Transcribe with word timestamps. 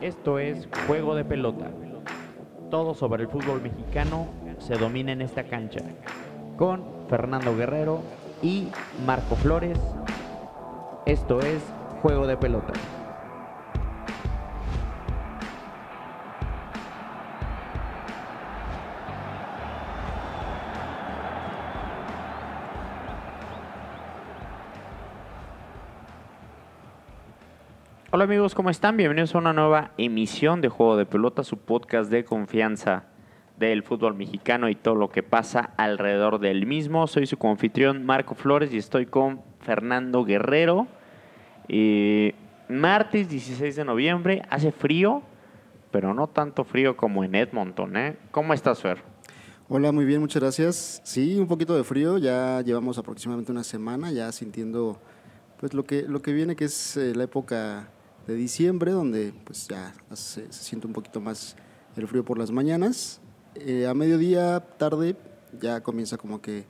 Esto 0.00 0.38
es 0.38 0.68
Juego 0.86 1.14
de 1.14 1.24
Pelota. 1.24 1.70
Todo 2.70 2.94
sobre 2.94 3.22
el 3.22 3.28
fútbol 3.28 3.62
mexicano 3.62 4.26
se 4.58 4.74
domina 4.74 5.12
en 5.12 5.22
esta 5.22 5.44
cancha. 5.44 5.80
Con 6.56 6.82
Fernando 7.08 7.56
Guerrero 7.56 8.00
y 8.42 8.68
Marco 9.06 9.36
Flores. 9.36 9.78
Esto 11.06 11.40
es 11.40 11.62
Juego 12.02 12.26
de 12.26 12.36
Pelota. 12.36 12.72
¿Cómo 28.54 28.70
están? 28.70 28.96
Bienvenidos 28.96 29.34
a 29.34 29.38
una 29.38 29.52
nueva 29.52 29.90
emisión 29.98 30.60
de 30.60 30.68
Juego 30.68 30.96
de 30.96 31.06
Pelota, 31.06 31.42
su 31.42 31.58
podcast 31.58 32.08
de 32.08 32.24
confianza 32.24 33.06
del 33.58 33.82
fútbol 33.82 34.14
mexicano 34.14 34.68
y 34.68 34.76
todo 34.76 34.94
lo 34.94 35.10
que 35.10 35.24
pasa 35.24 35.72
alrededor 35.76 36.38
del 36.38 36.64
mismo. 36.64 37.08
Soy 37.08 37.26
su 37.26 37.36
confitrión 37.36 38.06
Marco 38.06 38.36
Flores 38.36 38.72
y 38.72 38.78
estoy 38.78 39.06
con 39.06 39.42
Fernando 39.60 40.24
Guerrero. 40.24 40.86
Martes 42.68 43.28
16 43.28 43.74
de 43.74 43.84
noviembre, 43.84 44.42
hace 44.48 44.70
frío, 44.70 45.22
pero 45.90 46.14
no 46.14 46.28
tanto 46.28 46.62
frío 46.62 46.96
como 46.96 47.24
en 47.24 47.34
Edmonton. 47.34 47.96
¿eh? 47.96 48.16
¿Cómo 48.30 48.54
estás, 48.54 48.80
Fer? 48.80 48.98
Hola, 49.68 49.90
muy 49.90 50.04
bien, 50.04 50.20
muchas 50.20 50.40
gracias. 50.40 51.00
Sí, 51.02 51.40
un 51.40 51.48
poquito 51.48 51.74
de 51.74 51.82
frío, 51.82 52.18
ya 52.18 52.60
llevamos 52.60 52.98
aproximadamente 52.98 53.50
una 53.50 53.64
semana 53.64 54.12
ya 54.12 54.30
sintiendo 54.30 55.00
pues 55.58 55.74
lo 55.74 55.84
que, 55.84 56.02
lo 56.02 56.22
que 56.22 56.32
viene 56.32 56.54
que 56.54 56.66
es 56.66 56.96
eh, 56.96 57.14
la 57.16 57.24
época 57.24 57.88
de 58.26 58.34
diciembre, 58.34 58.92
donde 58.92 59.32
pues 59.44 59.68
ya 59.68 59.92
se, 60.12 60.50
siente 60.52 60.86
un 60.86 60.92
poquito 60.92 61.20
más 61.20 61.56
el 61.96 62.08
frío 62.08 62.24
por 62.24 62.38
las 62.38 62.50
mañanas. 62.50 63.20
Eh, 63.54 63.86
a 63.86 63.94
mediodía, 63.94 64.60
tarde, 64.78 65.16
ya 65.60 65.82
comienza 65.82 66.16
como 66.16 66.40
que 66.40 66.66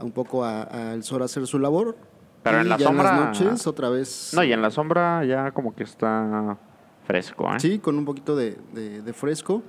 un 0.00 0.12
poco 0.12 0.44
al 0.44 1.02
sol 1.02 1.22
a 1.22 1.24
hacer 1.26 1.46
su 1.46 1.58
labor. 1.58 1.96
Pero 2.42 2.60
en 2.60 2.68
la 2.68 2.78
sombra. 2.78 3.10
En 3.10 3.16
las 3.16 3.40
noches, 3.40 3.66
otra 3.66 3.88
vez. 3.88 4.32
No, 4.34 4.44
y 4.44 4.52
en 4.52 4.60
la 4.60 4.70
sombra 4.70 5.24
ya 5.24 5.50
como 5.52 5.74
que 5.74 5.84
está 5.84 6.58
fresco, 7.06 7.48
¿eh? 7.54 7.60
Sí, 7.60 7.78
con 7.78 7.96
un 7.96 8.04
poquito 8.04 8.36
de, 8.36 8.56
de, 8.72 9.12
fresco. 9.12 9.62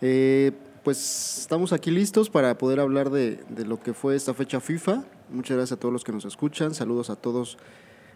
Eh, 0.00 0.52
pues 0.84 1.38
estamos 1.38 1.72
aquí 1.72 1.90
listos 1.90 2.30
para 2.30 2.56
poder 2.56 2.80
hablar 2.80 3.10
de, 3.10 3.42
de, 3.48 3.64
lo 3.64 3.80
que 3.80 3.94
fue 3.94 4.14
esta 4.14 4.34
fecha 4.34 4.60
FIFA. 4.60 5.04
Muchas 5.30 5.56
gracias 5.56 5.76
a 5.76 5.80
todos 5.80 5.92
los 5.92 6.04
que 6.04 6.12
nos 6.12 6.24
escuchan. 6.24 6.74
Saludos 6.74 7.10
a 7.10 7.16
todos 7.16 7.58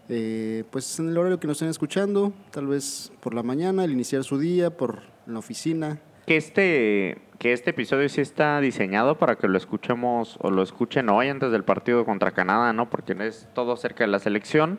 eh, 0.08 0.64
pues 0.70 0.98
en 0.98 1.08
el 1.08 1.18
horario 1.18 1.38
que 1.38 1.46
nos 1.46 1.56
estén 1.56 1.68
escuchando, 1.68 2.32
tal 2.50 2.66
vez 2.66 3.12
por 3.20 3.34
la 3.34 3.42
mañana, 3.42 3.84
al 3.84 3.92
iniciar 3.92 4.24
su 4.24 4.38
día, 4.38 4.76
por 4.76 5.02
la 5.26 5.38
oficina. 5.38 6.00
Que 6.26 6.36
este, 6.36 7.18
que 7.38 7.52
este 7.52 7.70
episodio 7.70 8.08
sí 8.08 8.20
está 8.20 8.60
diseñado 8.60 9.18
para 9.18 9.36
que 9.36 9.48
lo 9.48 9.56
escuchemos 9.58 10.38
o 10.40 10.50
lo 10.50 10.62
escuchen 10.62 11.08
hoy 11.08 11.28
antes 11.28 11.50
del 11.52 11.64
partido 11.64 12.04
contra 12.04 12.32
Canadá, 12.32 12.72
¿no? 12.72 12.90
Porque 12.90 13.16
es 13.20 13.48
todo 13.54 13.76
cerca 13.76 14.04
de 14.04 14.08
la 14.08 14.18
selección, 14.18 14.78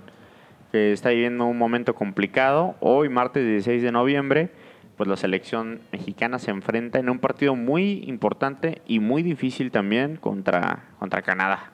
que 0.72 0.92
está 0.92 1.10
viviendo 1.10 1.46
un 1.46 1.58
momento 1.58 1.96
complicado. 1.96 2.76
Hoy, 2.80 3.10
martes 3.10 3.46
16 3.46 3.84
de 3.84 3.92
noviembre, 3.92 4.52
pues 4.98 5.10
la 5.10 5.18
selección 5.18 5.82
mexicana 5.92 6.40
se 6.40 6.52
enfrenta 6.52 7.00
en 7.00 7.10
un 7.10 7.20
partido 7.20 7.56
muy 7.56 8.04
importante 8.08 8.82
y 8.88 9.00
muy 9.00 9.24
difícil 9.24 9.72
también 9.72 10.18
contra, 10.18 10.86
contra 11.00 11.22
Canadá. 11.22 11.72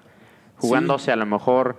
Jugándose 0.58 1.12
a 1.12 1.16
lo 1.16 1.26
mejor 1.26 1.78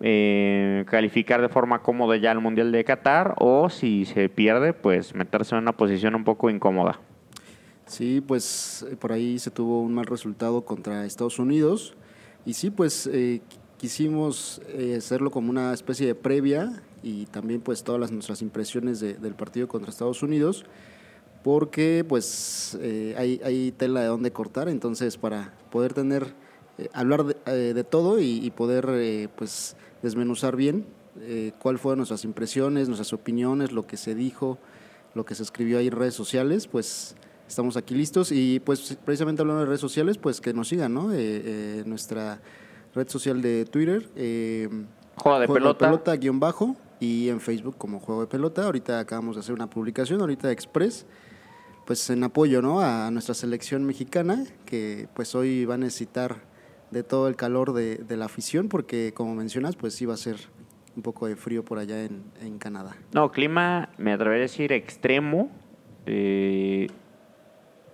eh, 0.00 0.84
calificar 0.88 1.42
de 1.42 1.48
forma 1.48 1.82
cómoda 1.82 2.16
ya 2.16 2.30
al 2.30 2.40
Mundial 2.40 2.70
de 2.70 2.84
Qatar 2.84 3.34
o 3.38 3.68
si 3.68 4.04
se 4.04 4.28
pierde, 4.28 4.72
pues 4.72 5.12
meterse 5.12 5.56
en 5.56 5.62
una 5.62 5.76
posición 5.76 6.14
un 6.14 6.22
poco 6.22 6.50
incómoda. 6.50 7.00
Sí, 7.86 8.22
pues 8.24 8.86
eh, 8.88 8.94
por 8.94 9.10
ahí 9.10 9.40
se 9.40 9.50
tuvo 9.50 9.82
un 9.82 9.92
mal 9.94 10.06
resultado 10.06 10.64
contra 10.64 11.04
Estados 11.04 11.40
Unidos 11.40 11.94
y 12.46 12.52
sí, 12.52 12.70
pues 12.70 13.08
eh, 13.12 13.40
quisimos 13.76 14.62
hacerlo 14.96 15.32
como 15.32 15.50
una 15.50 15.72
especie 15.72 16.06
de 16.06 16.14
previa 16.14 16.80
y 17.02 17.26
también 17.26 17.60
pues 17.60 17.82
todas 17.82 18.00
las, 18.00 18.12
nuestras 18.12 18.40
impresiones 18.40 19.00
del 19.00 19.34
partido 19.34 19.66
contra 19.66 19.90
Estados 19.90 20.22
Unidos 20.22 20.64
porque 21.42 22.04
pues 22.08 22.78
hay, 23.16 23.40
hay 23.44 23.72
tela 23.72 24.00
de 24.00 24.06
dónde 24.06 24.32
cortar, 24.32 24.68
entonces 24.68 25.16
para 25.16 25.54
poder 25.70 25.94
tener 25.94 26.34
hablar 26.92 27.24
de, 27.24 27.84
todo 27.84 28.20
y, 28.20 28.44
y 28.44 28.50
poder 28.50 29.30
pues 29.36 29.76
desmenuzar 30.02 30.56
bien 30.56 30.86
eh, 31.20 31.52
cuál 31.58 31.78
fueron 31.78 31.98
nuestras 31.98 32.24
impresiones, 32.24 32.88
nuestras 32.88 33.12
opiniones, 33.12 33.72
lo 33.72 33.86
que 33.86 33.96
se 33.96 34.14
dijo, 34.14 34.58
lo 35.14 35.24
que 35.24 35.34
se 35.34 35.42
escribió 35.42 35.78
ahí 35.78 35.88
en 35.88 35.92
redes 35.92 36.14
sociales, 36.14 36.66
pues 36.66 37.16
estamos 37.48 37.76
aquí 37.76 37.94
listos 37.94 38.30
y 38.30 38.60
pues 38.60 38.98
precisamente 39.04 39.42
hablando 39.42 39.60
de 39.60 39.66
redes 39.66 39.80
sociales, 39.80 40.18
pues 40.18 40.40
que 40.40 40.52
nos 40.52 40.68
sigan, 40.68 40.94
¿no? 40.94 41.12
Eh, 41.12 41.16
eh, 41.18 41.82
nuestra 41.86 42.40
red 42.94 43.08
social 43.08 43.40
de 43.42 43.64
Twitter, 43.64 44.08
eh, 44.14 44.68
Juego 45.16 45.40
de 45.40 45.48
Pelota. 45.48 45.86
pelota 45.86 46.16
guion 46.16 46.38
bajo 46.38 46.76
y 47.00 47.28
en 47.28 47.40
Facebook 47.40 47.76
como 47.76 48.00
Juego 48.00 48.20
de 48.22 48.26
Pelota. 48.28 48.64
Ahorita 48.64 49.00
acabamos 49.00 49.36
de 49.36 49.40
hacer 49.40 49.54
una 49.54 49.68
publicación, 49.68 50.20
ahorita 50.20 50.52
Express, 50.52 51.06
pues 51.86 52.08
en 52.10 52.22
apoyo, 52.22 52.60
¿no? 52.62 52.80
A 52.80 53.10
nuestra 53.10 53.34
selección 53.34 53.84
mexicana, 53.84 54.44
que 54.66 55.08
pues 55.14 55.34
hoy 55.34 55.64
va 55.64 55.74
a 55.74 55.78
necesitar 55.78 56.42
de 56.90 57.02
todo 57.02 57.28
el 57.28 57.36
calor 57.36 57.72
de, 57.72 57.96
de, 57.96 58.16
la 58.16 58.26
afición, 58.26 58.68
porque 58.68 59.12
como 59.14 59.34
mencionas, 59.34 59.76
pues 59.76 60.00
va 60.08 60.14
a 60.14 60.16
ser 60.16 60.36
un 60.96 61.02
poco 61.02 61.26
de 61.26 61.36
frío 61.36 61.64
por 61.64 61.78
allá 61.78 62.04
en, 62.04 62.24
en 62.40 62.58
Canadá. 62.58 62.96
No, 63.12 63.30
clima, 63.30 63.90
me 63.98 64.12
atrevería 64.12 64.42
a 64.42 64.48
decir 64.48 64.72
extremo. 64.72 65.50
Eh, 66.06 66.88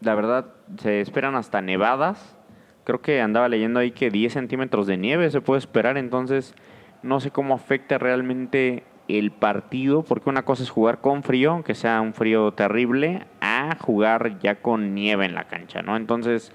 la 0.00 0.14
verdad, 0.14 0.46
se 0.80 1.00
esperan 1.00 1.34
hasta 1.34 1.60
nevadas. 1.60 2.36
Creo 2.84 3.00
que 3.00 3.20
andaba 3.20 3.48
leyendo 3.48 3.80
ahí 3.80 3.90
que 3.90 4.10
10 4.10 4.32
centímetros 4.32 4.86
de 4.86 4.96
nieve 4.96 5.30
se 5.30 5.40
puede 5.40 5.58
esperar, 5.58 5.96
entonces 5.96 6.54
no 7.02 7.20
sé 7.20 7.30
cómo 7.30 7.54
afecta 7.54 7.98
realmente 7.98 8.84
el 9.08 9.30
partido, 9.30 10.02
porque 10.02 10.30
una 10.30 10.44
cosa 10.44 10.62
es 10.62 10.70
jugar 10.70 11.00
con 11.00 11.22
frío, 11.22 11.52
aunque 11.52 11.74
sea 11.74 12.00
un 12.00 12.14
frío 12.14 12.52
terrible, 12.52 13.26
a 13.40 13.76
jugar 13.80 14.38
ya 14.38 14.62
con 14.62 14.94
nieve 14.94 15.26
en 15.26 15.34
la 15.34 15.44
cancha, 15.44 15.82
¿no? 15.82 15.96
Entonces, 15.96 16.52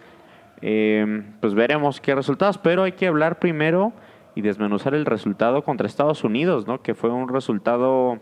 eh, 0.61 1.23
pues 1.39 1.53
veremos 1.53 2.01
qué 2.01 2.15
resultados, 2.15 2.57
pero 2.57 2.83
hay 2.83 2.93
que 2.93 3.07
hablar 3.07 3.39
primero 3.39 3.93
y 4.35 4.41
desmenuzar 4.41 4.93
el 4.93 5.05
resultado 5.05 5.63
contra 5.63 5.87
Estados 5.87 6.23
Unidos, 6.23 6.67
¿no? 6.67 6.81
Que 6.81 6.93
fue 6.93 7.09
un 7.09 7.29
resultado 7.29 8.19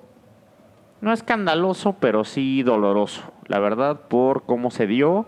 no 1.02 1.14
escandaloso, 1.14 1.98
pero 2.00 2.24
sí 2.24 2.64
doloroso, 2.64 3.32
la 3.48 3.60
verdad, 3.60 4.08
por 4.08 4.46
cómo 4.46 4.72
se 4.72 4.88
dio. 4.88 5.28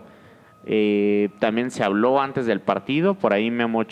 Eh, 0.66 1.30
también 1.38 1.70
se 1.70 1.84
habló 1.84 2.20
antes 2.20 2.46
del 2.46 2.60
partido, 2.60 3.14
por 3.14 3.32
ahí 3.32 3.50
Memo 3.50 3.82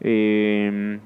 eh, 0.00 1.00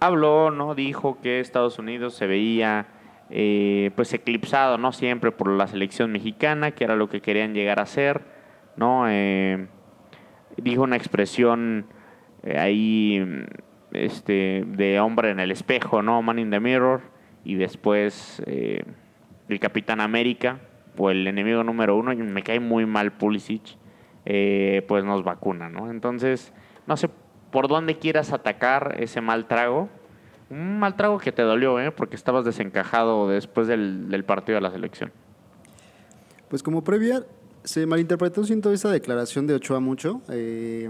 habló, 0.00 0.50
¿no? 0.50 0.74
Dijo 0.74 1.18
que 1.20 1.40
Estados 1.40 1.78
Unidos 1.78 2.14
se 2.14 2.26
veía 2.26 2.86
eh, 3.30 3.90
pues 3.94 4.12
eclipsado, 4.14 4.78
¿no? 4.78 4.92
Siempre 4.92 5.32
por 5.32 5.50
la 5.50 5.66
selección 5.66 6.10
mexicana, 6.10 6.70
que 6.70 6.84
era 6.84 6.96
lo 6.96 7.08
que 7.08 7.20
querían 7.20 7.54
llegar 7.54 7.78
a 7.78 7.86
ser, 7.86 8.22
¿no? 8.76 9.04
Eh, 9.08 9.68
dijo 10.62 10.82
una 10.82 10.96
expresión 10.96 11.86
eh, 12.42 12.58
ahí 12.58 13.46
este, 13.92 14.64
de 14.66 15.00
hombre 15.00 15.30
en 15.30 15.40
el 15.40 15.50
espejo, 15.50 16.02
¿no? 16.02 16.22
Man 16.22 16.38
in 16.38 16.50
the 16.50 16.60
mirror. 16.60 17.00
Y 17.44 17.54
después 17.54 18.42
eh, 18.46 18.84
el 19.48 19.60
Capitán 19.60 20.00
América, 20.00 20.60
o 20.96 21.10
el 21.10 21.26
enemigo 21.26 21.62
número 21.64 21.96
uno, 21.96 22.12
y 22.12 22.16
me 22.16 22.42
cae 22.42 22.60
muy 22.60 22.84
mal 22.84 23.12
Pulisic, 23.12 23.76
eh, 24.26 24.84
pues 24.88 25.04
nos 25.04 25.24
vacuna, 25.24 25.68
¿no? 25.68 25.90
Entonces, 25.90 26.52
no 26.86 26.96
sé 26.96 27.08
por 27.50 27.68
dónde 27.68 27.98
quieras 27.98 28.32
atacar 28.32 28.96
ese 28.98 29.20
mal 29.20 29.46
trago. 29.46 29.88
Un 30.50 30.78
mal 30.78 30.96
trago 30.96 31.18
que 31.18 31.32
te 31.32 31.42
dolió, 31.42 31.78
¿eh? 31.80 31.90
Porque 31.92 32.16
estabas 32.16 32.44
desencajado 32.44 33.28
después 33.28 33.66
del, 33.66 34.08
del 34.08 34.24
partido 34.24 34.56
de 34.56 34.62
la 34.62 34.70
selección. 34.70 35.12
Pues 36.48 36.62
como 36.62 36.82
previa, 36.82 37.24
se 37.68 37.84
malinterpretó, 37.84 38.44
siento, 38.44 38.72
esa 38.72 38.90
declaración 38.90 39.46
de 39.46 39.52
Ochoa 39.52 39.78
mucho. 39.78 40.22
Eh, 40.30 40.88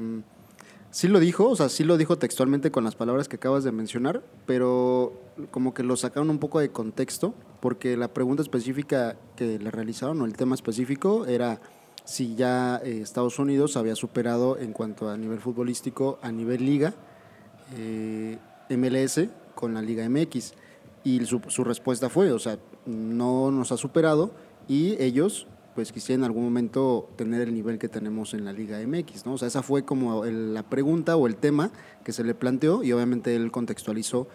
sí 0.92 1.08
lo 1.08 1.18
dijo, 1.18 1.48
o 1.48 1.56
sea, 1.56 1.68
sí 1.68 1.82
lo 1.82 1.96
dijo 1.96 2.18
textualmente 2.18 2.70
con 2.70 2.84
las 2.84 2.94
palabras 2.94 3.28
que 3.28 3.34
acabas 3.34 3.64
de 3.64 3.72
mencionar, 3.72 4.22
pero 4.46 5.12
como 5.50 5.74
que 5.74 5.82
lo 5.82 5.96
sacaron 5.96 6.30
un 6.30 6.38
poco 6.38 6.60
de 6.60 6.70
contexto, 6.70 7.34
porque 7.58 7.96
la 7.96 8.06
pregunta 8.06 8.42
específica 8.42 9.16
que 9.34 9.58
le 9.58 9.72
realizaron, 9.72 10.22
o 10.22 10.24
el 10.24 10.34
tema 10.34 10.54
específico, 10.54 11.26
era 11.26 11.60
si 12.04 12.36
ya 12.36 12.80
eh, 12.84 13.00
Estados 13.02 13.40
Unidos 13.40 13.76
había 13.76 13.96
superado 13.96 14.56
en 14.56 14.72
cuanto 14.72 15.10
a 15.10 15.16
nivel 15.16 15.40
futbolístico, 15.40 16.20
a 16.22 16.30
nivel 16.30 16.64
liga, 16.64 16.94
eh, 17.76 18.38
MLS 18.70 19.22
con 19.56 19.74
la 19.74 19.82
Liga 19.82 20.08
MX. 20.08 20.54
Y 21.02 21.24
su, 21.24 21.40
su 21.48 21.64
respuesta 21.64 22.08
fue, 22.08 22.30
o 22.30 22.38
sea, 22.38 22.56
no 22.86 23.50
nos 23.50 23.72
ha 23.72 23.76
superado 23.76 24.30
y 24.68 24.94
ellos 25.02 25.48
pues 25.78 25.92
quisiera 25.92 26.18
en 26.18 26.24
algún 26.24 26.42
momento 26.42 27.08
tener 27.14 27.42
el 27.42 27.54
nivel 27.54 27.78
que 27.78 27.88
tenemos 27.88 28.34
en 28.34 28.44
la 28.44 28.52
Liga 28.52 28.80
MX, 28.84 29.26
¿no? 29.26 29.34
O 29.34 29.38
sea, 29.38 29.46
esa 29.46 29.62
fue 29.62 29.84
como 29.84 30.24
la 30.24 30.68
pregunta 30.68 31.14
o 31.14 31.28
el 31.28 31.36
tema 31.36 31.70
que 32.02 32.12
se 32.12 32.24
le 32.24 32.34
planteó 32.34 32.82
y 32.82 32.90
obviamente 32.90 33.36
él 33.36 33.52
contextualizó 33.52 34.26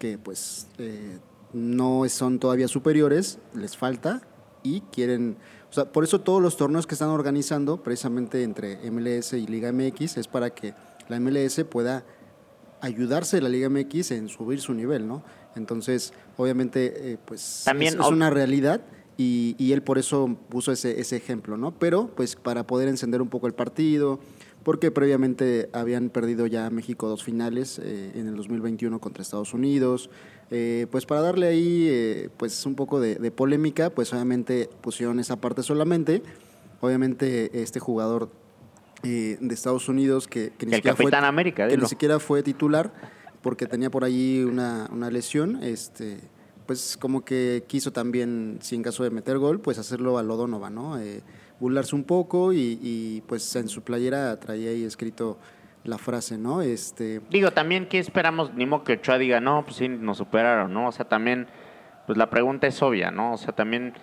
que 0.00 0.18
pues 0.18 0.66
eh, 0.78 1.20
no 1.52 2.02
son 2.08 2.40
todavía 2.40 2.66
superiores, 2.66 3.38
les 3.54 3.76
falta 3.76 4.22
y 4.64 4.80
quieren, 4.90 5.36
o 5.70 5.72
sea, 5.72 5.84
por 5.84 6.02
eso 6.02 6.20
todos 6.20 6.42
los 6.42 6.56
torneos 6.56 6.88
que 6.88 6.96
están 6.96 7.10
organizando, 7.10 7.80
precisamente 7.80 8.42
entre 8.42 8.90
MLS 8.90 9.34
y 9.34 9.46
Liga 9.46 9.70
MX, 9.70 10.16
es 10.16 10.26
para 10.26 10.50
que 10.50 10.74
la 11.08 11.20
MLS 11.20 11.62
pueda 11.70 12.04
ayudarse 12.80 13.36
a 13.36 13.42
la 13.42 13.50
Liga 13.50 13.68
MX 13.68 14.10
en 14.10 14.28
subir 14.28 14.60
su 14.60 14.74
nivel, 14.74 15.06
¿no? 15.06 15.22
Entonces, 15.54 16.12
obviamente, 16.36 17.12
eh, 17.12 17.18
pues 17.24 17.62
También, 17.64 17.94
es, 17.94 18.00
es 18.00 18.06
una 18.10 18.30
realidad 18.30 18.80
y, 19.20 19.56
y 19.58 19.72
él 19.72 19.82
por 19.82 19.98
eso 19.98 20.36
puso 20.48 20.70
ese, 20.70 21.00
ese 21.00 21.16
ejemplo, 21.16 21.56
¿no? 21.56 21.72
Pero, 21.72 22.08
pues, 22.14 22.36
para 22.36 22.66
poder 22.66 22.88
encender 22.88 23.20
un 23.20 23.28
poco 23.28 23.48
el 23.48 23.52
partido, 23.52 24.20
porque 24.62 24.92
previamente 24.92 25.68
habían 25.72 26.08
perdido 26.08 26.46
ya 26.46 26.70
México 26.70 27.08
dos 27.08 27.24
finales 27.24 27.80
eh, 27.82 28.12
en 28.14 28.28
el 28.28 28.36
2021 28.36 29.00
contra 29.00 29.22
Estados 29.22 29.54
Unidos. 29.54 30.08
Eh, 30.50 30.86
pues 30.90 31.04
para 31.04 31.20
darle 31.20 31.48
ahí 31.48 31.88
eh, 31.90 32.30
pues 32.36 32.64
un 32.64 32.74
poco 32.74 33.00
de, 33.00 33.16
de, 33.16 33.30
polémica, 33.30 33.90
pues 33.90 34.12
obviamente 34.12 34.70
pusieron 34.80 35.18
esa 35.18 35.36
parte 35.36 35.64
solamente. 35.64 36.22
Obviamente 36.80 37.60
este 37.60 37.80
jugador 37.80 38.30
de 39.02 39.38
Estados 39.50 39.88
Unidos 39.88 40.28
que, 40.28 40.52
que 40.56 40.66
ni, 40.66 40.72
el 40.72 40.76
siquiera 40.76 40.96
fue, 40.96 41.10
América, 41.16 41.66
que 41.66 41.76
ni 41.76 41.86
siquiera 41.86 42.20
fue 42.20 42.42
titular 42.42 42.92
porque 43.42 43.66
tenía 43.66 43.90
por 43.90 44.04
ahí 44.04 44.42
una, 44.42 44.88
una 44.92 45.10
lesión, 45.10 45.62
este 45.62 46.18
pues 46.68 46.98
como 46.98 47.24
que 47.24 47.64
quiso 47.66 47.94
también, 47.94 48.58
si 48.60 48.76
en 48.76 48.82
caso 48.82 49.02
de 49.02 49.08
meter 49.08 49.38
gol, 49.38 49.58
pues 49.58 49.78
hacerlo 49.78 50.18
a 50.18 50.22
lo 50.22 50.36
Donovan, 50.36 50.74
¿no? 50.74 50.98
burlarse 51.58 51.96
un 51.96 52.04
poco 52.04 52.52
y, 52.52 52.78
y, 52.82 53.22
pues 53.22 53.56
en 53.56 53.68
su 53.68 53.82
playera 53.82 54.38
traía 54.38 54.68
ahí 54.68 54.84
escrito 54.84 55.38
la 55.84 55.96
frase, 55.96 56.36
¿no? 56.36 56.60
Este... 56.60 57.22
Digo, 57.30 57.52
también, 57.52 57.86
¿qué 57.86 57.98
esperamos? 57.98 58.52
Ni 58.52 58.66
modo 58.66 58.84
que 58.84 58.92
Ochoa 58.92 59.16
diga, 59.16 59.40
no, 59.40 59.64
pues 59.64 59.76
sí, 59.76 59.88
nos 59.88 60.18
superaron, 60.18 60.74
¿no? 60.74 60.88
O 60.88 60.92
sea, 60.92 61.08
también, 61.08 61.46
pues 62.06 62.18
la 62.18 62.28
pregunta 62.28 62.66
es 62.66 62.82
obvia, 62.82 63.10
¿no? 63.10 63.32
O 63.32 63.38
sea, 63.38 63.54
también 63.54 63.94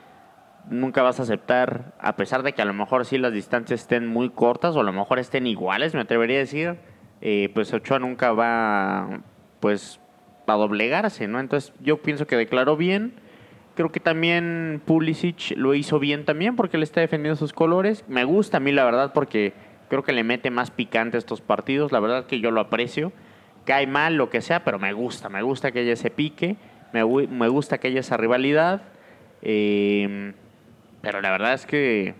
nunca 0.68 1.04
vas 1.04 1.20
a 1.20 1.24
aceptar, 1.24 1.94
a 2.00 2.16
pesar 2.16 2.42
de 2.42 2.54
que 2.54 2.64
a 2.64 2.66
lo 2.66 2.74
mejor 2.74 3.06
sí 3.06 3.20
las 3.20 3.32
distancias 3.32 3.82
estén 3.82 4.08
muy 4.08 4.32
cortas 4.32 4.76
o 4.76 4.80
a 4.80 4.84
lo 4.84 4.92
mejor 4.92 5.20
estén 5.20 5.46
iguales, 5.46 5.94
me 5.94 6.02
atrevería 6.02 6.38
a 6.38 6.40
decir, 6.40 6.80
eh, 7.22 7.52
pues 7.54 7.72
Ochoa 7.72 8.00
nunca 8.00 8.32
va, 8.32 9.22
pues, 9.60 10.00
a 10.54 10.58
doblegarse, 10.58 11.28
¿no? 11.28 11.40
Entonces, 11.40 11.74
yo 11.82 11.98
pienso 11.98 12.28
que 12.28 12.36
declaró 12.36 12.78
bien 12.78 13.14
Creo 13.76 13.92
que 13.92 14.00
también 14.00 14.82
Pulisic 14.86 15.58
lo 15.58 15.74
hizo 15.74 16.00
bien 16.00 16.24
también 16.24 16.56
porque 16.56 16.78
le 16.78 16.86
está 16.86 17.02
defendiendo 17.02 17.36
sus 17.36 17.52
colores. 17.52 18.06
Me 18.08 18.24
gusta 18.24 18.58
a 18.58 18.60
mí, 18.62 18.72
la 18.72 18.86
verdad, 18.86 19.12
porque 19.14 19.54
creo 19.90 20.02
que 20.02 20.14
le 20.14 20.24
mete 20.24 20.50
más 20.50 20.72
picante 20.72 21.18
a 21.18 21.20
estos 21.20 21.42
partidos. 21.42 21.92
La 21.92 22.00
verdad 22.00 22.26
que 22.26 22.40
yo 22.40 22.52
lo 22.52 22.62
aprecio. 22.62 23.12
Cae 23.66 23.86
mal, 23.86 24.16
lo 24.16 24.30
que 24.30 24.40
sea, 24.40 24.64
pero 24.64 24.80
me 24.80 24.94
gusta. 24.94 25.28
Me 25.28 25.42
gusta 25.42 25.72
que 25.72 25.80
haya 25.80 25.92
ese 25.92 26.10
pique. 26.10 26.56
Me, 26.94 27.04
gusta 27.04 27.78
que 27.78 27.90
haya 27.90 28.00
esa 28.00 28.16
rivalidad. 28.16 28.82
Eh, 29.42 30.34
pero 31.02 31.20
la 31.20 31.32
verdad 31.32 31.54
es 31.54 31.66
que 31.66 32.16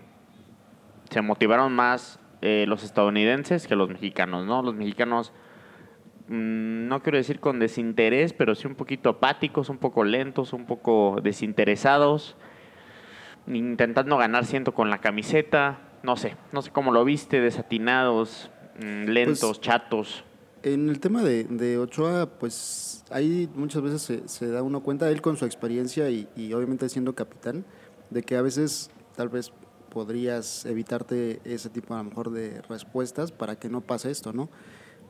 se 1.08 1.22
motivaron 1.22 1.72
más 1.72 2.20
eh, 2.42 2.66
los 2.68 2.84
estadounidenses 2.84 3.66
que 3.66 3.76
los 3.76 3.88
mexicanos, 3.88 4.44
¿no? 4.44 4.62
Los 4.62 4.74
mexicanos 4.74 5.32
no 6.28 7.02
quiero 7.02 7.18
decir 7.18 7.40
con 7.40 7.58
desinterés, 7.58 8.32
pero 8.32 8.54
sí 8.54 8.66
un 8.66 8.74
poquito 8.74 9.10
apáticos, 9.10 9.68
un 9.68 9.78
poco 9.78 10.04
lentos, 10.04 10.52
un 10.52 10.66
poco 10.66 11.20
desinteresados, 11.22 12.36
intentando 13.46 14.16
ganar 14.16 14.44
siento 14.44 14.74
con 14.74 14.90
la 14.90 15.00
camiseta, 15.00 15.78
no 16.02 16.16
sé, 16.16 16.36
no 16.52 16.62
sé 16.62 16.70
cómo 16.70 16.90
lo 16.92 17.04
viste, 17.04 17.40
desatinados, 17.40 18.50
mm, 18.80 19.04
lentos, 19.04 19.58
pues, 19.58 19.60
chatos. 19.60 20.24
En 20.62 20.88
el 20.88 20.98
tema 20.98 21.22
de, 21.22 21.44
de, 21.44 21.78
Ochoa, 21.78 22.26
pues 22.26 23.04
ahí 23.10 23.48
muchas 23.54 23.82
veces 23.82 24.02
se, 24.02 24.28
se, 24.28 24.48
da 24.48 24.62
uno 24.62 24.82
cuenta, 24.82 25.08
él 25.10 25.22
con 25.22 25.36
su 25.36 25.44
experiencia 25.44 26.10
y, 26.10 26.28
y 26.34 26.52
obviamente 26.54 26.88
siendo 26.88 27.14
capitán, 27.14 27.64
de 28.10 28.22
que 28.22 28.36
a 28.36 28.42
veces 28.42 28.90
tal 29.14 29.28
vez 29.28 29.52
podrías 29.90 30.66
evitarte 30.66 31.40
ese 31.44 31.70
tipo 31.70 31.94
a 31.94 31.98
lo 31.98 32.04
mejor 32.04 32.30
de 32.30 32.60
respuestas 32.68 33.30
para 33.30 33.56
que 33.56 33.68
no 33.68 33.80
pase 33.80 34.10
esto, 34.10 34.32
¿no? 34.32 34.50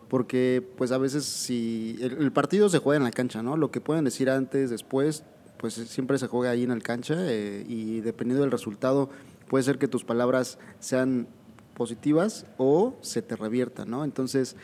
Porque 0.08 0.66
pues 0.76 0.92
a 0.92 0.98
veces 0.98 1.24
si 1.24 1.98
el, 2.00 2.32
partido 2.32 2.68
se 2.68 2.78
juega 2.78 2.98
en 2.98 3.04
la 3.04 3.10
cancha, 3.10 3.42
¿no? 3.42 3.56
Lo 3.56 3.70
que 3.70 3.80
pueden 3.80 4.04
decir 4.04 4.30
antes, 4.30 4.70
después, 4.70 5.24
pues 5.58 5.74
siempre 5.74 6.18
se 6.18 6.28
juega 6.28 6.50
ahí 6.50 6.62
en 6.62 6.70
la 6.70 6.78
cancha 6.80 7.14
eh, 7.18 7.64
y 7.68 8.00
dependiendo 8.00 8.42
del 8.42 8.52
resultado 8.52 9.10
puede 9.48 9.64
ser 9.64 9.78
que 9.78 9.88
tus 9.88 10.04
palabras 10.04 10.58
sean 10.80 11.26
positivas 11.74 12.46
o 12.56 12.96
se 13.00 13.22
te 13.22 13.36
reviertan, 13.36 13.90
¿no? 13.90 14.04
Entonces, 14.04 14.56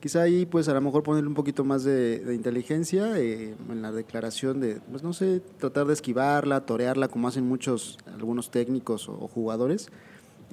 quizá 0.00 0.22
ahí 0.22 0.46
pues 0.46 0.68
a 0.68 0.74
lo 0.74 0.80
mejor 0.80 1.02
ponerle 1.02 1.28
un 1.28 1.34
poquito 1.34 1.64
más 1.64 1.82
de, 1.84 2.22
inteligencia 2.34 3.18
eh, 3.18 3.54
en 3.70 3.82
la 3.82 3.92
declaración 3.92 4.60
de, 4.60 4.80
pues 4.90 5.02
no 5.02 5.12
sé, 5.12 5.40
tratar 5.58 5.86
de 5.86 5.94
esquivarla, 5.94 6.66
torearla 6.66 7.08
como 7.08 7.28
hacen 7.28 7.46
muchos, 7.46 7.98
algunos 8.14 8.50
técnicos 8.50 9.08
o, 9.08 9.28
jugadores. 9.28 9.88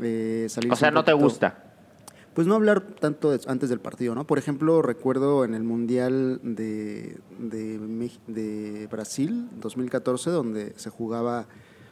Eh, 0.02 0.48
o 0.70 0.76
sea, 0.76 0.92
no 0.92 1.04
te 1.04 1.14
gusta 1.14 1.67
pues 2.38 2.46
no 2.46 2.54
hablar 2.54 2.82
tanto 3.00 3.36
antes 3.48 3.68
del 3.68 3.80
partido, 3.80 4.14
¿no? 4.14 4.28
Por 4.28 4.38
ejemplo, 4.38 4.84
recuerdo 4.84 5.44
en 5.44 5.56
el 5.56 5.64
Mundial 5.64 6.40
de, 6.44 7.18
de, 7.40 8.12
de, 8.28 8.88
Brasil, 8.92 9.50
2014, 9.60 10.30
donde 10.30 10.74
se 10.76 10.92
jugaba 10.92 11.48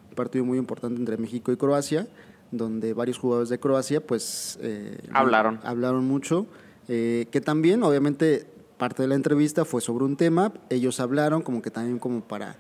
un 0.07 0.15
partido 0.15 0.45
muy 0.45 0.59
importante 0.59 0.99
entre 0.99 1.17
México 1.17 1.51
y 1.51 1.57
Croacia, 1.57 2.07
donde 2.51 2.93
varios 2.93 3.17
jugadores 3.17 3.49
de 3.49 3.59
Croacia, 3.59 4.05
pues... 4.05 4.59
Eh, 4.61 4.99
hablaron. 5.11 5.59
Hablaron 5.63 6.05
mucho, 6.05 6.45
eh, 6.89 7.25
que 7.31 7.41
también, 7.41 7.81
obviamente, 7.81 8.45
parte 8.77 9.01
de 9.01 9.07
la 9.07 9.15
entrevista 9.15 9.65
fue 9.65 9.81
sobre 9.81 10.05
un 10.05 10.15
tema, 10.15 10.53
ellos 10.69 10.99
hablaron 10.99 11.41
como 11.41 11.63
que 11.63 11.71
también 11.71 11.97
como 11.97 12.21
para, 12.21 12.55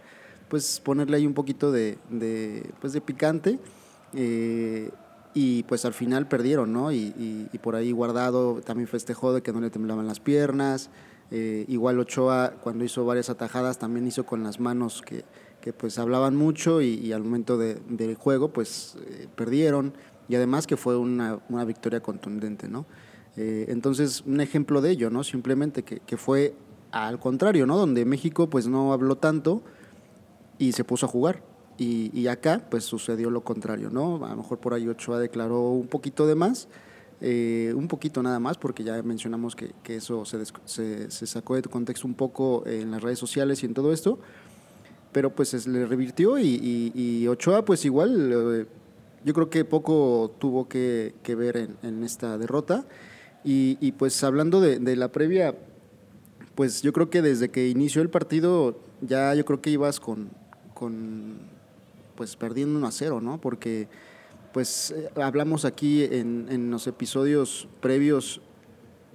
pues, 0.49 0.81
ponerle 0.83 1.17
ahí 1.17 1.27
un 1.27 1.35
poquito 1.35 1.71
de, 1.71 1.99
de 2.09 2.67
pues, 2.81 2.93
de 2.93 3.01
picante. 3.01 3.59
Eh, 4.15 4.89
y 5.37 5.63
pues 5.63 5.83
al 5.83 5.93
final 5.93 6.27
perdieron, 6.29 6.71
¿no? 6.71 6.93
Y, 6.93 7.49
por 7.61 7.75
ahí 7.75 7.91
Guardado 7.91 8.61
también 8.61 8.87
festejó 8.87 9.33
de 9.33 9.43
que 9.43 9.51
no 9.51 9.59
le 9.59 9.69
temblaban 9.69 10.07
las 10.07 10.21
piernas. 10.21 10.89
Eh, 11.29 11.65
igual 11.67 11.99
Ochoa 11.99 12.53
cuando 12.63 12.85
hizo 12.85 13.03
varias 13.03 13.29
atajadas 13.29 13.77
también 13.77 14.07
hizo 14.07 14.25
con 14.25 14.43
las 14.43 14.59
manos 14.59 15.01
que, 15.01 15.25
que 15.59 15.73
pues 15.73 15.99
hablaban 15.99 16.35
mucho 16.35 16.81
y, 16.81 16.93
y 16.93 17.11
al 17.11 17.23
momento 17.23 17.57
de, 17.57 17.81
del 17.89 18.13
juego 18.15 18.53
pues 18.53 18.95
eh, 19.07 19.27
perdieron 19.35 19.93
y 20.29 20.35
además 20.35 20.67
que 20.67 20.77
fue 20.77 20.95
una, 20.95 21.39
una 21.49 21.65
victoria 21.65 21.99
contundente, 22.01 22.69
¿no? 22.69 22.85
Eh, 23.35 23.65
entonces 23.69 24.21
un 24.25 24.39
ejemplo 24.39 24.79
de 24.79 24.91
ello, 24.91 25.09
¿no? 25.09 25.23
Simplemente 25.23 25.83
que, 25.83 25.99
que 25.99 26.15
fue 26.15 26.55
al 26.91 27.19
contrario, 27.19 27.65
¿no? 27.65 27.75
Donde 27.75 28.05
México 28.05 28.49
pues 28.49 28.67
no 28.67 28.93
habló 28.93 29.17
tanto 29.17 29.63
y 30.59 30.71
se 30.71 30.85
puso 30.85 31.07
a 31.07 31.09
jugar. 31.09 31.54
Y, 31.77 32.27
acá, 32.27 32.61
pues 32.69 32.85
sucedió 32.85 33.29
lo 33.29 33.43
contrario, 33.43 33.89
¿no? 33.89 34.25
A 34.25 34.29
lo 34.29 34.37
mejor 34.37 34.59
por 34.59 34.73
ahí 34.73 34.87
Ochoa 34.87 35.19
declaró 35.19 35.71
un 35.71 35.87
poquito 35.87 36.25
de 36.25 36.33
más, 36.33 36.69
eh, 37.19 37.73
un 37.75 37.89
poquito 37.89 38.23
nada 38.23 38.39
más, 38.39 38.57
porque 38.57 38.83
ya 38.83 39.01
mencionamos 39.03 39.57
que, 39.57 39.73
que 39.83 39.97
eso 39.97 40.23
se, 40.23 40.45
se, 41.09 41.27
sacó 41.27 41.55
de 41.55 41.63
contexto 41.63 42.07
un 42.07 42.13
poco 42.13 42.63
en 42.65 42.91
las 42.91 43.03
redes 43.03 43.19
sociales 43.19 43.61
y 43.61 43.65
en 43.65 43.73
todo 43.73 43.91
esto, 43.91 44.19
pero 45.11 45.35
pues 45.35 45.49
se 45.49 45.69
le 45.69 45.85
revirtió 45.85 46.37
y, 46.39 47.27
Ochoa, 47.27 47.65
pues 47.65 47.83
igual, 47.83 48.31
eh, 48.31 48.65
yo 49.25 49.33
creo 49.33 49.49
que 49.49 49.65
poco 49.65 50.33
tuvo 50.39 50.69
que, 50.69 51.13
ver 51.27 51.69
en, 51.83 52.03
esta 52.03 52.37
derrota. 52.37 52.85
Y, 53.43 53.91
pues 53.93 54.23
hablando 54.23 54.61
de, 54.61 54.95
la 54.95 55.11
previa, 55.11 55.55
pues 56.55 56.81
yo 56.81 56.93
creo 56.93 57.09
que 57.09 57.21
desde 57.21 57.49
que 57.49 57.67
inició 57.67 58.01
el 58.01 58.09
partido, 58.09 58.79
ya 59.01 59.35
yo 59.35 59.43
creo 59.43 59.59
que 59.61 59.71
ibas 59.71 59.99
con 59.99 60.29
pues 62.15 62.35
perdiendo 62.35 62.77
1 62.77 62.87
a 62.87 62.91
0, 62.91 63.21
¿no? 63.21 63.39
Porque 63.39 63.87
pues 64.55 64.91
eh, 64.91 65.09
hablamos 65.21 65.65
aquí 65.65 66.03
en, 66.03 66.47
en, 66.49 66.71
los 66.71 66.87
episodios 66.87 67.67
previos, 67.81 68.39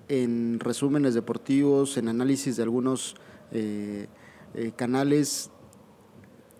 en 0.08 0.60
resúmenes 0.60 1.14
deportivos, 1.14 1.96
en 1.96 2.08
análisis 2.08 2.56
de 2.56 2.62
algunos 2.62 3.16
eh, 3.52 4.06
eh, 4.54 4.72
canales, 4.76 5.50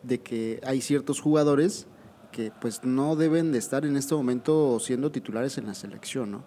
de 0.03 0.21
que 0.21 0.61
hay 0.65 0.81
ciertos 0.81 1.21
jugadores 1.21 1.87
que 2.33 2.53
pues 2.59 2.83
no 2.83 3.17
deben 3.17 3.53
de 3.53 3.59
estar 3.59 3.85
en 3.85 3.99
este 3.99 4.15
momento 4.15 4.79
siendo 4.81 5.13
titulares 5.13 5.59
en 5.59 5.67
la 5.67 5.75
selección, 5.75 6.31
¿no? 6.31 6.45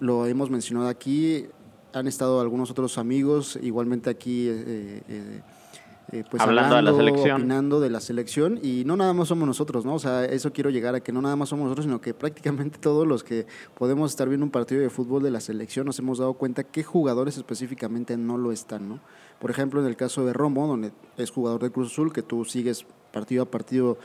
Lo 0.00 0.26
hemos 0.26 0.48
mencionado 0.48 0.88
aquí, 0.88 1.46
han 1.92 2.06
estado 2.06 2.40
algunos 2.40 2.70
otros 2.70 2.96
amigos, 2.96 3.58
igualmente 3.60 4.08
aquí 4.08 4.48
eh, 6.12 6.24
pues 6.30 6.42
hablando, 6.42 6.76
de 6.76 6.82
la 6.82 6.92
selección. 6.92 7.40
opinando 7.40 7.80
de 7.80 7.88
la 7.88 8.00
selección 8.00 8.60
y 8.62 8.84
no 8.84 8.98
nada 8.98 9.14
más 9.14 9.28
somos 9.28 9.48
nosotros, 9.48 9.86
¿no? 9.86 9.94
O 9.94 9.98
sea, 9.98 10.26
eso 10.26 10.52
quiero 10.52 10.68
llegar 10.68 10.94
a 10.94 11.00
que 11.00 11.10
no 11.10 11.22
nada 11.22 11.36
más 11.36 11.48
somos 11.48 11.64
nosotros, 11.64 11.86
sino 11.86 12.02
que 12.02 12.12
prácticamente 12.12 12.78
todos 12.80 13.06
los 13.06 13.24
que 13.24 13.46
podemos 13.78 14.10
estar 14.10 14.28
viendo 14.28 14.44
un 14.44 14.50
partido 14.50 14.82
de 14.82 14.90
fútbol 14.90 15.22
de 15.22 15.30
la 15.30 15.40
selección 15.40 15.86
nos 15.86 15.98
hemos 15.98 16.18
dado 16.18 16.34
cuenta 16.34 16.64
qué 16.64 16.82
jugadores 16.82 17.38
específicamente 17.38 18.18
no 18.18 18.36
lo 18.36 18.52
están, 18.52 18.90
¿no? 18.90 19.00
Por 19.40 19.50
ejemplo, 19.50 19.80
en 19.80 19.86
el 19.86 19.96
caso 19.96 20.26
de 20.26 20.34
Romo, 20.34 20.66
donde 20.66 20.92
es 21.16 21.30
jugador 21.30 21.62
de 21.62 21.70
Cruz 21.70 21.90
Azul, 21.90 22.12
que 22.12 22.22
tú 22.22 22.44
sigues 22.44 22.84
partido 23.10 23.44
a 23.44 23.46
partido 23.46 23.96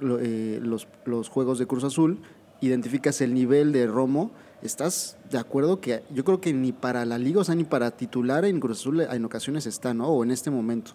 eh, 0.00 0.58
los, 0.60 0.88
los 1.04 1.28
juegos 1.28 1.60
de 1.60 1.66
Cruz 1.68 1.84
Azul, 1.84 2.18
identificas 2.62 3.20
el 3.20 3.32
nivel 3.32 3.70
de 3.70 3.86
Romo, 3.86 4.32
¿estás 4.60 5.18
de 5.30 5.38
acuerdo 5.38 5.80
que 5.80 6.02
yo 6.12 6.24
creo 6.24 6.40
que 6.40 6.52
ni 6.52 6.72
para 6.72 7.04
la 7.04 7.16
liga, 7.16 7.40
o 7.40 7.44
sea, 7.44 7.54
ni 7.54 7.62
para 7.62 7.92
titular 7.92 8.44
en 8.44 8.58
Cruz 8.58 8.80
Azul 8.80 9.02
en 9.02 9.24
ocasiones 9.24 9.66
está, 9.66 9.94
¿no? 9.94 10.08
O 10.08 10.24
en 10.24 10.32
este 10.32 10.50
momento 10.50 10.94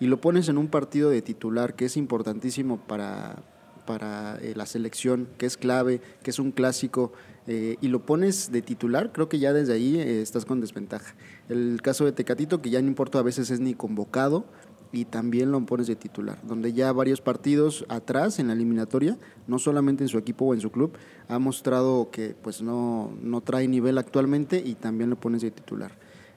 y 0.00 0.06
lo 0.06 0.20
pones 0.20 0.48
en 0.48 0.58
un 0.58 0.68
partido 0.68 1.10
de 1.10 1.22
titular 1.22 1.76
que 1.76 1.84
es 1.84 1.96
importantísimo 1.96 2.78
para, 2.78 3.42
para 3.86 4.38
eh, 4.40 4.54
la 4.56 4.66
selección, 4.66 5.28
que 5.38 5.46
es 5.46 5.56
clave, 5.56 6.00
que 6.22 6.30
es 6.30 6.38
un 6.38 6.52
clásico, 6.52 7.12
eh, 7.46 7.76
y 7.80 7.88
lo 7.88 8.04
pones 8.06 8.50
de 8.50 8.62
titular, 8.62 9.12
creo 9.12 9.28
que 9.28 9.38
ya 9.38 9.52
desde 9.52 9.74
ahí 9.74 9.98
eh, 9.98 10.22
estás 10.22 10.44
con 10.44 10.60
desventaja. 10.60 11.14
El 11.48 11.80
caso 11.82 12.06
de 12.06 12.12
Tecatito, 12.12 12.62
que 12.62 12.70
ya 12.70 12.80
no 12.80 12.88
importa, 12.88 13.18
a 13.18 13.22
veces 13.22 13.50
es 13.50 13.60
ni 13.60 13.74
convocado, 13.74 14.46
y 14.92 15.04
también 15.04 15.52
lo 15.52 15.64
pones 15.66 15.86
de 15.86 15.96
titular, 15.96 16.38
donde 16.42 16.72
ya 16.72 16.92
varios 16.92 17.20
partidos 17.20 17.84
atrás 17.88 18.38
en 18.38 18.48
la 18.48 18.54
eliminatoria, 18.54 19.18
no 19.46 19.58
solamente 19.58 20.02
en 20.02 20.08
su 20.08 20.18
equipo 20.18 20.46
o 20.46 20.54
en 20.54 20.60
su 20.60 20.70
club, 20.70 20.92
ha 21.28 21.38
mostrado 21.38 22.10
que 22.10 22.34
pues 22.42 22.60
no, 22.60 23.12
no 23.22 23.40
trae 23.40 23.68
nivel 23.68 23.98
actualmente 23.98 24.60
y 24.64 24.74
también 24.74 25.10
lo 25.10 25.16
pones 25.16 25.42
de 25.42 25.50
titular. 25.52 25.92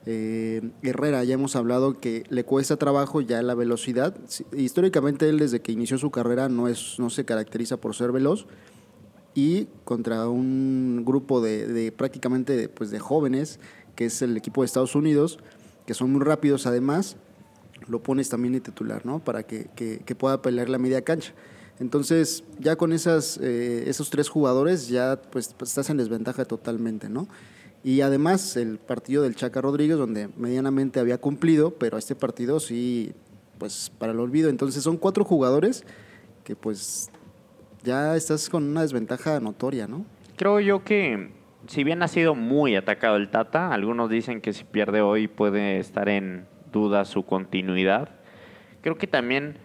Eh, 0.06 0.72
Herrera, 0.82 1.24
ya 1.24 1.36
hemos 1.36 1.56
hablado 1.56 2.00
que 2.00 2.24
le 2.30 2.44
cuesta 2.44 2.78
trabajo 2.78 3.22
ya 3.22 3.42
la 3.42 3.56
velocidad. 3.56 4.16
Históricamente 4.56 5.30
él 5.30 5.40
desde 5.40 5.62
que 5.62 5.72
inició 5.72 5.98
su 5.98 6.12
carrera 6.12 6.50
no, 6.50 6.68
es, 6.68 7.00
no 7.00 7.10
se 7.10 7.26
caracteriza 7.26 7.78
por 7.78 7.96
ser 7.96 8.12
veloz 8.12 8.46
y 9.36 9.68
contra 9.84 10.28
un 10.28 11.04
grupo 11.06 11.42
de, 11.42 11.94
prácticamente 11.96 12.70
pues 12.70 12.92
de 12.92 13.00
jóvenes, 13.00 13.60
que 13.96 14.06
es 14.06 14.22
el 14.22 14.38
equipo 14.38 14.62
de 14.62 14.66
Estados 14.66 14.96
Unidos, 14.96 15.40
que 15.86 15.94
son 15.94 16.12
muy 16.12 16.22
rápidos 16.22 16.68
además, 16.68 17.18
lo 17.88 18.02
pones 18.02 18.30
también 18.30 18.54
de 18.54 18.62
titular, 18.62 19.06
¿no? 19.06 19.20
Para 19.20 19.44
que, 19.44 19.70
que, 19.76 20.16
pueda 20.16 20.42
pelear 20.42 20.70
la 20.70 20.78
media 20.78 21.02
cancha. 21.02 21.34
Entonces, 21.80 22.44
ya 22.60 22.76
con 22.76 22.94
esas, 22.94 23.38
eh, 23.42 23.86
esos 23.88 24.10
tres 24.10 24.30
jugadores, 24.30 24.88
ya 24.88 25.22
pues, 25.32 25.54
pues, 25.58 25.72
estás 25.72 25.90
en 25.90 25.98
desventaja 25.98 26.46
totalmente, 26.46 27.10
¿no? 27.10 27.28
Y 27.84 28.02
además 28.02 28.56
el 28.56 28.78
partido 28.78 29.24
del 29.24 29.36
Chaca 29.36 29.60
Rodríguez, 29.62 29.98
donde 29.98 30.30
medianamente 30.38 31.00
había 31.00 31.18
cumplido, 31.18 31.72
pero 31.72 31.98
este 31.98 32.16
partido 32.16 32.60
sí, 32.60 33.14
pues 33.58 33.92
para 33.98 34.14
el 34.14 34.20
olvido. 34.20 34.50
Entonces 34.50 34.84
son 34.84 34.98
cuatro 34.98 35.26
jugadores 35.26 35.86
que 36.46 36.56
pues 36.56 37.12
ya 37.84 38.16
estás 38.16 38.50
con 38.50 38.64
una 38.64 38.82
desventaja 38.82 39.40
notoria, 39.40 39.88
¿no? 39.88 40.06
Creo 40.38 40.60
yo 40.62 40.84
que 40.84 41.32
si 41.68 41.84
bien 41.84 42.02
ha 42.04 42.08
sido 42.08 42.36
muy 42.36 42.76
atacado 42.76 43.18
el 43.18 43.30
Tata, 43.30 43.74
algunos 43.74 44.10
dicen 44.10 44.42
que 44.42 44.54
si 44.54 44.64
pierde 44.64 45.02
hoy 45.02 45.28
puede 45.28 45.80
estar 45.80 46.10
en 46.10 46.46
duda 46.72 47.06
su 47.06 47.26
continuidad. 47.26 48.10
Creo 48.82 48.98
que 48.98 49.08
también 49.08 49.58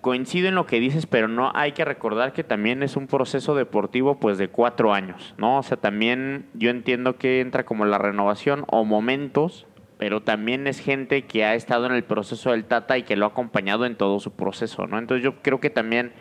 coincido 0.00 0.48
en 0.48 0.54
lo 0.54 0.66
que 0.66 0.80
dices, 0.80 1.06
pero 1.06 1.28
no 1.28 1.52
hay 1.54 1.72
que 1.72 1.84
recordar 1.84 2.32
que 2.32 2.44
también 2.44 2.82
es 2.82 2.96
un 2.96 3.06
proceso 3.06 3.54
deportivo 3.54 4.18
pues 4.18 4.38
de 4.38 4.48
cuatro 4.48 4.92
años, 4.92 5.34
¿no? 5.38 5.58
O 5.58 5.62
sea, 5.62 5.76
también 5.76 6.46
yo 6.54 6.70
entiendo 6.70 7.16
que 7.16 7.40
entra 7.40 7.64
como 7.64 7.84
la 7.84 7.98
renovación 7.98 8.64
o 8.68 8.84
momentos, 8.84 9.66
pero 9.98 10.22
también 10.22 10.66
es 10.66 10.80
gente 10.80 11.22
que 11.26 11.44
ha 11.44 11.54
estado 11.54 11.86
en 11.86 11.92
el 11.92 12.04
proceso 12.04 12.50
del 12.50 12.64
Tata 12.64 12.98
y 12.98 13.02
que 13.02 13.16
lo 13.16 13.26
ha 13.26 13.28
acompañado 13.28 13.86
en 13.86 13.96
todo 13.96 14.20
su 14.20 14.32
proceso, 14.32 14.86
¿no? 14.86 14.98
Entonces 14.98 15.22
yo 15.22 15.42
creo 15.42 15.60
que 15.60 15.70
también 15.70 16.12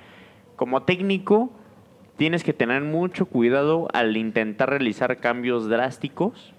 como 0.55 0.83
técnico 0.83 1.51
tienes 2.17 2.43
que 2.43 2.53
tener 2.53 2.83
mucho 2.83 3.25
cuidado 3.25 3.87
al 3.93 4.15
intentar 4.17 4.69
realizar 4.69 5.17
cambios 5.17 5.69
drásticos 5.69 6.53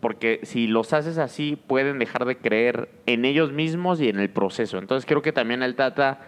porque 0.00 0.40
si 0.42 0.66
los 0.66 0.92
haces 0.92 1.18
así 1.18 1.56
pueden 1.56 1.98
dejar 1.98 2.24
de 2.24 2.36
creer 2.36 2.88
en 3.06 3.24
ellos 3.24 3.52
mismos 3.52 4.00
y 4.00 4.08
en 4.08 4.18
el 4.18 4.30
proceso. 4.30 4.78
Entonces 4.78 5.06
creo 5.06 5.22
que 5.22 5.32
también 5.32 5.62
el 5.62 5.74
Tata, 5.74 6.20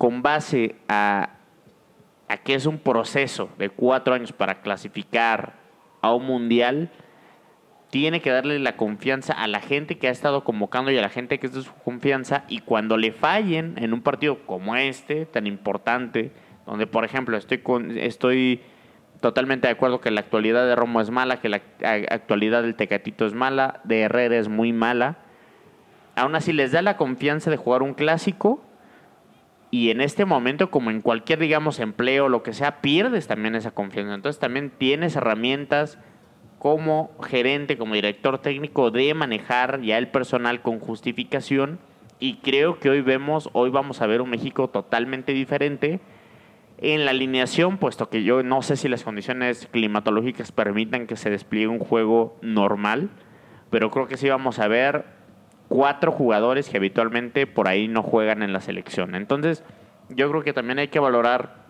con 0.00 0.22
base 0.22 0.76
a, 0.88 1.28
que 2.42 2.54
es 2.54 2.64
un 2.64 2.78
proceso 2.78 3.50
de 3.58 3.68
cuatro 3.68 4.14
años 4.14 4.32
para 4.32 4.62
clasificar 4.62 5.56
a 6.00 6.14
un 6.14 6.24
mundial, 6.24 6.90
tiene 7.90 8.22
que 8.22 8.30
darle 8.30 8.58
la 8.60 8.78
confianza 8.78 9.34
a 9.34 9.46
la 9.46 9.60
gente 9.60 9.98
que 9.98 10.08
ha 10.08 10.10
estado 10.10 10.42
convocando 10.42 10.90
y 10.90 10.96
a 10.96 11.02
la 11.02 11.10
gente 11.10 11.38
que 11.38 11.48
es 11.48 11.52
de 11.52 11.60
su 11.60 11.74
confianza 11.74 12.44
y 12.48 12.60
cuando 12.60 12.96
le 12.96 13.12
fallen 13.12 13.74
en 13.76 13.92
un 13.92 14.00
partido 14.00 14.46
como 14.46 14.74
este, 14.74 15.26
tan 15.26 15.46
importante, 15.46 16.32
donde 16.64 16.86
por 16.86 17.04
ejemplo 17.04 17.36
estoy, 17.36 17.58
con, 17.58 17.98
estoy 17.98 18.62
totalmente 19.20 19.66
de 19.66 19.74
acuerdo 19.74 20.00
que 20.00 20.10
la 20.10 20.20
actualidad 20.20 20.66
de 20.66 20.76
Romo 20.76 21.02
es 21.02 21.10
mala, 21.10 21.40
que 21.42 21.50
la 21.50 21.60
actualidad 21.82 22.62
del 22.62 22.74
Tecatito 22.74 23.26
es 23.26 23.34
mala, 23.34 23.82
de 23.84 24.00
Herrera 24.00 24.38
es 24.38 24.48
muy 24.48 24.72
mala. 24.72 25.18
Aún 26.16 26.34
así 26.36 26.54
les 26.54 26.72
da 26.72 26.80
la 26.80 26.96
confianza 26.96 27.50
de 27.50 27.58
jugar 27.58 27.82
un 27.82 27.92
clásico 27.92 28.64
y 29.70 29.90
en 29.90 30.00
este 30.00 30.24
momento, 30.24 30.70
como 30.70 30.90
en 30.90 31.00
cualquier, 31.00 31.38
digamos, 31.38 31.78
empleo, 31.78 32.28
lo 32.28 32.42
que 32.42 32.52
sea, 32.52 32.80
pierdes 32.80 33.28
también 33.28 33.54
esa 33.54 33.70
confianza. 33.70 34.14
Entonces 34.14 34.40
también 34.40 34.70
tienes 34.70 35.14
herramientas 35.14 35.98
como 36.58 37.12
gerente, 37.22 37.78
como 37.78 37.94
director 37.94 38.38
técnico 38.38 38.90
de 38.90 39.14
manejar 39.14 39.80
ya 39.80 39.96
el 39.96 40.08
personal 40.08 40.60
con 40.60 40.80
justificación 40.80 41.78
y 42.18 42.36
creo 42.36 42.78
que 42.78 42.90
hoy 42.90 43.00
vemos, 43.00 43.48
hoy 43.54 43.70
vamos 43.70 44.02
a 44.02 44.06
ver 44.06 44.20
un 44.20 44.28
México 44.28 44.68
totalmente 44.68 45.32
diferente 45.32 46.00
en 46.76 47.06
la 47.06 47.12
alineación, 47.12 47.78
puesto 47.78 48.10
que 48.10 48.22
yo 48.22 48.42
no 48.42 48.60
sé 48.60 48.76
si 48.76 48.88
las 48.88 49.04
condiciones 49.04 49.68
climatológicas 49.70 50.52
permitan 50.52 51.06
que 51.06 51.16
se 51.16 51.30
despliegue 51.30 51.68
un 51.68 51.78
juego 51.78 52.36
normal, 52.42 53.08
pero 53.70 53.90
creo 53.90 54.06
que 54.06 54.18
sí 54.18 54.28
vamos 54.28 54.58
a 54.58 54.68
ver 54.68 55.06
cuatro 55.70 56.10
jugadores 56.10 56.68
que 56.68 56.78
habitualmente 56.78 57.46
por 57.46 57.68
ahí 57.68 57.86
no 57.86 58.02
juegan 58.02 58.42
en 58.42 58.52
la 58.52 58.60
selección. 58.60 59.14
Entonces, 59.14 59.62
yo 60.08 60.28
creo 60.28 60.42
que 60.42 60.52
también 60.52 60.80
hay 60.80 60.88
que 60.88 60.98
valorar 60.98 61.60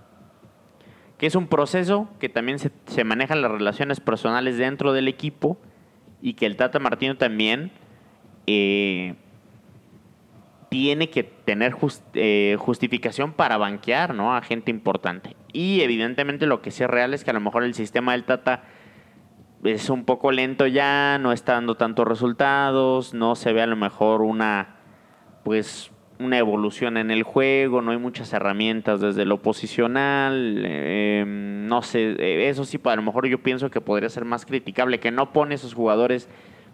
que 1.19 1.27
es 1.27 1.35
un 1.35 1.49
proceso 1.49 2.09
que 2.19 2.31
también 2.31 2.59
se, 2.59 3.05
manejan 3.05 3.43
las 3.43 3.51
relaciones 3.51 4.01
personales 4.01 4.57
dentro 4.57 4.95
del 4.95 5.07
equipo 5.07 5.59
y 6.23 6.33
que 6.33 6.47
el 6.47 6.57
Tata 6.57 6.79
Martino 6.79 7.19
también 7.19 7.73
eh, 8.47 9.17
tiene 10.71 11.11
que 11.11 11.23
tener 11.23 11.77
eh, 12.15 12.57
justificación 12.59 13.35
para 13.35 13.59
banquear 13.59 14.15
¿no? 14.15 14.35
a 14.35 14.41
gente 14.41 14.71
importante. 14.71 15.37
Y 15.53 15.83
evidentemente 15.83 16.47
lo 16.47 16.63
que 16.63 16.71
sí 16.71 16.85
es 16.85 16.89
real 16.89 17.13
es 17.13 17.23
que 17.23 17.33
a 17.33 17.35
lo 17.35 17.41
mejor 17.41 17.65
el 17.65 17.75
sistema 17.75 18.13
del 18.13 18.25
Tata 18.25 18.63
es 19.65 19.91
un 19.91 20.05
poco 20.05 20.33
lento 20.33 20.67
ya, 20.67 21.19
no 21.21 21.33
está 21.33 21.55
dando 21.55 21.77
tantos 21.77 22.07
resultados, 22.07 23.15
no 23.15 23.35
se 23.35 23.53
ve 23.53 23.63
a 23.63 23.67
lo 23.67 23.77
mejor 23.77 24.23
una 24.23 24.77
pues 25.45 25.91
una 26.19 26.37
evolución 26.37 26.99
en 26.99 27.11
el 27.11 27.23
juego, 27.23 27.81
no 27.81 27.93
hay 27.93 27.99
muchas 27.99 28.33
herramientas 28.35 29.01
desde 29.01 29.25
lo 29.25 29.41
posicional, 29.41 30.63
em, 30.67 31.67
no 31.67 31.81
sé, 31.81 32.49
eso 32.49 32.65
sí, 32.67 32.79
a 32.85 32.97
lo 32.97 33.03
mejor 33.03 33.27
yo 33.27 33.43
pienso 33.43 33.71
que 33.71 33.81
podría 33.81 34.11
ser 34.11 34.27
más 34.27 34.45
criticable, 34.45 35.01
que 35.01 35.11
no 35.11 35.33
pone 35.33 35.55
esos 35.55 35.73
jugadores 35.73 36.29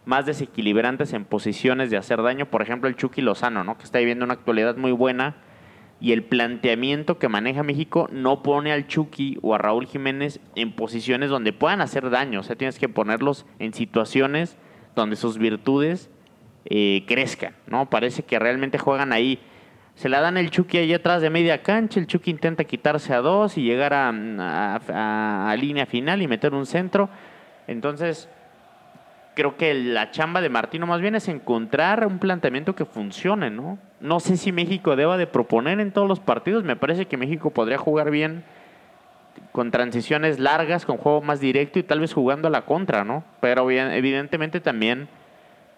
más 0.05 0.25
desequilibrantes 0.25 1.12
en 1.12 1.25
posiciones 1.25 1.90
de 1.90 1.99
hacer 1.99 2.23
daño. 2.23 2.47
Por 2.47 2.62
ejemplo, 2.62 2.88
el 2.88 2.97
Chucky 2.97 3.21
Lozano, 3.21 3.64
¿no? 3.64 3.76
que 3.76 3.85
está 3.85 3.99
viviendo 3.99 4.25
una 4.25 4.35
actualidad 4.35 4.76
muy 4.76 4.93
buena. 4.93 5.37
Y 6.00 6.12
el 6.12 6.23
planteamiento 6.23 7.19
que 7.19 7.29
maneja 7.29 7.62
México 7.62 8.09
no 8.12 8.43
pone 8.43 8.73
al 8.73 8.87
Chucky 8.87 9.38
o 9.43 9.55
a 9.55 9.59
Raúl 9.59 9.87
Jiménez 9.87 10.41
en 10.55 10.73
posiciones 10.73 11.31
donde 11.31 11.53
puedan 11.53 11.81
hacer 11.81 12.11
daño. 12.11 12.41
O 12.41 12.43
sea, 12.43 12.57
tienes 12.57 12.79
que 12.79 12.88
ponerlos 12.88 13.47
en 13.59 13.73
situaciones 13.73 14.57
donde 14.95 15.17
sus 15.17 15.38
virtudes 15.38 16.11
eh, 16.67 17.05
crezcan. 17.07 17.55
¿no? 17.67 17.88
Parece 17.88 18.25
que 18.25 18.38
realmente 18.38 18.79
juegan 18.79 19.12
ahí. 19.12 19.38
Se 19.95 20.11
la 20.11 20.21
dan 20.21 20.37
el 20.37 20.50
Chucky 20.50 20.76
ahí 20.76 20.93
atrás 20.93 21.23
de 21.23 21.31
media 21.31 21.62
cancha. 21.62 21.99
El 21.99 22.07
Chucky 22.07 22.31
intenta 22.31 22.65
quitarse 22.65 23.15
a 23.15 23.23
dos 23.23 23.57
y 23.57 23.62
llegar 23.62 23.95
a, 23.95 25.50
a 25.50 25.57
línea 25.57 25.87
final 25.87 26.21
y 26.21 26.29
meter 26.29 26.53
un 26.53 26.67
centro. 26.67 27.09
Entonces, 27.67 28.29
creo 29.37 29.59
que 29.59 29.75
la 29.75 30.11
chamba 30.11 30.40
de 30.40 30.49
Martino 30.49 30.87
más 30.87 31.02
bien 31.02 31.14
es 31.14 31.28
encontrar 31.28 32.07
un 32.07 32.19
planteamiento 32.19 32.75
que 32.75 32.87
funcione, 32.87 33.50
¿no? 33.50 33.78
No 34.00 34.19
sé 34.19 34.38
si 34.38 34.50
México 34.50 34.97
deba 34.97 35.19
de 35.19 35.26
proponer 35.26 35.78
en 35.78 35.93
todos 35.93 36.09
los 36.09 36.21
partidos, 36.21 36.64
me 36.64 36.75
parece 36.75 37.05
que 37.05 37.19
México 37.19 37.50
podría 37.50 37.76
jugar 37.76 38.11
bien 38.11 38.45
con 39.52 39.71
transiciones 39.71 40.38
largas, 40.38 40.87
con 40.87 40.97
juego 40.97 41.21
más 41.21 41.38
directo 41.38 41.78
y 41.78 41.83
tal 41.83 42.00
vez 42.00 42.14
jugando 42.14 42.49
a 42.49 42.50
la 42.50 42.62
contra, 42.62 43.05
¿no? 43.05 43.25
Pero 43.40 43.71
evidentemente 43.71 44.61
también, 44.61 45.07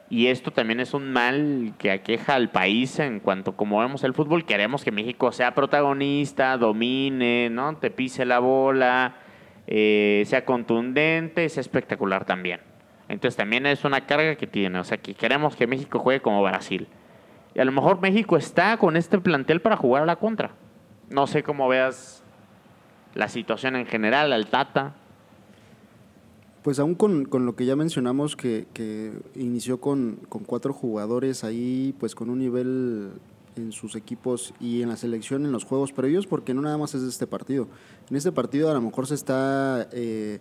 y 0.09 0.29
esto 0.29 0.53
también 0.53 0.79
es 0.79 0.95
un 0.95 1.13
mal 1.13 1.73
que 1.79 1.91
aqueja 1.91 2.37
al 2.37 2.51
país 2.51 3.01
en 3.01 3.19
cuanto 3.19 3.57
como 3.57 3.81
vemos 3.81 4.05
el 4.05 4.15
fútbol, 4.15 4.47
queremos 4.47 4.85
que 4.85 4.93
México 4.93 5.33
sea 5.33 5.57
protagonista, 5.57 6.57
domine, 6.57 7.51
¿no? 7.51 7.77
Te 7.79 7.91
pise 7.91 8.25
la 8.25 8.39
bola, 8.39 9.17
eh, 9.67 10.23
sea 10.27 10.45
contundente, 10.45 11.49
sea 11.49 11.61
espectacular 11.61 12.25
también. 12.25 12.68
Entonces 13.09 13.37
también 13.37 13.67
es 13.67 13.85
una 13.85 14.07
carga 14.07 14.37
que 14.37 14.47
tiene. 14.47 14.79
O 14.79 14.85
sea, 14.85 14.99
que 14.99 15.15
queremos 15.15 15.57
que 15.57 15.67
México 15.67 15.99
juegue 15.99 16.21
como 16.21 16.43
Brasil. 16.43 16.89
Y 17.55 17.61
a 17.61 17.65
lo 17.65 17.73
mejor 17.73 18.01
México 18.01 18.37
está 18.37 18.77
con 18.77 18.97
este 18.97 19.19
plantel 19.19 19.61
para 19.61 19.77
jugar 19.77 20.03
a 20.03 20.07
la 20.07 20.17
contra. 20.17 20.53
No 21.09 21.27
sé 21.27 21.43
cómo 21.43 21.69
veas 21.69 22.23
la 23.15 23.29
situación 23.29 23.77
en 23.77 23.87
general, 23.87 24.33
al 24.33 24.47
Tata. 24.47 24.95
Pues 26.63 26.79
aún 26.79 26.95
con, 26.95 27.27
lo 27.31 27.57
que 27.57 27.65
ya 27.65 27.77
mencionamos, 27.77 28.37
que, 28.37 28.67
inició 29.35 29.81
con, 29.81 30.21
con, 30.29 30.45
cuatro 30.45 30.75
jugadores 30.75 31.45
ahí, 31.45 31.95
pues 31.99 32.15
con 32.15 32.29
un 32.29 32.41
nivel 32.41 33.13
en 33.57 33.73
sus 33.73 33.97
equipos 33.97 34.55
y 34.61 34.83
en 34.83 34.89
la 34.89 34.97
selección 34.97 35.45
en 35.45 35.53
los 35.53 35.65
juegos 35.65 35.93
previos, 35.93 36.27
porque 36.27 36.55
no 36.55 36.63
nada 36.63 36.79
más 36.79 36.95
es 36.95 37.03
este 37.03 37.27
partido. 37.27 37.69
En 38.11 38.17
este 38.17 38.33
partido 38.33 38.71
a 38.71 38.75
lo 38.75 38.81
mejor 38.81 39.07
se 39.07 39.15
está 39.15 39.89
eh, 39.93 40.41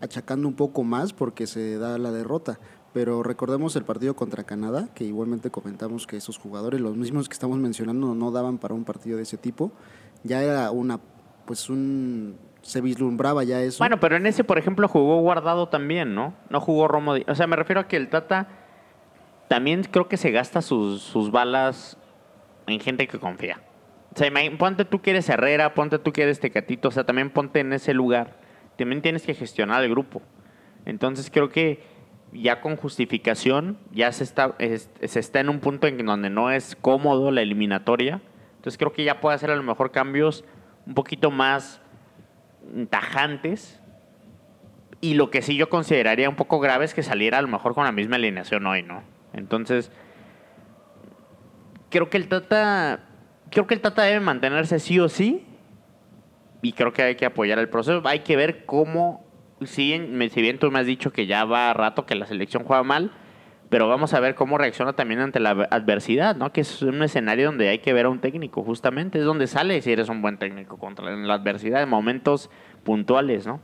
achacando 0.00 0.48
un 0.48 0.54
poco 0.54 0.84
más 0.84 1.12
porque 1.12 1.46
se 1.46 1.78
da 1.78 1.98
la 1.98 2.10
derrota. 2.10 2.58
Pero 2.92 3.22
recordemos 3.22 3.76
el 3.76 3.84
partido 3.84 4.14
contra 4.14 4.44
Canadá, 4.44 4.88
que 4.94 5.04
igualmente 5.04 5.50
comentamos 5.50 6.06
que 6.06 6.16
esos 6.16 6.38
jugadores, 6.38 6.80
los 6.80 6.96
mismos 6.96 7.28
que 7.28 7.34
estamos 7.34 7.58
mencionando, 7.58 8.14
no 8.14 8.30
daban 8.30 8.58
para 8.58 8.74
un 8.74 8.84
partido 8.84 9.18
de 9.18 9.24
ese 9.24 9.36
tipo. 9.36 9.72
ya 10.24 10.42
era 10.42 10.70
una, 10.70 10.98
pues 11.44 11.68
un, 11.68 12.36
se 12.62 12.80
vislumbraba 12.80 13.44
ya 13.44 13.60
eso. 13.60 13.78
Bueno, 13.78 14.00
pero 14.00 14.16
en 14.16 14.26
ese, 14.26 14.44
por 14.44 14.58
ejemplo, 14.58 14.88
jugó 14.88 15.20
guardado 15.20 15.68
también, 15.68 16.14
¿no? 16.14 16.34
No 16.50 16.60
jugó 16.60 16.88
Romo. 16.88 17.14
O 17.26 17.34
sea, 17.34 17.46
me 17.46 17.56
refiero 17.56 17.80
a 17.80 17.88
que 17.88 17.96
el 17.96 18.08
Tata 18.08 18.48
también 19.48 19.84
creo 19.84 20.08
que 20.08 20.16
se 20.16 20.30
gasta 20.30 20.62
sus, 20.62 21.02
sus 21.02 21.30
balas 21.30 21.98
en 22.66 22.80
gente 22.80 23.06
que 23.06 23.18
confía. 23.18 23.60
O 24.14 24.18
sea, 24.18 24.30
ponte 24.58 24.84
tú 24.84 25.00
que 25.00 25.10
eres 25.10 25.28
Herrera, 25.28 25.74
ponte 25.74 25.98
tú 25.98 26.12
que 26.12 26.22
eres 26.22 26.40
Tecatito, 26.40 26.88
o 26.88 26.90
sea, 26.90 27.04
también 27.04 27.30
ponte 27.30 27.60
en 27.60 27.72
ese 27.72 27.94
lugar. 27.94 28.47
También 28.78 29.02
tienes 29.02 29.24
que 29.26 29.34
gestionar 29.34 29.84
el 29.84 29.90
grupo. 29.90 30.22
Entonces 30.86 31.30
creo 31.30 31.50
que 31.50 31.82
ya 32.32 32.60
con 32.60 32.76
justificación 32.76 33.76
ya 33.92 34.10
se 34.12 34.24
está, 34.24 34.54
es- 34.58 34.90
se 35.02 35.20
está 35.20 35.40
en 35.40 35.48
un 35.50 35.60
punto 35.60 35.86
en 35.86 36.04
donde 36.06 36.30
no 36.30 36.50
es 36.50 36.76
cómodo 36.80 37.30
la 37.30 37.42
eliminatoria. 37.42 38.22
Entonces 38.56 38.78
creo 38.78 38.92
que 38.92 39.04
ya 39.04 39.20
puede 39.20 39.34
hacer 39.36 39.50
a 39.50 39.56
lo 39.56 39.62
mejor 39.62 39.90
cambios 39.90 40.44
un 40.86 40.94
poquito 40.94 41.30
más 41.30 41.80
tajantes. 42.90 43.80
Y 45.00 45.14
lo 45.14 45.30
que 45.30 45.42
sí 45.42 45.56
yo 45.56 45.68
consideraría 45.68 46.28
un 46.28 46.34
poco 46.36 46.58
grave 46.60 46.84
es 46.84 46.92
que 46.94 47.02
saliera 47.02 47.38
a 47.38 47.42
lo 47.42 47.48
mejor 47.48 47.74
con 47.74 47.84
la 47.84 47.92
misma 47.92 48.16
alineación 48.16 48.66
hoy, 48.66 48.82
¿no? 48.82 49.02
Entonces, 49.32 49.92
creo 51.90 52.10
que 52.10 52.16
el 52.16 52.28
Tata, 52.28 53.00
creo 53.50 53.66
que 53.66 53.74
el 53.74 53.80
Tata 53.80 54.02
debe 54.02 54.20
mantenerse 54.20 54.78
sí 54.80 54.98
o 54.98 55.08
sí. 55.08 55.44
Y 56.62 56.72
creo 56.72 56.92
que 56.92 57.02
hay 57.02 57.14
que 57.16 57.26
apoyar 57.26 57.58
el 57.58 57.68
proceso. 57.68 58.02
Hay 58.04 58.20
que 58.20 58.36
ver 58.36 58.64
cómo, 58.66 59.24
si, 59.64 59.92
en- 59.92 60.30
si 60.30 60.42
bien 60.42 60.58
tú 60.58 60.70
me 60.70 60.80
has 60.80 60.86
dicho 60.86 61.12
que 61.12 61.26
ya 61.26 61.44
va 61.44 61.72
rato 61.74 62.04
que 62.06 62.14
la 62.14 62.26
selección 62.26 62.64
juega 62.64 62.82
mal, 62.82 63.12
pero 63.70 63.86
vamos 63.86 64.14
a 64.14 64.20
ver 64.20 64.34
cómo 64.34 64.56
reacciona 64.56 64.94
también 64.94 65.20
ante 65.20 65.40
la 65.40 65.50
adversidad, 65.50 66.34
¿no? 66.36 66.52
Que 66.52 66.62
es 66.62 66.80
un 66.82 67.02
escenario 67.02 67.46
donde 67.46 67.68
hay 67.68 67.80
que 67.80 67.92
ver 67.92 68.06
a 68.06 68.08
un 68.08 68.18
técnico, 68.20 68.64
justamente. 68.64 69.18
Es 69.18 69.24
donde 69.26 69.46
sale 69.46 69.80
si 69.82 69.92
eres 69.92 70.08
un 70.08 70.22
buen 70.22 70.38
técnico 70.38 70.78
contra 70.78 71.14
la 71.14 71.34
adversidad 71.34 71.82
en 71.82 71.88
momentos 71.90 72.50
puntuales, 72.82 73.46
¿no? 73.46 73.60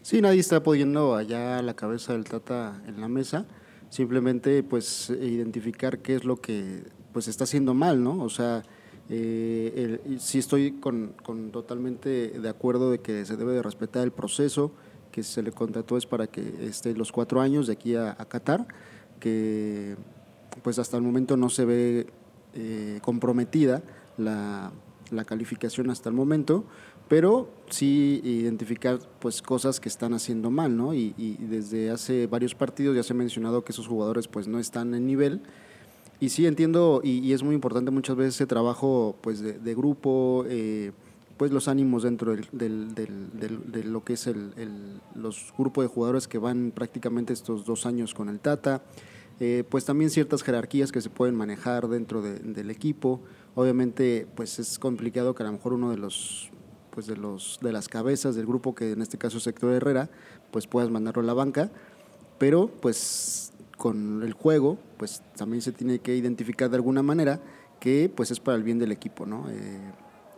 Sí, 0.00 0.22
nadie 0.22 0.40
está 0.40 0.62
poniendo 0.62 1.14
allá 1.16 1.60
la 1.62 1.74
cabeza 1.74 2.14
del 2.14 2.24
Tata 2.24 2.80
en 2.88 3.00
la 3.00 3.08
mesa. 3.08 3.44
Simplemente, 3.90 4.62
pues, 4.62 5.10
identificar 5.10 5.98
qué 5.98 6.14
es 6.16 6.24
lo 6.24 6.36
que 6.36 6.82
pues 7.12 7.28
está 7.28 7.44
haciendo 7.44 7.72
mal, 7.74 8.02
¿no? 8.02 8.22
O 8.22 8.28
sea, 8.28 8.62
eh, 9.08 10.00
el- 10.06 10.20
sí 10.20 10.38
estoy 10.38 10.72
con, 10.72 11.12
con 11.24 11.50
totalmente 11.52 12.30
de 12.40 12.48
acuerdo 12.48 12.90
de 12.90 12.98
que 13.00 13.24
se 13.24 13.36
debe 13.36 13.52
de 13.52 13.62
respetar 13.62 14.02
el 14.04 14.12
proceso 14.12 14.72
que 15.12 15.22
se 15.22 15.42
le 15.42 15.52
contrató 15.52 15.96
es 15.96 16.06
para 16.06 16.26
que 16.26 16.66
esté 16.66 16.94
los 16.94 17.12
cuatro 17.12 17.40
años 17.40 17.66
de 17.68 17.72
aquí 17.74 17.94
a, 17.94 18.10
a 18.18 18.24
Qatar, 18.26 18.66
que 19.20 19.96
pues 20.62 20.78
hasta 20.78 20.96
el 20.96 21.02
momento 21.02 21.36
no 21.36 21.48
se 21.48 21.64
ve 21.64 22.06
eh, 22.54 22.98
comprometida 23.02 23.82
la, 24.18 24.72
la 25.10 25.24
calificación 25.24 25.90
hasta 25.90 26.08
el 26.08 26.14
momento, 26.14 26.64
pero 27.08 27.48
sí 27.70 28.20
identificar 28.24 28.98
pues 29.20 29.40
cosas 29.40 29.78
que 29.80 29.88
están 29.88 30.12
haciendo 30.14 30.50
mal, 30.50 30.76
¿no? 30.76 30.92
Y, 30.92 31.14
y 31.16 31.36
desde 31.46 31.90
hace 31.90 32.26
varios 32.26 32.54
partidos 32.54 32.96
ya 32.96 33.02
se 33.02 33.12
ha 33.12 33.16
mencionado 33.16 33.64
que 33.64 33.72
esos 33.72 33.86
jugadores 33.86 34.26
pues 34.28 34.48
no 34.48 34.58
están 34.58 34.92
en 34.94 35.06
nivel. 35.06 35.40
Y 36.20 36.30
sí 36.30 36.46
entiendo, 36.46 37.00
y, 37.04 37.32
es 37.32 37.42
muy 37.42 37.54
importante 37.54 37.90
muchas 37.90 38.16
veces 38.16 38.34
ese 38.36 38.46
trabajo 38.46 39.16
pues 39.20 39.40
de, 39.40 39.74
grupo, 39.74 40.44
eh, 40.48 40.92
pues 41.36 41.50
los 41.52 41.68
ánimos 41.68 42.04
dentro 42.04 42.32
del, 42.34 42.46
del- 42.52 42.94
del- 42.94 43.70
de 43.70 43.84
lo 43.84 44.02
que 44.02 44.14
es 44.14 44.26
el, 44.26 44.52
el- 44.56 45.00
los 45.14 45.52
grupos 45.58 45.84
de 45.84 45.88
jugadores 45.88 46.26
que 46.26 46.38
van 46.38 46.72
prácticamente 46.74 47.34
estos 47.34 47.66
dos 47.66 47.84
años 47.84 48.14
con 48.14 48.30
el 48.30 48.40
Tata, 48.40 48.82
eh, 49.40 49.64
pues 49.68 49.84
también 49.84 50.08
ciertas 50.08 50.42
jerarquías 50.42 50.90
que 50.92 51.02
se 51.02 51.10
pueden 51.10 51.34
manejar 51.34 51.88
dentro 51.88 52.22
de- 52.22 52.38
del 52.38 52.70
equipo. 52.70 53.20
Obviamente, 53.54 54.26
pues 54.34 54.58
es 54.58 54.78
complicado 54.78 55.34
que 55.34 55.42
a 55.42 55.46
lo 55.46 55.52
mejor 55.52 55.74
uno 55.74 55.90
de 55.90 55.98
los 55.98 56.50
pues 56.92 57.06
de 57.06 57.16
los 57.18 57.58
de 57.60 57.72
las 57.72 57.88
cabezas 57.88 58.34
del 58.36 58.46
grupo 58.46 58.74
que 58.74 58.92
en 58.92 59.02
este 59.02 59.18
caso 59.18 59.36
es 59.36 59.46
Héctor 59.46 59.74
Herrera, 59.74 60.08
pues 60.50 60.66
puedas 60.66 60.88
mandarlo 60.88 61.20
a 61.20 61.26
la 61.26 61.34
banca, 61.34 61.70
pero 62.38 62.68
pues 62.80 63.52
con 63.76 64.22
el 64.22 64.32
juego, 64.32 64.78
pues 64.96 65.22
también 65.36 65.62
se 65.62 65.72
tiene 65.72 65.98
que 65.98 66.16
identificar 66.16 66.70
de 66.70 66.76
alguna 66.76 67.02
manera 67.02 67.40
que 67.80 68.10
pues 68.14 68.30
es 68.30 68.40
para 68.40 68.56
el 68.56 68.62
bien 68.62 68.78
del 68.78 68.92
equipo, 68.92 69.26
¿no? 69.26 69.48
Eh, 69.50 69.92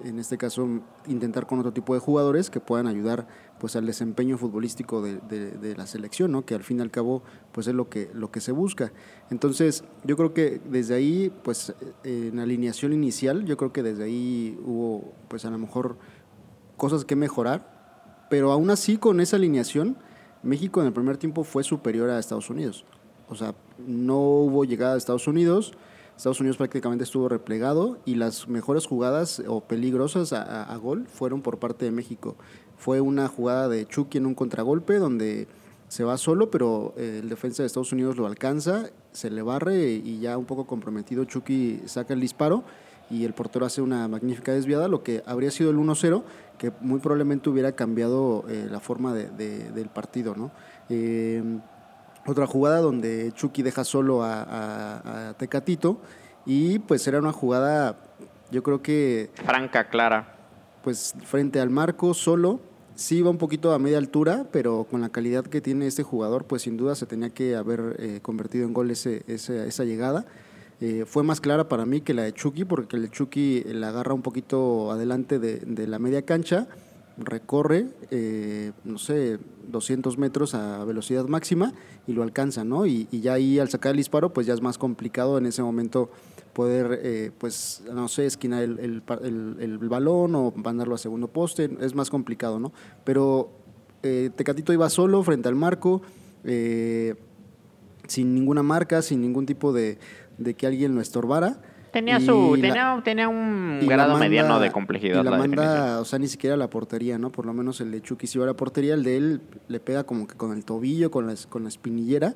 en 0.05 0.18
este 0.18 0.38
caso 0.38 0.68
intentar 1.09 1.46
con 1.46 1.59
otro 1.59 1.72
tipo 1.72 1.94
de 1.94 2.01
jugadores 2.01 2.51
que 2.51 2.61
puedan 2.61 2.87
ayudar 2.87 3.27
pues 3.59 3.74
al 3.74 3.85
desempeño 3.87 4.38
futbolístico 4.38 5.03
de, 5.03 5.74
la 5.77 5.87
selección, 5.87 6.31
¿no? 6.31 6.44
Que 6.44 6.55
al 6.55 6.62
fin 6.62 6.79
y 6.79 6.83
al 6.83 6.90
cabo 6.90 7.22
pues 7.53 7.66
es 7.66 7.74
lo 7.74 7.88
que 7.88 8.11
lo 8.14 8.31
que 8.31 8.40
se 8.40 8.53
busca. 8.53 8.92
Entonces 9.31 9.85
yo 10.05 10.16
creo 10.16 10.35
que 10.35 10.61
desde 10.70 10.94
ahí 10.94 11.33
pues 11.42 11.74
en 12.05 12.38
alineación 12.38 12.92
inicial 12.92 13.44
yo 13.44 13.57
creo 13.57 13.72
que 13.72 13.83
desde 13.83 14.05
ahí 14.05 14.59
hubo 14.64 15.12
pues 15.29 15.44
a 15.44 15.51
lo 15.51 15.59
mejor 15.59 15.96
cosas 16.77 17.05
que 17.05 17.16
mejorar, 17.16 18.27
pero 18.31 18.53
aún 18.53 18.70
así 18.70 18.98
con 18.98 19.20
esa 19.20 19.37
alineación, 19.37 19.96
México 20.42 20.81
en 20.81 20.87
el 20.87 20.92
primer 20.92 21.16
tiempo 21.16 21.42
fue 21.42 21.64
superior 21.64 22.09
a 22.11 22.18
Estados 22.20 22.51
Unidos. 22.51 22.85
O 23.31 23.35
sea, 23.35 23.55
no 23.87 24.19
hubo 24.19 24.64
llegada 24.64 24.93
de 24.93 24.99
Estados 24.99 25.27
Unidos, 25.29 25.73
Estados 26.17 26.41
Unidos 26.41 26.57
prácticamente 26.57 27.05
estuvo 27.05 27.29
replegado 27.29 27.99
y 28.05 28.17
las 28.17 28.49
mejores 28.49 28.87
jugadas 28.87 29.41
o 29.47 29.61
peligrosas 29.61 30.33
a, 30.33 30.77
gol 30.77 31.07
fueron 31.07 31.43
por 31.43 31.59
parte 31.59 31.85
de 31.85 31.93
México. 31.93 32.35
Fue 32.77 33.01
una 33.01 33.29
jugada 33.29 33.69
de 33.69 33.87
Chucky 33.87 34.19
en 34.19 34.27
un 34.27 34.35
contragolpe 34.35 34.99
donde 34.99 35.47
se 35.87 36.03
va 36.05 36.19
solo, 36.19 36.51
pero 36.51 36.93
eh, 36.97 37.21
el 37.23 37.29
defensa 37.29 37.62
de 37.62 37.69
Estados 37.69 37.93
Unidos 37.93 38.17
lo 38.17 38.27
alcanza, 38.27 38.91
se 39.12 39.31
le 39.31 39.43
barre 39.43 39.91
y 39.93 40.19
ya 40.19 40.37
un 40.37 40.45
poco 40.45 40.67
comprometido 40.67 41.25
Chucky 41.25 41.83
saca 41.87 42.14
el 42.14 42.21
disparo 42.21 42.64
y 43.11 43.25
el 43.25 43.33
portero 43.33 43.64
hace 43.64 43.81
una 43.81 44.07
magnífica 44.09 44.53
desviada, 44.53 44.87
lo 44.88 45.03
que 45.03 45.23
habría 45.25 45.51
sido 45.51 45.71
el 45.71 45.77
1-0, 45.79 46.25
que 46.59 46.73
muy 46.81 46.99
probablemente 46.99 47.49
hubiera 47.49 47.73
cambiado 47.73 48.45
eh, 48.49 48.67
la 48.71 48.81
forma 48.81 49.14
de- 49.14 49.31
de- 49.31 49.71
del 49.71 49.88
partido. 49.88 50.35
¿no? 50.37 50.51
Eh, 50.91 51.43
otra 52.29 52.47
jugada 52.47 52.81
donde 52.81 53.33
Chucky 53.35 53.62
deja 53.62 53.85
solo 53.85 54.23
a, 54.23 54.43
a- 54.43 55.29
a 55.31 55.35
Tecatito 55.35 56.01
y 56.47 56.79
pues 56.81 57.07
era 57.07 57.19
una 57.19 57.33
jugada, 57.33 57.97
yo 58.51 58.62
creo 58.62 58.83
que 58.83 59.31
Franca, 59.45 59.88
clara. 59.88 60.35
pues 60.83 61.14
frente 61.25 61.61
al 61.61 61.71
marco 61.71 62.14
solo. 62.14 62.61
Sí 62.95 63.19
iba 63.19 63.31
un 63.31 63.38
poquito 63.38 63.73
a 63.73 63.79
media 63.79 63.99
altura, 63.99 64.47
pero 64.51 64.83
con 64.91 65.01
la 65.01 65.09
calidad 65.09 65.45
que 65.45 65.61
tiene 65.61 65.87
este 65.87 66.03
jugador, 66.03 66.47
pues 66.47 66.62
sin 66.62 66.77
duda 66.77 66.97
se 66.97 67.07
tenía 67.07 67.31
que 67.31 67.55
haber 67.55 67.95
eh, 68.01 68.19
convertido 68.23 68.67
en 68.67 68.73
gol 68.75 68.91
ese, 68.91 69.23
ese- 69.29 69.69
esa 69.69 69.85
llegada. 69.85 70.25
Eh, 70.81 71.05
fue 71.07 71.23
más 71.23 71.41
clara 71.41 71.69
para 71.69 71.87
mí 71.87 72.01
que 72.01 72.12
la 72.14 72.23
de 72.23 72.33
Chucky, 72.33 72.64
porque 72.64 72.97
el 72.97 73.03
de 73.03 73.11
Chucky 73.11 73.62
la 73.67 73.88
agarra 73.91 74.14
un 74.14 74.23
poquito 74.23 74.91
adelante 74.91 75.38
de, 75.38 75.59
de 75.61 75.87
la 75.87 75.99
media 76.01 76.23
cancha, 76.23 76.67
recorre, 77.19 77.87
eh, 78.11 78.73
no 78.85 78.99
sé, 78.99 79.39
200 79.69 80.19
metros 80.19 80.55
a 80.55 80.85
velocidad 80.85 81.27
máxima 81.27 81.73
y 82.07 82.13
lo 82.13 82.23
alcanza, 82.23 82.65
¿no? 82.65 82.87
Y, 82.87 83.09
y 83.11 83.21
ya 83.21 83.35
ahí 83.35 83.59
al 83.59 83.69
sacar 83.69 83.91
el 83.91 83.97
disparo, 83.97 84.33
pues 84.33 84.47
ya 84.47 84.55
es 84.55 84.63
más 84.63 84.79
complicado 84.79 85.39
en 85.39 85.47
ese 85.47 85.63
momento 85.63 86.11
poder, 86.53 87.01
eh, 87.03 87.31
pues, 87.39 87.83
no 87.93 88.09
sé, 88.09 88.27
esquinar 88.27 88.63
el, 88.63 88.79
el 88.79 89.03
el 89.61 89.79
balón 89.89 90.35
o 90.35 90.53
mandarlo 90.57 90.95
a 90.95 90.99
segundo 90.99 91.29
poste, 91.29 91.71
es 91.81 91.95
más 91.95 92.11
complicado, 92.11 92.59
¿no? 92.59 92.73
Pero 93.05 93.51
eh, 94.03 94.31
Tecatito 94.35 94.73
iba 94.73 94.89
solo 94.91 95.23
frente 95.23 95.49
al 95.49 95.55
marco, 95.55 96.03
eh, 96.45 97.15
sin 98.07 98.35
ninguna 98.35 98.63
marca, 98.63 99.03
sin 99.03 99.21
ningún 99.21 99.47
tipo 99.47 99.73
de, 99.73 99.99
de 100.39 100.55
que 100.55 100.67
alguien 100.67 100.95
lo 100.95 101.01
estorbara. 101.01 101.61
Tenía 101.99 102.21
su 102.21 102.57
la- 102.57 102.63
tenía, 102.63 103.01
tenía 103.05 103.29
un 103.29 103.81
grado 103.87 104.13
manda- 104.13 104.25
mediano 104.29 104.61
de 104.61 104.71
complejidad 104.71 105.21
Y 105.21 105.25
la, 105.25 105.31
la 105.33 105.39
manda, 105.39 105.63
definición. 105.73 106.01
o 106.01 106.05
sea, 106.05 106.19
ni 106.19 106.29
siquiera 106.29 106.57
la 106.57 106.71
portería, 106.71 107.19
¿no? 107.19 107.31
Por 107.33 107.45
lo 107.47 107.53
menos 107.53 107.81
el 107.81 107.91
de 107.91 108.01
Chucky 108.03 108.27
sí 108.27 108.39
va 108.39 108.45
a 108.45 108.49
la 108.49 108.55
portería, 108.55 108.95
el 108.95 109.03
de 109.03 109.17
él 109.17 109.41
le 109.69 109.81
pega 109.81 110.05
como 110.05 110.27
que 110.27 110.37
con 110.37 110.53
el 110.53 110.65
tobillo, 110.65 111.11
con 111.11 111.27
la, 111.27 111.35
con 111.49 111.63
la 111.65 111.69
espinillera. 111.69 112.35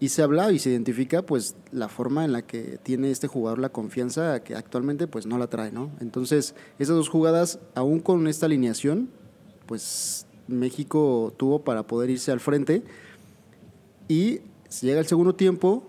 Y 0.00 0.08
se 0.08 0.22
habla 0.22 0.50
y 0.52 0.58
se 0.58 0.70
identifica 0.70 1.22
pues 1.22 1.56
la 1.70 1.88
forma 1.88 2.24
en 2.24 2.32
la 2.32 2.42
que 2.42 2.78
tiene 2.82 3.10
este 3.10 3.26
jugador 3.28 3.58
la 3.60 3.68
confianza 3.70 4.42
que 4.42 4.54
actualmente 4.56 5.06
pues 5.06 5.24
no 5.24 5.38
la 5.38 5.46
trae, 5.46 5.70
¿no? 5.70 5.90
Entonces, 6.00 6.54
esas 6.78 6.96
dos 6.96 7.08
jugadas, 7.08 7.60
aún 7.74 8.00
con 8.00 8.26
esta 8.26 8.46
alineación, 8.46 9.08
pues 9.66 10.26
México 10.48 11.32
tuvo 11.38 11.60
para 11.62 11.84
poder 11.84 12.10
irse 12.10 12.32
al 12.32 12.40
frente. 12.40 12.82
Y 14.08 14.40
si 14.68 14.86
llega 14.86 15.00
el 15.00 15.06
segundo 15.06 15.34
tiempo, 15.36 15.88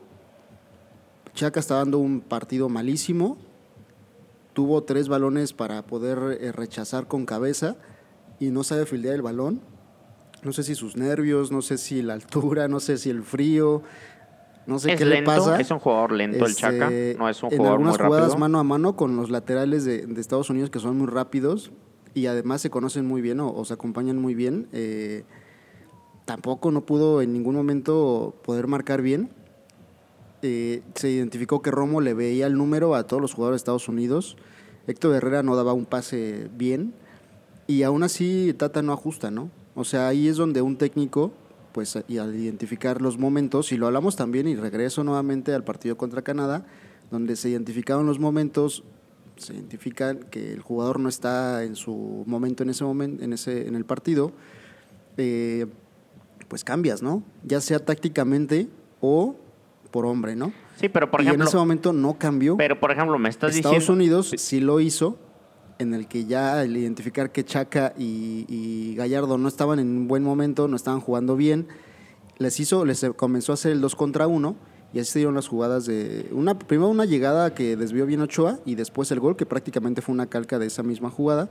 Chaca 1.35 1.59
está 1.59 1.75
dando 1.75 1.99
un 1.99 2.21
partido 2.21 2.69
malísimo. 2.69 3.37
Tuvo 4.53 4.83
tres 4.83 5.09
balones 5.09 5.53
para 5.53 5.85
poder 5.85 6.39
eh, 6.41 6.51
rechazar 6.51 7.07
con 7.07 7.25
cabeza 7.25 7.75
y 8.39 8.49
no 8.51 8.63
sabe 8.63 8.85
fildear 8.85 9.15
el 9.15 9.21
balón. 9.21 9.59
No 10.43 10.53
sé 10.53 10.63
si 10.63 10.75
sus 10.75 10.95
nervios, 10.95 11.51
no 11.51 11.61
sé 11.61 11.77
si 11.77 12.01
la 12.01 12.13
altura, 12.13 12.67
no 12.67 12.79
sé 12.79 12.97
si 12.97 13.09
el 13.09 13.23
frío, 13.23 13.81
no 14.65 14.79
sé 14.79 14.93
es 14.93 14.97
qué 14.97 15.05
lento, 15.05 15.31
le 15.31 15.37
pasa. 15.37 15.59
es 15.59 15.71
un 15.71 15.79
jugador 15.79 16.13
lento 16.13 16.45
el 16.45 16.51
Este, 16.51 16.61
Chaca, 16.61 16.89
no 17.17 17.29
es 17.29 17.43
un 17.43 17.51
en 17.51 17.57
jugador 17.57 17.79
muy 17.79 17.89
algunas 17.89 17.97
jugadas 17.97 18.27
rápido. 18.29 18.39
mano 18.39 18.59
a 18.59 18.63
mano 18.63 18.95
con 18.95 19.15
los 19.17 19.29
laterales 19.29 19.83
de, 19.85 20.05
de 20.05 20.21
Estados 20.21 20.49
Unidos 20.49 20.69
que 20.69 20.79
son 20.79 20.97
muy 20.97 21.07
rápidos 21.07 21.71
y 22.13 22.27
además 22.27 22.61
se 22.61 22.69
conocen 22.69 23.05
muy 23.05 23.21
bien 23.21 23.39
o, 23.41 23.51
o 23.53 23.65
se 23.65 23.73
acompañan 23.73 24.17
muy 24.17 24.35
bien. 24.35 24.67
eh, 24.71 25.25
tampoco 26.25 26.71
no 26.71 26.85
pudo 26.85 27.21
en 27.21 27.33
ningún 27.33 27.55
momento 27.55 28.35
poder 28.43 28.67
marcar 28.67 29.01
bien. 29.01 29.29
Eh, 30.47 30.83
se 30.93 31.09
identificó 31.09 31.63
que 31.63 31.71
Romo 31.71 32.01
le 32.01 32.13
veía 32.13 32.45
el 32.45 32.53
número 32.53 32.93
a 32.93 33.07
todos 33.07 33.19
los 33.19 33.33
jugadores 33.33 33.55
de 33.55 33.63
Estados 33.63 33.89
Unidos. 33.89 34.37
Héctor 34.85 35.15
Herrera 35.15 35.41
no 35.41 35.55
daba 35.55 35.73
un 35.73 35.87
pase 35.87 36.51
bien 36.55 36.93
y 37.65 37.81
aún 37.81 38.03
así 38.03 38.53
Tata 38.55 38.83
no 38.83 38.93
ajusta, 38.93 39.31
¿no? 39.31 39.49
O 39.73 39.83
sea, 39.85 40.07
ahí 40.07 40.27
es 40.27 40.37
donde 40.37 40.61
un 40.61 40.77
técnico, 40.77 41.33
pues 41.73 41.97
y 42.07 42.19
al 42.19 42.35
identificar 42.35 43.01
los 43.01 43.17
momentos, 43.17 43.71
y 43.71 43.77
lo 43.77 43.87
hablamos 43.87 44.17
también 44.17 44.47
y 44.47 44.55
regreso 44.55 45.03
nuevamente 45.03 45.51
al 45.51 45.63
partido 45.63 45.97
contra 45.97 46.21
Canadá, 46.21 46.63
donde 47.09 47.37
se 47.37 47.49
identificaron 47.49 48.05
los 48.05 48.19
momentos, 48.19 48.83
se 49.37 49.55
identifica 49.55 50.15
que 50.19 50.53
el 50.53 50.61
jugador 50.61 50.99
no 50.99 51.09
está 51.09 51.63
en 51.63 51.75
su 51.75 52.23
momento 52.27 52.61
en 52.61 52.69
ese 52.69 52.83
momento, 52.83 53.23
en 53.23 53.33
ese, 53.33 53.67
en 53.67 53.73
el 53.73 53.85
partido, 53.85 54.31
eh, 55.17 55.65
pues 56.47 56.63
cambias, 56.63 57.01
¿no? 57.01 57.23
Ya 57.43 57.61
sea 57.61 57.79
tácticamente 57.79 58.69
o 59.01 59.37
por 59.95 60.05
hombre, 60.07 60.35
¿no? 60.35 60.51
Sí, 60.75 60.89
pero 60.89 61.09
por 61.09 61.21
y 61.21 61.23
ejemplo. 61.23 61.45
en 61.45 61.47
ese 61.47 61.55
momento 61.55 61.93
no 61.93 62.17
cambió. 62.17 62.57
Pero 62.57 62.77
por 62.81 62.91
ejemplo, 62.91 63.17
me 63.17 63.29
estás 63.29 63.55
Estados 63.55 63.77
diciendo. 63.77 63.93
Unidos 63.93 64.33
sí 64.35 64.59
lo 64.59 64.81
hizo, 64.81 65.17
en 65.79 65.93
el 65.93 66.09
que 66.09 66.25
ya 66.25 66.59
al 66.59 66.75
identificar 66.75 67.31
que 67.31 67.45
Chaca 67.45 67.93
y, 67.97 68.45
y 68.49 68.93
Gallardo 68.95 69.37
no 69.37 69.47
estaban 69.47 69.79
en 69.79 69.87
un 69.87 70.09
buen 70.09 70.21
momento, 70.21 70.67
no 70.67 70.75
estaban 70.75 70.99
jugando 70.99 71.37
bien, 71.37 71.69
les 72.39 72.59
hizo, 72.59 72.83
les 72.83 73.05
comenzó 73.15 73.53
a 73.53 73.55
hacer 73.55 73.71
el 73.71 73.79
2 73.79 73.95
contra 73.95 74.27
1 74.27 74.57
y 74.91 74.99
así 74.99 75.13
se 75.13 75.19
dieron 75.19 75.35
las 75.35 75.47
jugadas 75.47 75.85
de 75.85 76.27
una 76.33 76.59
primero 76.59 76.89
una 76.89 77.05
llegada 77.05 77.53
que 77.53 77.77
desvió 77.77 78.05
bien 78.05 78.19
Ochoa 78.19 78.59
y 78.65 78.75
después 78.75 79.09
el 79.11 79.21
gol 79.21 79.37
que 79.37 79.45
prácticamente 79.45 80.01
fue 80.01 80.11
una 80.11 80.25
calca 80.25 80.59
de 80.59 80.65
esa 80.65 80.83
misma 80.83 81.09
jugada 81.09 81.49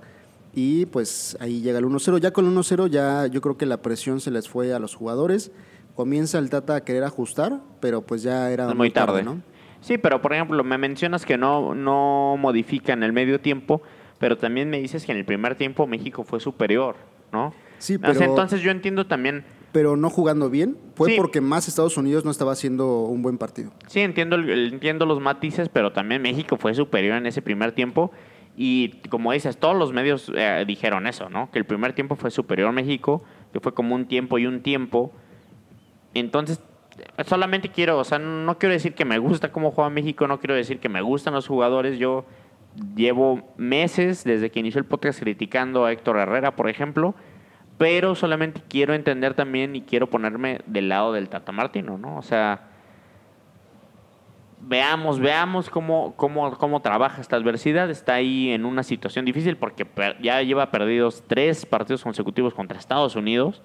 y 0.54 0.84
pues 0.84 1.38
ahí 1.40 1.62
llega 1.62 1.78
el 1.78 1.86
1-0, 1.86 2.20
ya 2.20 2.30
con 2.32 2.44
el 2.46 2.54
1-0 2.54 2.90
ya 2.90 3.26
yo 3.26 3.40
creo 3.40 3.56
que 3.56 3.64
la 3.64 3.78
presión 3.78 4.20
se 4.20 4.30
les 4.30 4.50
fue 4.50 4.74
a 4.74 4.78
los 4.78 4.94
jugadores, 4.94 5.50
comienza 5.94 6.38
el 6.38 6.50
Tata 6.50 6.76
a 6.76 6.84
querer 6.84 7.04
ajustar, 7.04 7.60
pero 7.80 8.02
pues 8.02 8.22
ya 8.22 8.50
era 8.50 8.72
muy 8.74 8.90
tarde. 8.90 9.22
¿no? 9.22 9.40
Sí, 9.80 9.98
pero 9.98 10.20
por 10.22 10.32
ejemplo, 10.32 10.62
me 10.64 10.78
mencionas 10.78 11.24
que 11.26 11.36
no, 11.36 11.74
no 11.74 12.36
modifica 12.38 12.92
en 12.92 13.02
el 13.02 13.12
medio 13.12 13.40
tiempo, 13.40 13.82
pero 14.18 14.38
también 14.38 14.70
me 14.70 14.80
dices 14.80 15.04
que 15.04 15.12
en 15.12 15.18
el 15.18 15.24
primer 15.24 15.56
tiempo 15.56 15.86
México 15.86 16.24
fue 16.24 16.40
superior, 16.40 16.96
¿no? 17.32 17.52
Sí, 17.78 17.98
pero- 17.98 18.18
entonces 18.22 18.60
yo 18.62 18.70
entiendo 18.70 19.06
también, 19.06 19.44
pero 19.72 19.96
no 19.96 20.08
jugando 20.08 20.48
bien, 20.48 20.78
fue 20.94 21.10
Sí. 21.10 21.16
porque 21.16 21.40
más 21.40 21.68
Estados 21.68 21.96
Unidos 21.96 22.24
no 22.24 22.30
estaba 22.30 22.52
haciendo 22.52 23.00
un 23.02 23.22
buen 23.22 23.36
partido. 23.38 23.72
sí, 23.88 24.00
entiendo, 24.00 24.36
entiendo 24.36 25.04
los 25.04 25.20
matices, 25.20 25.68
pero 25.68 25.92
también 25.92 26.22
México 26.22 26.56
fue 26.56 26.74
superior 26.74 27.16
en 27.18 27.26
ese 27.26 27.42
primer 27.42 27.72
tiempo. 27.72 28.10
Y 28.56 28.90
como 29.10 29.32
dices, 29.32 29.56
todos 29.58 29.76
los 29.76 29.92
medios 29.92 30.30
eh, 30.34 30.64
dijeron 30.64 31.08
eso, 31.08 31.28
¿no? 31.28 31.50
Que 31.50 31.58
el 31.58 31.64
primer 31.66 31.92
tiempo 31.92 32.14
fue 32.14 32.30
superior 32.30 32.68
a 32.68 32.72
México, 32.72 33.24
que 33.52 33.58
fue 33.58 33.74
como 33.74 33.96
un 33.96 34.06
tiempo 34.06 34.38
y 34.38 34.46
un 34.46 34.62
tiempo. 34.62 35.12
Entonces, 36.14 36.60
solamente 37.26 37.68
quiero, 37.68 37.98
o 37.98 38.04
sea, 38.04 38.18
no 38.18 38.58
quiero 38.58 38.72
decir 38.72 38.94
que 38.94 39.04
me 39.04 39.18
gusta 39.18 39.52
cómo 39.52 39.72
juega 39.72 39.90
México, 39.90 40.26
no 40.28 40.38
quiero 40.38 40.54
decir 40.54 40.78
que 40.78 40.88
me 40.88 41.02
gustan 41.02 41.34
los 41.34 41.46
jugadores. 41.46 41.98
Yo 41.98 42.24
llevo 42.96 43.52
meses 43.56 44.24
desde 44.24 44.50
que 44.50 44.60
inició 44.60 44.78
el 44.78 44.86
podcast 44.86 45.20
criticando 45.20 45.84
a 45.84 45.92
Héctor 45.92 46.18
Herrera, 46.18 46.56
por 46.56 46.68
ejemplo, 46.68 47.14
pero 47.78 48.14
solamente 48.14 48.62
quiero 48.68 48.94
entender 48.94 49.34
también 49.34 49.74
y 49.76 49.82
quiero 49.82 50.08
ponerme 50.08 50.60
del 50.66 50.88
lado 50.88 51.12
del 51.12 51.28
Tata 51.28 51.52
Martino, 51.52 51.98
¿no? 51.98 52.16
O 52.16 52.22
sea, 52.22 52.68
veamos, 54.60 55.18
veamos 55.18 55.70
cómo, 55.70 56.14
cómo, 56.16 56.56
cómo 56.56 56.80
trabaja 56.80 57.20
esta 57.20 57.36
adversidad. 57.36 57.90
Está 57.90 58.14
ahí 58.14 58.50
en 58.50 58.64
una 58.64 58.82
situación 58.82 59.24
difícil 59.24 59.56
porque 59.56 59.86
ya 60.22 60.42
lleva 60.42 60.70
perdidos 60.70 61.24
tres 61.26 61.66
partidos 61.66 62.02
consecutivos 62.02 62.54
contra 62.54 62.78
Estados 62.78 63.16
Unidos. 63.16 63.62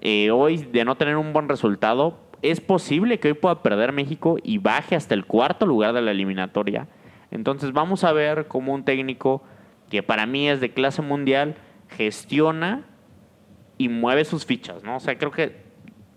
Eh, 0.00 0.30
hoy, 0.30 0.56
de 0.58 0.84
no 0.84 0.96
tener 0.96 1.16
un 1.16 1.32
buen 1.32 1.48
resultado, 1.48 2.18
es 2.42 2.60
posible 2.60 3.20
que 3.20 3.28
hoy 3.28 3.34
pueda 3.34 3.62
perder 3.62 3.92
México 3.92 4.38
y 4.42 4.58
baje 4.58 4.96
hasta 4.96 5.14
el 5.14 5.26
cuarto 5.26 5.66
lugar 5.66 5.92
de 5.92 6.00
la 6.00 6.10
eliminatoria. 6.10 6.88
Entonces 7.30 7.72
vamos 7.72 8.02
a 8.04 8.12
ver 8.12 8.46
cómo 8.48 8.72
un 8.74 8.84
técnico 8.84 9.42
que 9.90 10.02
para 10.02 10.24
mí 10.26 10.48
es 10.48 10.60
de 10.60 10.72
clase 10.72 11.02
mundial 11.02 11.56
gestiona 11.88 12.82
y 13.76 13.88
mueve 13.88 14.24
sus 14.24 14.46
fichas, 14.46 14.82
¿no? 14.84 14.96
O 14.96 15.00
sea, 15.00 15.18
creo 15.18 15.30
que 15.30 15.56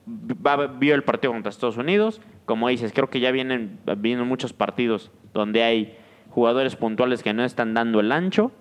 va- 0.08 0.67
vio 0.67 0.96
el 0.96 1.04
partido 1.04 1.34
contra 1.34 1.50
Estados 1.50 1.78
Unidos. 1.78 2.22
Como 2.46 2.69
dices, 2.69 2.91
creo 2.93 3.10
que 3.10 3.19
ya 3.19 3.32
vienen, 3.32 3.80
vienen 3.98 4.28
muchos 4.28 4.54
partidos 4.54 5.12
donde 5.34 5.63
hay 5.63 5.98
jugadores 6.30 6.76
puntuales 6.76 7.22
que 7.24 7.34
no 7.34 7.43
están 7.43 7.74
dando 7.74 8.00
el 8.00 8.12
ancho. 8.12 8.52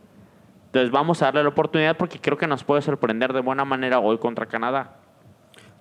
Entonces 0.67 0.91
vamos 0.91 1.21
a 1.23 1.27
darle 1.27 1.43
la 1.43 1.51
oportunidad 1.51 1.97
porque 1.97 2.19
creo 2.19 2.39
que 2.39 2.47
nos 2.47 2.65
puede 2.65 2.83
sorprender 2.83 3.33
de 3.33 3.41
buena 3.41 3.65
manera 3.65 3.99
hoy 4.01 4.19
contra 4.19 4.47
Canadá. 4.47 4.97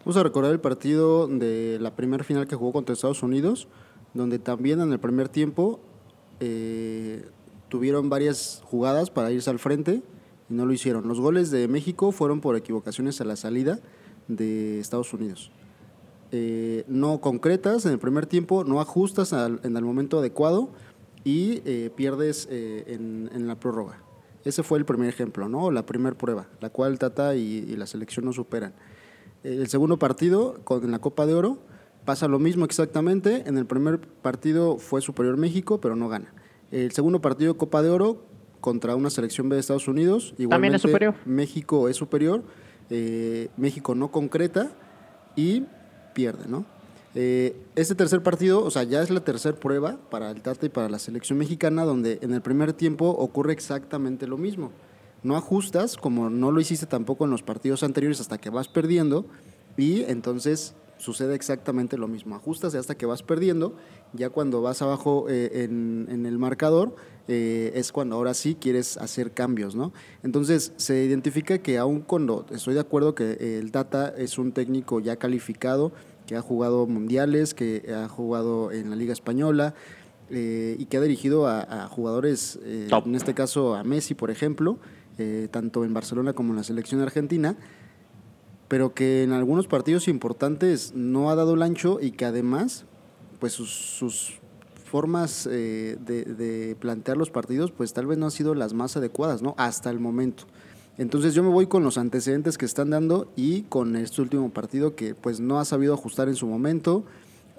Vamos 0.03 0.17
a 0.17 0.23
recordar 0.23 0.51
el 0.51 0.59
partido 0.59 1.27
de 1.27 1.77
la 1.79 1.95
primera 1.95 2.23
final 2.23 2.47
que 2.47 2.55
jugó 2.55 2.73
contra 2.73 2.93
Estados 2.93 3.21
Unidos, 3.21 3.67
donde 4.15 4.39
también 4.39 4.81
en 4.81 4.91
el 4.91 4.99
primer 4.99 5.29
tiempo 5.29 5.79
eh, 6.39 7.23
tuvieron 7.69 8.09
varias 8.09 8.63
jugadas 8.65 9.11
para 9.11 9.29
irse 9.29 9.51
al 9.51 9.59
frente 9.59 10.01
y 10.49 10.53
no 10.55 10.65
lo 10.65 10.73
hicieron. 10.73 11.07
Los 11.07 11.19
goles 11.19 11.51
de 11.51 11.67
México 11.67 12.11
fueron 12.11 12.41
por 12.41 12.55
equivocaciones 12.55 13.21
a 13.21 13.25
la 13.25 13.35
salida 13.35 13.79
de 14.27 14.79
Estados 14.79 15.13
Unidos. 15.13 15.51
Eh, 16.31 16.83
no 16.87 17.21
concretas 17.21 17.85
en 17.85 17.91
el 17.91 17.99
primer 17.99 18.25
tiempo, 18.25 18.63
no 18.63 18.81
ajustas 18.81 19.33
en 19.33 19.77
el 19.77 19.83
momento 19.83 20.17
adecuado 20.17 20.69
y 21.23 21.61
eh, 21.65 21.91
pierdes 21.95 22.47
en, 22.49 23.47
la 23.47 23.59
prórroga. 23.59 24.01
Ese 24.45 24.63
fue 24.63 24.79
el 24.79 24.85
primer 24.85 25.09
ejemplo, 25.09 25.47
¿no? 25.47 25.69
La 25.69 25.85
primera 25.85 26.17
prueba, 26.17 26.47
la 26.59 26.71
cual 26.71 26.97
Tata 26.97 27.35
y 27.35 27.75
la 27.75 27.85
selección 27.85 28.25
no 28.25 28.33
superan. 28.33 28.73
El 29.43 29.67
segundo 29.67 29.97
partido, 29.97 30.59
con, 30.63 30.89
la 30.91 30.99
Copa 30.99 31.25
de 31.25 31.33
Oro, 31.33 31.57
pasa 32.05 32.27
lo 32.27 32.39
mismo 32.39 32.65
exactamente. 32.65 33.43
En 33.47 33.57
el 33.57 33.65
primer 33.65 33.99
partido 33.99 34.77
fue 34.77 35.01
superior 35.01 35.37
México, 35.37 35.79
pero 35.81 35.95
no 35.95 36.09
gana. 36.09 36.33
El 36.71 36.91
segundo 36.91 37.21
partido, 37.21 37.57
Copa 37.57 37.81
de 37.81 37.89
Oro, 37.89 38.23
contra 38.59 38.95
una 38.95 39.09
selección 39.09 39.49
B 39.49 39.55
de 39.55 39.61
Estados 39.61 39.87
Unidos. 39.87 40.29
También 40.29 40.35
es 40.35 40.43
igualmente, 40.43 40.79
superior. 40.79 41.15
México 41.25 41.89
es 41.89 41.97
superior. 41.97 42.43
eh, 42.89 43.49
México 43.57 43.95
no 43.95 44.11
concreta 44.11 44.71
y 45.35 45.63
pierde, 46.13 46.47
¿no? 46.47 46.65
Eh, 47.13 47.55
este 47.75 47.93
tercer 47.95 48.23
partido, 48.23 48.63
o 48.63 48.71
sea, 48.71 48.83
ya 48.83 49.01
es 49.01 49.09
la 49.09 49.21
tercera 49.21 49.57
prueba 49.57 49.97
para 50.09 50.31
el 50.31 50.41
Tata 50.41 50.65
y 50.65 50.69
para 50.69 50.87
la 50.87 50.99
selección 50.99 51.37
mexicana, 51.37 51.83
donde 51.83 52.19
en 52.21 52.33
el 52.33 52.41
primer 52.41 52.73
tiempo 52.73 53.09
ocurre 53.09 53.51
exactamente 53.51 54.27
lo 54.27 54.37
mismo. 54.37 54.71
No 55.23 55.35
ajustas, 55.35 55.97
como 55.97 56.29
no 56.29 56.51
lo 56.51 56.59
hiciste 56.59 56.85
tampoco 56.85 57.25
en 57.25 57.31
los 57.31 57.43
partidos 57.43 57.83
anteriores, 57.83 58.19
hasta 58.19 58.37
que 58.37 58.49
vas 58.49 58.67
perdiendo, 58.67 59.25
y 59.77 60.01
entonces 60.03 60.75
sucede 60.97 61.35
exactamente 61.35 61.97
lo 61.97 62.07
mismo. 62.07 62.35
Ajustas 62.35 62.75
hasta 62.75 62.95
que 62.95 63.05
vas 63.05 63.23
perdiendo, 63.23 63.75
ya 64.13 64.29
cuando 64.29 64.61
vas 64.61 64.81
abajo 64.81 65.27
eh, 65.29 65.63
en, 65.63 66.07
en 66.09 66.25
el 66.25 66.37
marcador, 66.37 66.95
eh, 67.27 67.71
es 67.75 67.91
cuando 67.91 68.15
ahora 68.15 68.33
sí 68.33 68.55
quieres 68.55 68.97
hacer 68.97 69.31
cambios, 69.31 69.75
¿no? 69.75 69.93
Entonces 70.23 70.73
se 70.77 71.03
identifica 71.03 71.59
que 71.59 71.77
aun 71.77 72.01
cuando 72.01 72.45
estoy 72.51 72.73
de 72.73 72.81
acuerdo 72.81 73.15
que 73.15 73.59
el 73.59 73.71
Tata 73.71 74.13
es 74.17 74.37
un 74.37 74.51
técnico 74.51 74.99
ya 74.99 75.15
calificado, 75.15 75.91
que 76.27 76.35
ha 76.35 76.41
jugado 76.41 76.87
mundiales, 76.87 77.53
que 77.53 77.93
ha 77.95 78.07
jugado 78.07 78.71
en 78.71 78.89
la 78.89 78.95
Liga 78.95 79.13
Española 79.13 79.73
eh, 80.29 80.75
y 80.77 80.85
que 80.85 80.97
ha 80.97 81.01
dirigido 81.01 81.47
a, 81.47 81.85
a 81.85 81.87
jugadores, 81.87 82.59
eh, 82.63 82.89
en 83.05 83.15
este 83.15 83.33
caso 83.33 83.75
a 83.75 83.83
Messi, 83.83 84.13
por 84.13 84.29
ejemplo, 84.31 84.77
eh, 85.17 85.47
tanto 85.51 85.83
en 85.85 85.93
Barcelona 85.93 86.33
como 86.33 86.51
en 86.51 86.57
la 86.57 86.63
selección 86.63 87.01
argentina, 87.01 87.55
pero 88.67 88.93
que 88.93 89.23
en 89.23 89.33
algunos 89.33 89.67
partidos 89.67 90.07
importantes 90.07 90.93
no 90.95 91.29
ha 91.29 91.35
dado 91.35 91.55
el 91.55 91.61
ancho 91.61 91.99
y 92.01 92.11
que 92.11 92.25
además, 92.25 92.85
pues 93.39 93.53
sus, 93.53 94.39
formas 94.85 95.47
eh, 95.49 95.97
de, 96.05 96.25
de 96.25 96.75
plantear 96.75 97.15
los 97.15 97.29
partidos, 97.29 97.71
pues 97.71 97.93
tal 97.93 98.07
vez 98.07 98.17
no 98.17 98.25
han 98.25 98.31
sido 98.31 98.55
las 98.55 98.73
más 98.73 98.97
adecuadas, 98.97 99.41
¿no? 99.41 99.55
Hasta 99.57 99.89
el 99.89 99.99
momento. 99.99 100.45
Entonces 100.97 101.33
yo 101.33 101.41
me 101.41 101.49
voy 101.49 101.67
con 101.67 101.83
los 101.83 101.97
antecedentes 101.97 102.57
que 102.57 102.65
están 102.65 102.89
dando 102.89 103.31
y 103.35 103.63
con 103.63 103.95
este 103.95 104.21
último 104.21 104.51
partido 104.51 104.95
que 104.95 105.15
pues 105.15 105.39
no 105.39 105.59
ha 105.59 105.65
sabido 105.65 105.93
ajustar 105.93 106.27
en 106.27 106.35
su 106.35 106.45
momento. 106.45 107.05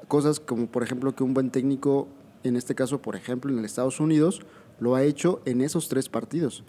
Cosas 0.06 0.38
como 0.38 0.66
por 0.66 0.82
ejemplo 0.82 1.14
que 1.14 1.24
un 1.24 1.34
buen 1.34 1.50
técnico, 1.50 2.08
en 2.44 2.56
este 2.56 2.74
caso 2.74 3.00
por 3.00 3.16
ejemplo 3.16 3.50
en 3.50 3.58
el 3.58 3.64
Estados 3.64 4.00
Unidos, 4.00 4.42
lo 4.80 4.94
ha 4.94 5.02
hecho 5.02 5.40
en 5.44 5.60
esos 5.60 5.88
tres 5.88 6.08
partidos. 6.08 6.64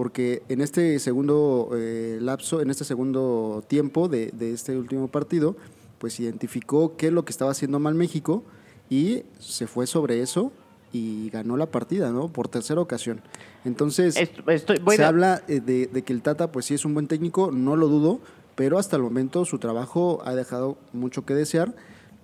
Porque 0.00 0.42
en 0.48 0.62
este 0.62 0.98
segundo 0.98 1.68
eh, 1.76 2.16
lapso, 2.22 2.62
en 2.62 2.70
este 2.70 2.84
segundo 2.86 3.62
tiempo 3.68 4.08
de, 4.08 4.30
de 4.32 4.54
este 4.54 4.74
último 4.74 5.08
partido, 5.08 5.56
pues 5.98 6.18
identificó 6.20 6.96
qué 6.96 7.08
es 7.08 7.12
lo 7.12 7.26
que 7.26 7.32
estaba 7.32 7.50
haciendo 7.50 7.78
mal 7.80 7.94
México 7.94 8.42
y 8.88 9.24
se 9.38 9.66
fue 9.66 9.86
sobre 9.86 10.22
eso 10.22 10.52
y 10.90 11.28
ganó 11.28 11.58
la 11.58 11.66
partida, 11.66 12.12
¿no? 12.12 12.28
Por 12.28 12.48
tercera 12.48 12.80
ocasión. 12.80 13.20
Entonces, 13.66 14.16
Est- 14.16 14.38
estoy- 14.48 14.78
voy 14.78 14.96
se 14.96 15.02
de- 15.02 15.08
habla 15.08 15.42
eh, 15.48 15.60
de, 15.60 15.86
de 15.86 16.00
que 16.02 16.14
el 16.14 16.22
Tata, 16.22 16.50
pues 16.50 16.64
sí 16.64 16.72
es 16.72 16.86
un 16.86 16.94
buen 16.94 17.06
técnico, 17.06 17.50
no 17.52 17.76
lo 17.76 17.88
dudo, 17.88 18.20
pero 18.54 18.78
hasta 18.78 18.96
el 18.96 19.02
momento 19.02 19.44
su 19.44 19.58
trabajo 19.58 20.22
ha 20.24 20.34
dejado 20.34 20.78
mucho 20.94 21.26
que 21.26 21.34
desear. 21.34 21.74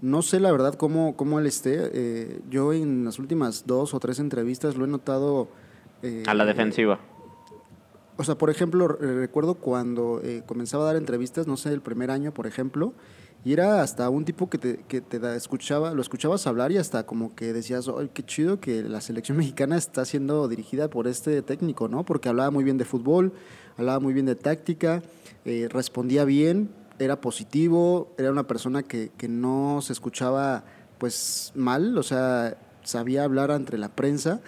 No 0.00 0.22
sé 0.22 0.40
la 0.40 0.50
verdad 0.50 0.76
cómo, 0.76 1.14
cómo 1.14 1.38
él 1.40 1.44
esté. 1.46 1.90
eh, 1.92 2.40
yo 2.48 2.72
en 2.72 3.04
las 3.04 3.18
últimas 3.18 3.64
dos 3.66 3.92
o 3.92 4.00
tres 4.00 4.18
entrevistas 4.18 4.76
lo 4.76 4.86
he 4.86 4.88
notado... 4.88 5.48
eh, 6.02 6.22
a 6.26 6.32
la 6.32 6.46
defensiva. 6.46 7.00
O 8.16 8.24
sea, 8.24 8.36
por 8.36 8.50
ejemplo, 8.50 8.88
re- 8.88 9.14
recuerdo 9.20 9.54
cuando 9.56 10.20
eh, 10.22 10.42
comenzaba 10.46 10.84
a 10.84 10.86
dar 10.88 10.96
entrevistas, 10.96 11.46
no 11.46 11.56
sé, 11.56 11.72
el 11.72 11.80
primer 11.82 12.10
año, 12.10 12.32
por 12.32 12.46
ejemplo, 12.46 12.92
Y 13.44 13.52
era 13.52 13.80
hasta 13.82 14.10
un 14.10 14.24
tipo 14.24 14.48
que 14.50 14.58
te, 14.58 14.78
que 14.88 15.00
te 15.00 15.20
da- 15.20 15.36
escuchaba, 15.36 15.92
lo 15.94 16.02
escuchabas 16.02 16.46
hablar 16.48 16.72
y 16.72 16.78
hasta 16.78 17.06
como 17.06 17.34
que 17.36 17.52
decías, 17.52 17.86
ay, 17.96 18.10
qué 18.12 18.24
chido 18.24 18.58
que 18.58 18.82
la 18.82 19.00
selección 19.00 19.36
mexicana 19.42 19.76
está 19.76 20.04
siendo 20.04 20.48
dirigida 20.48 20.88
por 20.90 21.06
este 21.06 21.42
técnico, 21.42 21.86
¿no? 21.88 22.04
Porque 22.04 22.28
hablaba 22.28 22.50
muy 22.50 22.64
bien 22.64 22.76
de 22.78 22.84
fútbol, 22.84 23.32
hablaba 23.76 24.00
muy 24.00 24.14
bien 24.14 24.26
de 24.26 24.34
táctica, 24.34 25.00
eh, 25.44 25.68
respondía 25.70 26.24
bien, 26.24 26.70
era 26.98 27.20
positivo, 27.20 28.12
era 28.18 28.32
una 28.32 28.46
persona 28.48 28.82
que, 28.82 29.10
que 29.16 29.28
no 29.28 29.80
se 29.80 29.92
escuchaba 29.92 30.64
pues 30.98 31.52
mal, 31.54 31.96
o 31.98 32.02
sea, 32.02 32.56
sabía 32.82 33.22
hablar 33.24 33.50
entre 33.52 33.78
la 33.78 33.90
prensa 33.90 34.40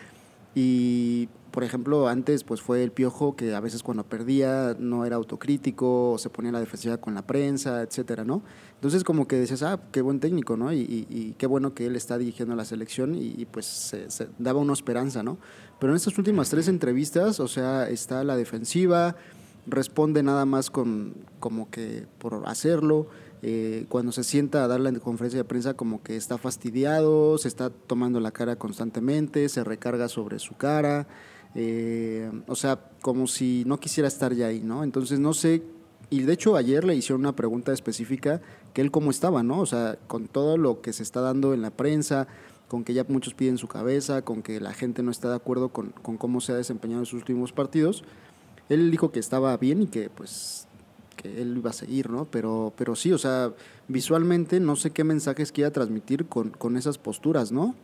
y 0.57 1.29
por 1.51 1.65
ejemplo 1.65 2.09
antes 2.09 2.45
pues 2.45 2.61
fue 2.61 2.83
el 2.85 2.93
piojo 2.93 3.35
que 3.37 3.55
a 3.55 3.61
veces 3.61 3.83
cuando 3.83 4.05
perdía 4.05 4.77
no 4.79 5.05
era 5.07 5.17
autocrítico, 5.17 6.13
o 6.13 6.19
se 6.19 6.31
ponía 6.31 6.51
a 6.51 6.53
la 6.53 6.61
defensiva 6.61 6.97
con 6.99 7.15
la 7.15 7.23
prensa, 7.27 7.83
etcétera, 7.83 8.25
¿no? 8.25 8.43
Entonces 8.75 9.05
como 9.05 9.27
que 9.27 9.37
decías, 9.37 9.63
ah, 9.63 9.81
qué 9.93 10.01
buen 10.03 10.21
técnico, 10.21 10.57
¿no? 10.57 10.73
Y, 10.73 10.79
y- 10.81 11.07
y 11.11 11.35
qué 11.39 11.47
bueno 11.47 11.75
que 11.75 11.87
él 11.87 11.97
está 11.97 12.19
dirigiendo 12.19 12.55
la 12.55 12.65
selección 12.65 13.15
y, 13.15 13.35
y, 13.37 13.45
pues 13.47 13.67
se, 13.67 14.11
se 14.11 14.29
daba 14.39 14.61
una 14.61 14.73
esperanza, 14.73 15.23
¿no? 15.23 15.39
Pero 15.81 15.93
en 15.93 15.97
estas 15.97 16.17
últimas 16.19 16.51
tres 16.51 16.69
entrevistas, 16.69 17.41
o 17.41 17.49
sea, 17.49 17.89
está 17.89 18.23
la 18.25 18.37
defensiva, 18.37 19.17
responde 19.67 20.23
nada 20.23 20.45
más 20.47 20.71
con 20.71 21.15
como 21.41 21.71
que 21.71 22.07
por 22.19 22.43
hacerlo. 22.47 23.07
eh, 23.43 23.87
cuando 23.89 24.11
se 24.11 24.25
sienta 24.25 24.65
a 24.65 24.67
dar 24.69 24.81
la 24.81 24.91
conferencia 24.99 25.39
de 25.39 25.45
prensa 25.45 25.75
como 25.75 26.03
que 26.03 26.17
está 26.17 26.39
fastidiado, 26.39 27.39
se 27.39 27.47
está 27.47 27.71
tomando 27.71 28.19
la 28.19 28.33
cara 28.33 28.57
constantemente, 28.57 29.49
se 29.49 29.63
recarga 29.63 30.09
sobre 30.09 30.41
su 30.41 30.57
cara, 30.57 31.07
eh, 31.55 32.31
o 32.47 32.55
sea, 32.55 32.79
como 33.01 33.27
si 33.27 33.65
no 33.67 33.81
quisiera 33.81 34.09
estar 34.09 34.35
ya 34.35 34.47
ahí, 34.47 34.61
¿no? 34.61 34.85
Entonces 34.85 35.19
no 35.19 35.35
sé, 35.35 35.63
y 36.11 36.23
de 36.23 36.33
hecho 36.33 36.57
ayer 36.57 36.85
le 36.85 36.95
hicieron 36.95 37.21
una 37.21 37.37
pregunta 37.37 37.73
específica 37.73 38.41
que 38.73 38.81
él 38.81 38.91
cómo 38.91 39.11
estaba, 39.11 39.43
¿no? 39.43 39.61
O 39.61 39.67
sea, 39.67 39.99
con 40.07 40.29
todo 40.29 40.57
lo 40.57 40.81
que 40.81 40.93
se 40.93 41.03
está 41.03 41.21
dando 41.21 41.55
en 41.55 41.63
la 41.63 41.71
prensa, 41.71 42.29
con 42.69 42.85
que 42.85 42.95
ya 42.95 43.05
muchos 43.09 43.35
piden 43.35 43.59
su 43.59 43.67
cabeza, 43.67 44.23
con 44.23 44.43
que 44.43 44.61
la 44.61 44.73
gente 44.73 45.03
no 45.03 45.11
está 45.11 45.31
de 45.31 45.37
acuerdo 45.37 45.71
con, 45.71 45.91
cómo 45.93 46.41
se 46.41 46.53
ha 46.53 46.57
desempeñado 46.57 47.01
en 47.03 47.07
sus 47.07 47.21
últimos 47.21 47.53
partidos, 47.53 48.05
él 48.69 48.91
dijo 48.91 49.11
que 49.11 49.21
estaba 49.21 49.57
bien 49.57 49.83
y 49.83 49.87
que 49.87 50.11
pues 50.11 50.67
que 51.17 51.43
él 51.43 51.57
iba 51.57 51.71
a 51.71 51.73
seguir, 51.73 52.11
¿no? 52.11 52.27
Pero, 52.27 52.73
pero 52.77 52.95
sí, 52.95 53.13
o 53.13 53.19
sea, 53.19 53.53
visualmente 53.89 54.61
no 54.61 54.77
sé 54.77 54.91
qué 54.93 55.03
mensajes 55.03 55.51
quiera 55.51 55.73
transmitir 55.73 56.27
con, 56.27 56.51
con 56.51 56.77
esas 56.77 56.97
posturas, 56.97 57.51
¿no? 57.51 57.75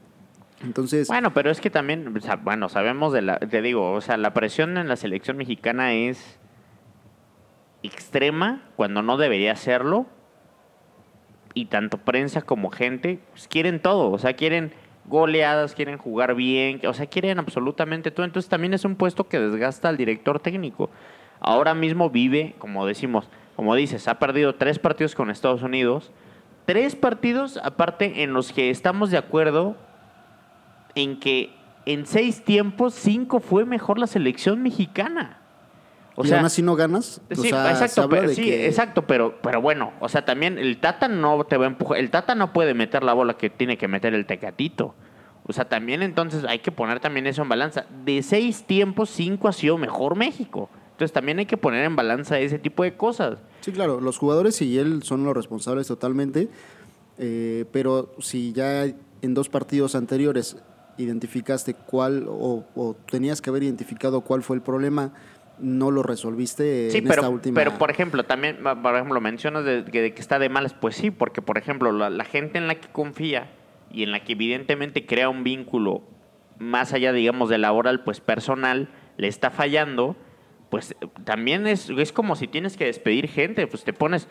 Entonces, 0.62 1.08
Bueno, 1.08 1.34
pero 1.34 1.50
es 1.50 1.60
que 1.60 1.70
también, 1.70 2.16
o 2.16 2.20
sea, 2.20 2.36
bueno, 2.36 2.68
sabemos 2.68 3.12
de 3.12 3.22
la, 3.22 3.38
te 3.38 3.60
digo, 3.60 3.92
o 3.92 4.00
sea, 4.00 4.16
la 4.16 4.32
presión 4.32 4.78
en 4.78 4.88
la 4.88 4.96
selección 4.96 5.36
mexicana 5.36 5.92
es 5.92 6.38
extrema 7.82 8.62
cuando 8.76 9.02
no 9.02 9.16
debería 9.16 9.56
serlo. 9.56 10.06
Y 11.56 11.66
tanto 11.66 11.98
prensa 11.98 12.42
como 12.42 12.70
gente 12.70 13.20
pues, 13.30 13.46
quieren 13.46 13.80
todo, 13.80 14.10
o 14.10 14.18
sea, 14.18 14.32
quieren 14.32 14.72
goleadas, 15.04 15.74
quieren 15.74 15.98
jugar 15.98 16.34
bien, 16.34 16.80
o 16.86 16.94
sea, 16.94 17.06
quieren 17.06 17.38
absolutamente 17.38 18.10
todo. 18.10 18.26
Entonces 18.26 18.48
también 18.48 18.74
es 18.74 18.84
un 18.84 18.96
puesto 18.96 19.28
que 19.28 19.38
desgasta 19.38 19.88
al 19.88 19.96
director 19.96 20.40
técnico. 20.40 20.90
Ahora 21.40 21.74
mismo 21.74 22.10
vive, 22.10 22.54
como 22.58 22.86
decimos, 22.86 23.28
como 23.54 23.74
dices, 23.74 24.08
ha 24.08 24.18
perdido 24.18 24.56
tres 24.56 24.78
partidos 24.78 25.14
con 25.14 25.30
Estados 25.30 25.62
Unidos. 25.62 26.10
Tres 26.64 26.96
partidos, 26.96 27.58
aparte, 27.62 28.22
en 28.22 28.32
los 28.32 28.52
que 28.52 28.70
estamos 28.70 29.10
de 29.10 29.18
acuerdo 29.18 29.76
en 30.94 31.18
que 31.20 31.50
en 31.86 32.06
seis 32.06 32.44
tiempos, 32.44 32.94
cinco 32.94 33.40
fue 33.40 33.64
mejor 33.64 33.98
la 33.98 34.06
selección 34.06 34.62
mexicana. 34.62 35.40
O 36.16 36.24
y 36.24 36.28
sea, 36.28 36.38
aún 36.38 36.46
así 36.46 36.62
no 36.62 36.76
ganas. 36.76 37.20
o 37.30 37.34
sí, 37.34 37.48
sea, 37.50 37.70
exacto, 37.72 38.08
pero, 38.08 38.28
sí, 38.28 38.42
que- 38.44 38.66
exacto, 38.68 39.02
pero, 39.06 39.40
pero 39.42 39.60
bueno, 39.60 39.92
o 40.00 40.08
sea, 40.08 40.24
también 40.24 40.58
el 40.58 40.78
Tata 40.78 41.08
no 41.08 41.42
te 41.44 41.56
va 41.56 41.64
a 41.64 41.68
empujar, 41.68 41.98
el 41.98 42.10
Tata 42.10 42.34
no 42.36 42.52
puede 42.52 42.72
meter 42.72 43.02
la 43.02 43.12
bola 43.14 43.34
que 43.36 43.50
tiene 43.50 43.76
que 43.76 43.88
meter 43.88 44.14
el 44.14 44.24
Tecatito. 44.24 44.94
O 45.46 45.52
sea, 45.52 45.68
también 45.68 46.02
entonces 46.02 46.44
hay 46.44 46.60
que 46.60 46.72
poner 46.72 47.00
también 47.00 47.26
eso 47.26 47.42
en 47.42 47.48
balanza. 47.50 47.84
De 48.04 48.22
seis 48.22 48.64
tiempos, 48.64 49.10
cinco 49.10 49.48
ha 49.48 49.52
sido 49.52 49.76
mejor 49.76 50.16
México. 50.16 50.70
Entonces 50.92 51.12
también 51.12 51.38
hay 51.40 51.46
que 51.46 51.56
poner 51.58 51.84
en 51.84 51.96
balanza 51.96 52.38
ese 52.38 52.58
tipo 52.58 52.82
de 52.84 52.96
cosas. 52.96 53.38
Sí, 53.60 53.72
claro, 53.72 54.00
los 54.00 54.16
jugadores 54.16 54.62
y 54.62 54.78
él 54.78 55.02
son 55.02 55.24
los 55.24 55.34
responsables 55.36 55.86
totalmente, 55.88 56.48
eh, 57.18 57.64
pero 57.72 58.14
si 58.20 58.52
ya 58.52 58.84
en 58.84 59.34
dos 59.34 59.48
partidos 59.48 59.94
anteriores 59.96 60.56
identificaste 60.98 61.74
cuál 61.74 62.26
o, 62.28 62.64
o 62.74 62.96
tenías 63.10 63.40
que 63.40 63.50
haber 63.50 63.62
identificado 63.62 64.20
cuál 64.22 64.42
fue 64.42 64.56
el 64.56 64.62
problema, 64.62 65.12
no 65.58 65.90
lo 65.90 66.02
resolviste 66.02 66.90
Sí, 66.90 66.98
en 66.98 67.04
pero, 67.04 67.14
esta 67.22 67.28
última. 67.28 67.54
pero 67.54 67.78
por 67.78 67.90
ejemplo, 67.90 68.24
también, 68.24 68.58
por 68.62 68.94
ejemplo, 68.94 69.20
mencionas 69.20 69.64
de, 69.64 69.84
que, 69.84 70.02
de 70.02 70.14
que 70.14 70.20
está 70.20 70.38
de 70.38 70.48
malas, 70.48 70.74
pues 70.74 70.96
sí, 70.96 71.10
porque 71.10 71.42
por 71.42 71.58
ejemplo, 71.58 71.92
la, 71.92 72.10
la 72.10 72.24
gente 72.24 72.58
en 72.58 72.66
la 72.66 72.74
que 72.76 72.88
confía 72.88 73.50
y 73.92 74.02
en 74.02 74.10
la 74.10 74.24
que 74.24 74.32
evidentemente 74.32 75.06
crea 75.06 75.28
un 75.28 75.44
vínculo 75.44 76.02
más 76.58 76.92
allá, 76.92 77.12
digamos, 77.12 77.48
de 77.48 77.58
laboral, 77.58 78.02
pues 78.04 78.20
personal, 78.20 78.88
le 79.16 79.28
está 79.28 79.50
fallando, 79.50 80.16
pues 80.70 80.92
eh, 81.00 81.06
también 81.24 81.66
es, 81.66 81.90
es 81.90 82.12
como 82.12 82.36
si 82.36 82.48
tienes 82.48 82.76
que 82.76 82.86
despedir 82.86 83.28
gente, 83.28 83.66
pues 83.66 83.84
te 83.84 83.92
pones, 83.92 84.28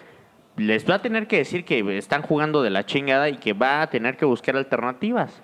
les 0.57 0.89
va 0.89 0.95
a 0.95 1.01
tener 1.01 1.27
que 1.27 1.37
decir 1.37 1.63
que 1.65 1.97
están 1.97 2.21
jugando 2.21 2.61
de 2.61 2.69
la 2.69 2.85
chingada 2.85 3.29
y 3.29 3.37
que 3.37 3.53
va 3.53 3.81
a 3.81 3.89
tener 3.89 4.17
que 4.17 4.25
buscar 4.25 4.55
alternativas. 4.57 5.41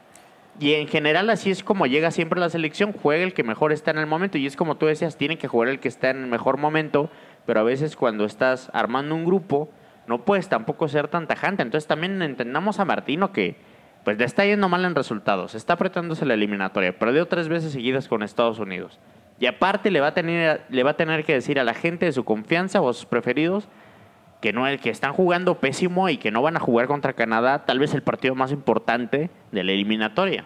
Y 0.59 0.73
en 0.73 0.87
general 0.87 1.29
así 1.29 1.51
es 1.51 1.63
como 1.63 1.85
llega 1.85 2.11
siempre 2.11 2.39
la 2.39 2.49
selección, 2.49 2.91
juega 2.91 3.23
el 3.23 3.33
que 3.33 3.43
mejor 3.43 3.71
está 3.71 3.91
en 3.91 3.97
el 3.97 4.07
momento 4.07 4.37
y 4.37 4.45
es 4.45 4.57
como 4.57 4.75
tú 4.75 4.87
decías, 4.87 5.17
tiene 5.17 5.37
que 5.37 5.47
jugar 5.47 5.69
el 5.69 5.79
que 5.79 5.87
está 5.87 6.09
en 6.09 6.23
el 6.23 6.27
mejor 6.27 6.57
momento, 6.57 7.09
pero 7.45 7.61
a 7.61 7.63
veces 7.63 7.95
cuando 7.95 8.25
estás 8.25 8.69
armando 8.73 9.15
un 9.15 9.23
grupo 9.23 9.69
no 10.05 10.25
puedes 10.25 10.49
tampoco 10.49 10.89
ser 10.89 11.07
tan 11.07 11.27
tajante. 11.27 11.63
Entonces 11.63 11.87
también 11.87 12.21
entendamos 12.21 12.79
a 12.79 12.85
Martino 12.85 13.31
que 13.31 13.55
pues 14.03 14.17
le 14.17 14.25
está 14.25 14.45
yendo 14.45 14.67
mal 14.67 14.83
en 14.83 14.95
resultados, 14.95 15.55
está 15.55 15.73
apretándose 15.73 16.25
la 16.25 16.33
eliminatoria, 16.33 16.97
perdió 16.97 17.27
tres 17.27 17.47
veces 17.47 17.71
seguidas 17.71 18.07
con 18.09 18.23
Estados 18.23 18.59
Unidos. 18.59 18.99
Y 19.39 19.45
aparte 19.45 19.91
le 19.91 20.01
va 20.01 20.07
a 20.07 20.13
tener, 20.13 20.65
le 20.69 20.83
va 20.83 20.91
a 20.91 20.97
tener 20.97 21.23
que 21.23 21.33
decir 21.33 21.59
a 21.59 21.63
la 21.63 21.73
gente 21.73 22.05
de 22.05 22.11
su 22.11 22.25
confianza 22.25 22.81
o 22.81 22.89
a 22.89 22.93
sus 22.93 23.05
preferidos 23.05 23.69
que 24.41 24.54
no 24.54 24.63
que 24.82 24.89
están 24.89 25.13
jugando 25.13 25.60
pésimo 25.60 26.10
y 26.10 26.17
que 26.17 26.32
no 26.32 26.41
van 26.41 26.56
a 26.56 26.60
jugar 26.60 26.88
contra 26.88 27.13
Canadá, 27.13 27.65
tal 27.65 27.80
vez 27.80 27.93
el 27.93 28.04
partido 28.04 28.36
más 28.36 28.52
importante 28.52 29.30
de 29.52 29.63
la 29.63 29.71
eliminatoria. 29.71 30.45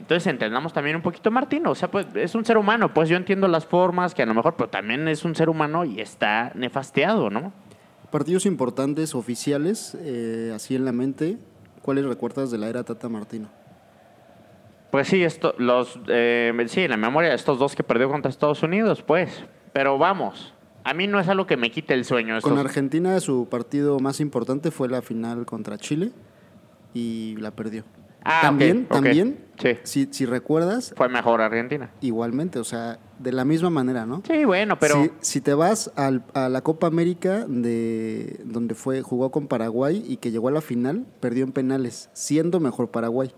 Entonces 0.00 0.26
entendamos 0.26 0.72
también 0.72 0.96
un 0.96 1.02
poquito 1.02 1.30
a 1.30 1.32
Martino, 1.32 1.70
o 1.70 1.74
sea, 1.74 1.90
pues 1.90 2.06
es 2.14 2.34
un 2.34 2.44
ser 2.44 2.58
humano, 2.58 2.92
pues 2.92 3.08
yo 3.08 3.16
entiendo 3.16 3.48
las 3.48 3.64
formas 3.64 4.14
que 4.14 4.22
a 4.22 4.26
lo 4.26 4.34
mejor, 4.34 4.54
pero 4.56 4.68
también 4.68 5.08
es 5.08 5.24
un 5.24 5.34
ser 5.34 5.48
humano 5.48 5.84
y 5.84 6.00
está 6.00 6.52
nefasteado, 6.54 7.30
¿no? 7.30 7.52
Partidos 8.10 8.44
importantes 8.44 9.14
oficiales, 9.14 9.96
eh, 10.00 10.52
así 10.54 10.76
en 10.76 10.84
la 10.84 10.92
mente, 10.92 11.38
¿cuáles 11.80 12.04
recuerdas 12.04 12.50
de 12.50 12.58
la 12.58 12.68
era 12.68 12.84
Tata 12.84 13.08
Martino? 13.08 13.48
Pues 14.90 15.08
sí, 15.08 15.24
esto, 15.24 15.54
los, 15.58 15.98
eh, 16.08 16.52
sí, 16.68 16.82
en 16.82 16.90
la 16.90 16.96
memoria 16.96 17.30
de 17.30 17.36
estos 17.36 17.58
dos 17.58 17.74
que 17.74 17.82
perdió 17.82 18.10
contra 18.10 18.30
Estados 18.30 18.62
Unidos, 18.62 19.02
pues, 19.02 19.44
pero 19.72 19.96
vamos, 19.96 20.54
a 20.88 20.94
mí 20.94 21.06
no 21.06 21.18
es 21.20 21.28
algo 21.28 21.46
que 21.46 21.56
me 21.56 21.70
quite 21.70 21.94
el 21.94 22.04
sueño. 22.04 22.40
Con 22.40 22.58
Argentina 22.58 23.18
su 23.20 23.48
partido 23.48 23.98
más 23.98 24.20
importante 24.20 24.70
fue 24.70 24.88
la 24.88 25.02
final 25.02 25.44
contra 25.46 25.76
Chile 25.78 26.12
y 26.94 27.36
la 27.38 27.50
perdió. 27.50 27.84
Ah, 28.28 28.40
también, 28.42 28.86
también, 28.86 29.38
Sí. 29.56 29.76
si, 29.84 30.08
si 30.10 30.26
recuerdas, 30.26 30.92
Fue 30.96 31.08
mejor 31.08 31.40
Argentina. 31.40 31.92
igualmente, 32.00 32.58
o 32.58 32.64
sea, 32.64 32.98
de 33.20 33.30
la 33.30 33.44
misma 33.44 33.70
manera, 33.70 34.04
¿no? 34.04 34.20
Sí, 34.28 34.44
bueno, 34.44 34.76
pero... 34.80 35.00
Si, 35.04 35.10
si 35.20 35.40
te 35.40 35.54
vas 35.54 35.92
al- 35.94 36.24
a 36.34 36.48
la 36.48 36.60
Copa 36.62 36.88
América 36.88 37.44
de 37.46 38.40
donde 38.44 38.74
fue 38.74 39.02
jugó 39.02 39.30
con 39.30 39.46
Paraguay 39.46 40.04
y 40.08 40.16
que 40.16 40.32
llegó 40.32 40.48
a 40.48 40.50
la 40.50 40.60
final, 40.60 41.06
perdió 41.20 41.44
en 41.44 41.52
penales, 41.52 42.10
siendo 42.14 42.58
mejor 42.58 42.90
Paraguay. 42.90 43.32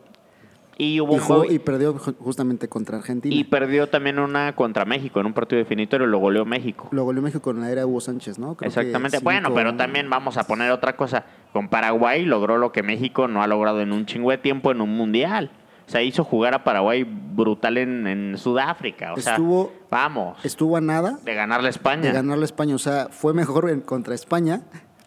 Y 0.81 1.01
hubo 1.01 1.17
Y, 1.17 1.19
jugó- 1.19 1.45
perdió 1.65 1.95
ju- 1.97 2.15
justamente 2.19 2.69
contra 2.69 2.99
Argentina. 2.99 3.35
Y 3.35 3.43
perdió 3.43 3.89
también 3.89 4.21
una 4.21 4.55
contra 4.55 4.85
México 4.85 5.19
en 5.19 5.27
un 5.27 5.33
partido 5.33 5.59
definitorio, 5.59 6.07
lo 6.07 6.19
goleó 6.19 6.45
México. 6.45 6.89
Lo 6.93 7.03
goleó 7.03 7.21
México 7.21 7.43
con 7.43 7.61
la 7.61 7.71
era 7.73 7.85
Hugo 7.85 8.01
Sánchez, 8.01 8.39
¿no? 8.39 8.55
Creo 8.57 8.69
Exactamente. 8.69 9.19
Bueno, 9.19 9.53
pero 9.53 9.75
también 9.77 10.09
vamos 10.09 10.37
a 10.37 10.45
poner 10.47 10.71
otra 10.71 10.95
cosa. 10.97 11.25
Con 11.53 11.69
Paraguay 11.69 12.25
logró 12.25 12.59
lo 12.59 12.71
que 12.71 12.85
México 12.85 13.27
no 13.27 13.43
ha 13.43 13.49
logrado 13.49 13.81
en 13.81 13.91
un 13.93 14.07
chingo 14.07 14.31
de 14.31 14.39
tiempo 14.39 14.71
en 14.71 14.81
un 14.81 14.91
mundial. 14.97 15.51
O 15.89 15.91
sea, 15.91 16.03
hizo 16.03 16.23
jugar 16.23 16.55
a 16.55 16.63
Paraguay 16.65 17.03
brutal 17.05 17.77
en, 17.79 18.07
en 18.07 18.39
Sudáfrica. 18.39 19.15
O 19.15 19.17
sea, 19.19 19.33
Estuvo- 19.33 19.73
vamos, 19.91 20.45
Estuvo 20.45 20.77
a 20.77 20.81
nada 20.81 21.19
de 21.25 21.35
ganarle 21.35 21.69
a 21.69 21.71
España. 21.71 22.03
de 22.03 22.13
ganarle 22.13 22.43
a 22.43 22.45
España. 22.45 22.75
O 22.75 22.79
sea, 22.79 23.09
fue 23.11 23.35
mejor 23.35 23.69
en- 23.71 23.81
contra 23.81 24.15
España, 24.15 24.63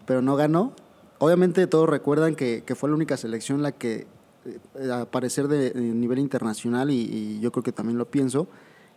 pero 0.05 0.21
no 0.21 0.35
ganó. 0.35 0.73
Obviamente 1.19 1.65
todos 1.67 1.87
recuerdan 1.87 2.35
que, 2.35 2.63
que 2.65 2.75
fue 2.75 2.89
la 2.89 2.95
única 2.95 3.15
selección 3.15 3.61
la 3.61 3.71
que, 3.71 4.07
eh, 4.45 4.91
a 4.91 5.05
parecer 5.05 5.47
de, 5.47 5.71
de 5.71 5.81
nivel 5.81 6.19
internacional, 6.19 6.89
y, 6.89 7.01
y 7.01 7.39
yo 7.39 7.51
creo 7.51 7.63
que 7.63 7.71
también 7.71 7.97
lo 7.97 8.09
pienso, 8.09 8.47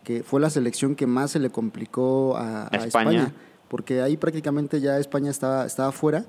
que 0.03 0.23
fue 0.23 0.39
la 0.39 0.49
selección 0.49 0.95
que 0.95 1.07
más 1.07 1.31
se 1.31 1.39
le 1.39 1.49
complicó 1.49 2.37
a, 2.37 2.63
a 2.63 2.77
España. 2.77 2.85
España. 2.85 3.33
Porque 3.67 4.01
ahí 4.01 4.17
prácticamente 4.17 4.79
ya 4.79 4.99
España 4.99 5.31
estaba, 5.31 5.65
estaba 5.65 5.91
fuera, 5.91 6.25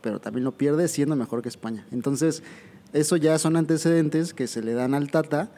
pero 0.00 0.20
también 0.20 0.44
lo 0.44 0.52
pierde 0.52 0.88
siendo 0.88 1.16
mejor 1.16 1.42
que 1.42 1.48
España. 1.48 1.86
Entonces, 1.92 2.42
eso 2.94 3.16
ya 3.16 3.38
son 3.38 3.56
antecedentes 3.56 4.32
que 4.32 4.46
se 4.46 4.62
le 4.62 4.72
dan 4.72 4.94
al 4.94 5.10
Tata 5.10 5.50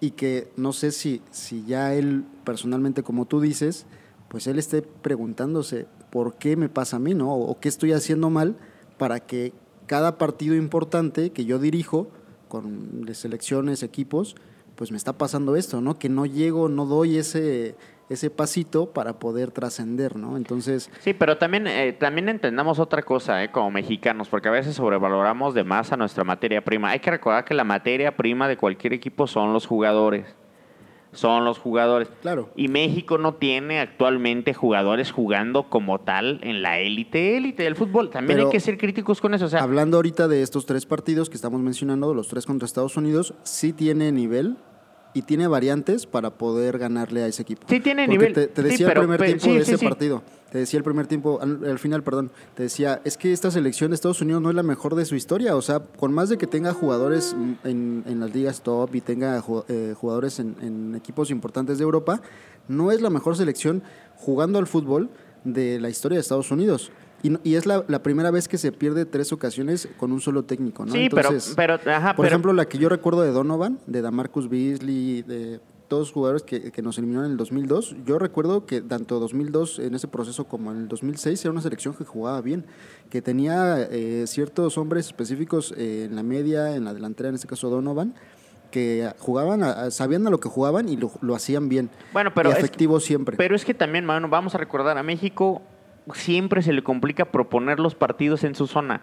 y 0.00 0.10
que 0.10 0.52
no 0.56 0.74
sé 0.74 0.92
si, 0.92 1.22
si 1.30 1.64
ya 1.64 1.94
él 1.94 2.24
personalmente, 2.44 3.02
como 3.02 3.24
tú 3.24 3.40
dices, 3.40 3.86
pues 4.28 4.46
él 4.46 4.58
esté 4.58 4.82
preguntándose 4.82 5.86
por 6.10 6.34
qué 6.34 6.56
me 6.56 6.68
pasa 6.68 6.96
a 6.96 7.00
mí, 7.00 7.14
¿no? 7.14 7.34
O 7.34 7.58
qué 7.58 7.70
estoy 7.70 7.92
haciendo 7.92 8.28
mal 8.28 8.56
para 8.98 9.20
que 9.20 9.54
cada 9.86 10.18
partido 10.18 10.54
importante 10.54 11.30
que 11.30 11.46
yo 11.46 11.58
dirijo 11.58 12.08
con 12.48 13.06
selecciones, 13.12 13.82
equipos, 13.82 14.36
pues 14.74 14.90
me 14.90 14.96
está 14.96 15.12
pasando 15.16 15.56
esto, 15.56 15.80
¿no? 15.80 15.98
Que 15.98 16.08
no 16.08 16.26
llego, 16.26 16.68
no 16.68 16.86
doy 16.86 17.18
ese 17.18 17.76
ese 18.08 18.30
pasito 18.30 18.92
para 18.92 19.18
poder 19.18 19.50
trascender, 19.50 20.16
¿no? 20.16 20.36
Entonces... 20.36 20.90
Sí, 21.00 21.14
pero 21.14 21.38
también, 21.38 21.66
eh, 21.66 21.92
también 21.92 22.28
entendamos 22.28 22.78
otra 22.78 23.02
cosa, 23.02 23.42
¿eh? 23.42 23.50
Como 23.50 23.70
mexicanos, 23.70 24.28
porque 24.28 24.48
a 24.48 24.52
veces 24.52 24.76
sobrevaloramos 24.76 25.54
de 25.54 25.64
más 25.64 25.92
a 25.92 25.96
nuestra 25.96 26.24
materia 26.24 26.62
prima. 26.62 26.90
Hay 26.90 27.00
que 27.00 27.10
recordar 27.10 27.44
que 27.44 27.54
la 27.54 27.64
materia 27.64 28.16
prima 28.16 28.48
de 28.48 28.56
cualquier 28.56 28.92
equipo 28.92 29.26
son 29.26 29.52
los 29.52 29.66
jugadores. 29.66 30.26
Son 31.14 31.44
los 31.44 31.58
jugadores. 31.58 32.08
Claro. 32.22 32.50
Y 32.56 32.68
México 32.68 33.18
no 33.18 33.34
tiene 33.34 33.80
actualmente 33.80 34.54
jugadores 34.54 35.12
jugando 35.12 35.68
como 35.68 36.00
tal 36.00 36.40
en 36.42 36.62
la 36.62 36.78
élite, 36.78 37.36
élite 37.36 37.62
del 37.62 37.76
fútbol. 37.76 38.10
También 38.10 38.40
hay 38.40 38.50
que 38.50 38.60
ser 38.60 38.78
críticos 38.78 39.20
con 39.20 39.34
eso. 39.34 39.46
O 39.46 39.48
sea, 39.48 39.62
hablando 39.62 39.96
ahorita 39.96 40.28
de 40.28 40.42
estos 40.42 40.66
tres 40.66 40.86
partidos 40.86 41.30
que 41.30 41.36
estamos 41.36 41.60
mencionando, 41.60 42.14
los 42.14 42.28
tres 42.28 42.46
contra 42.46 42.66
Estados 42.66 42.96
Unidos, 42.96 43.34
sí 43.42 43.72
tiene 43.72 44.12
nivel, 44.12 44.56
y 45.14 45.22
tiene 45.22 45.46
variantes 45.46 46.06
para 46.06 46.30
poder 46.30 46.78
ganarle 46.78 47.22
a 47.22 47.28
ese 47.28 47.42
equipo. 47.42 47.66
Sí, 47.68 47.80
tiene 47.80 48.06
nivel. 48.06 48.34
Te, 48.34 48.48
decía 48.62 48.88
el 48.88 48.98
primer 48.98 49.22
tiempo 49.22 49.46
de 49.46 49.58
ese 49.58 49.78
partido, 49.78 50.22
te 50.50 50.58
decía 50.58 50.78
el 50.78 50.84
primer 50.84 51.06
tiempo, 51.06 51.40
al, 51.40 51.78
final, 51.78 52.02
perdón, 52.02 52.30
te 52.54 52.64
decía, 52.64 53.00
es 53.04 53.16
que 53.16 53.32
esta 53.32 53.50
selección 53.50 53.90
de 53.90 53.94
Estados 53.94 54.20
Unidos 54.20 54.42
no 54.42 54.50
es 54.50 54.56
la 54.56 54.62
mejor 54.62 54.94
de 54.94 55.04
su 55.04 55.14
historia. 55.14 55.56
O 55.56 55.62
sea, 55.62 55.80
con 55.80 56.12
más 56.12 56.28
de 56.28 56.36
que 56.36 56.46
tenga 56.46 56.72
jugadores 56.74 57.34
en, 57.64 58.04
en 58.06 58.20
las 58.20 58.34
ligas 58.34 58.62
top 58.62 58.94
y 58.94 59.00
tenga 59.00 59.42
eh, 59.68 59.94
jugadores 59.96 60.40
en, 60.40 60.56
en 60.60 60.94
equipos 60.94 61.30
importantes 61.30 61.78
de 61.78 61.84
Europa, 61.84 62.20
no 62.68 62.90
es 62.90 63.00
la 63.00 63.10
mejor 63.10 63.36
selección 63.36 63.82
jugando 64.16 64.58
al 64.58 64.66
fútbol 64.66 65.10
de 65.44 65.78
la 65.80 65.90
historia 65.90 66.16
de 66.16 66.20
Estados 66.20 66.50
Unidos. 66.50 66.90
Y, 67.24 67.54
es 67.54 67.64
la, 67.64 68.02
primera 68.02 68.30
vez 68.30 68.48
que 68.48 68.58
se 68.58 68.70
pierde 68.70 69.06
tres 69.06 69.32
ocasiones 69.32 69.88
con 69.96 70.12
un 70.12 70.20
solo 70.20 70.44
técnico, 70.44 70.84
¿no? 70.84 70.92
Sí, 70.92 71.08
pero, 71.10 71.30
pero 71.56 71.78
por 72.14 72.26
ejemplo, 72.26 72.52
la 72.52 72.66
que 72.66 72.76
yo 72.76 72.90
recuerdo 72.90 73.22
de 73.22 73.30
Donovan, 73.30 73.78
de 73.86 74.02
Damarcus 74.02 74.50
Beasley, 74.50 75.22
de 75.22 75.58
todos 75.88 76.08
los 76.08 76.12
jugadores 76.12 76.42
que, 76.42 76.82
nos 76.82 76.98
eliminaron 76.98 77.24
en 77.24 77.32
el 77.32 77.38
2002, 77.38 77.96
yo 78.04 78.18
recuerdo 78.18 78.66
que 78.66 78.82
tanto 78.82 79.20
2002 79.20 79.78
en 79.78 79.94
ese 79.94 80.06
proceso 80.06 80.44
como 80.44 80.70
en 80.72 80.82
el 80.82 80.88
2006 80.88 81.42
era 81.42 81.52
una 81.52 81.62
selección 81.62 81.94
que 81.94 82.04
jugaba 82.04 82.42
bien, 82.42 82.66
que 83.08 83.22
tenía 83.22 83.80
eh, 83.90 84.24
ciertos 84.26 84.76
hombres 84.76 85.06
específicos 85.06 85.72
eh, 85.78 86.04
en 86.04 86.16
la 86.16 86.22
media, 86.22 86.76
en 86.76 86.84
la 86.84 86.92
delantera, 86.92 87.30
en 87.30 87.36
este 87.36 87.48
caso 87.48 87.70
Donovan, 87.70 88.14
que 88.70 89.10
jugaban, 89.18 89.90
sabían 89.90 90.26
a 90.26 90.30
lo 90.30 90.40
que 90.40 90.50
jugaban 90.50 90.90
y 90.90 90.98
lo, 90.98 91.34
hacían 91.34 91.70
bien. 91.70 91.88
Bueno, 92.12 92.34
pero 92.34 92.50
y 92.50 92.52
efectivo 92.52 93.00
siempre. 93.00 93.36
Pero 93.38 93.56
es 93.56 93.64
que 93.64 93.72
también, 93.72 94.04
mano, 94.04 94.28
vamos 94.28 94.54
a 94.54 94.58
recordar 94.58 94.98
a 94.98 95.02
México 95.02 95.62
siempre 96.12 96.62
se 96.62 96.72
le 96.72 96.82
complica 96.82 97.26
proponer 97.26 97.80
los 97.80 97.94
partidos 97.94 98.44
en 98.44 98.54
su 98.54 98.66
zona. 98.66 99.02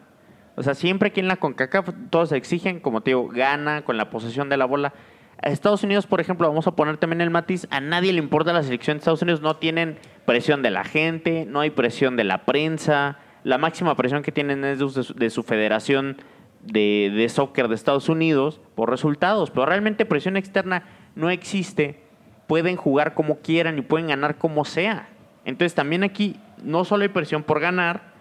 O 0.56 0.64
sea, 0.64 0.76
siempre 0.76 1.10
aquí 1.10 1.20
en 1.20 1.28
la 1.28 1.38
CONCACAF 1.38 1.90
todos 2.10 2.32
exigen, 2.32 2.80
como 2.80 3.02
te 3.02 3.12
digo, 3.12 3.28
gana 3.30 3.84
con 3.84 3.98
la 3.98 4.10
posesión 4.10 4.50
de 4.50 4.58
la 4.58 4.66
bola. 4.66 4.94
A 5.42 5.50
Estados 5.50 5.84
Unidos, 5.84 6.06
por 6.06 6.22
ejemplo, 6.22 6.48
vamos 6.48 6.68
a 6.68 6.76
poner 6.76 6.98
también 6.98 7.22
el 7.22 7.32
matiz, 7.32 7.68
a 7.72 7.80
nadie 7.80 8.14
le 8.14 8.20
importa 8.20 8.54
la 8.54 8.62
selección 8.62 8.98
de 8.98 9.00
Estados 9.00 9.22
Unidos, 9.24 9.42
no 9.42 9.56
tienen 9.56 9.98
presión 10.26 10.62
de 10.62 10.70
la 10.70 10.84
gente, 10.84 11.46
no 11.48 11.62
hay 11.62 11.72
presión 11.72 12.16
de 12.16 12.26
la 12.26 12.46
prensa, 12.46 13.18
la 13.44 13.58
máxima 13.58 13.96
presión 13.96 14.22
que 14.22 14.32
tienen 14.32 14.64
es 14.64 14.80
de 14.80 15.30
su, 15.32 15.44
federación 15.44 16.18
de, 16.62 17.12
de 17.16 17.30
soccer 17.30 17.70
de 17.70 17.76
Estados 17.76 18.08
Unidos 18.08 18.62
por 18.76 18.92
resultados, 18.92 19.50
pero 19.50 19.66
realmente 19.66 20.06
presión 20.06 20.38
externa 20.38 20.84
no 21.16 21.32
existe, 21.32 22.04
pueden 22.46 22.76
jugar 22.76 23.16
como 23.16 23.40
quieran 23.40 23.80
y 23.80 23.82
pueden 23.82 24.10
ganar 24.10 24.38
como 24.38 24.64
sea. 24.64 25.10
Entonces 25.44 25.74
también 25.74 26.04
aquí 26.04 26.40
no 26.62 26.86
solo 26.86 27.04
hay 27.04 27.10
presión 27.10 27.44
por 27.44 27.60
ganar, 27.60 28.12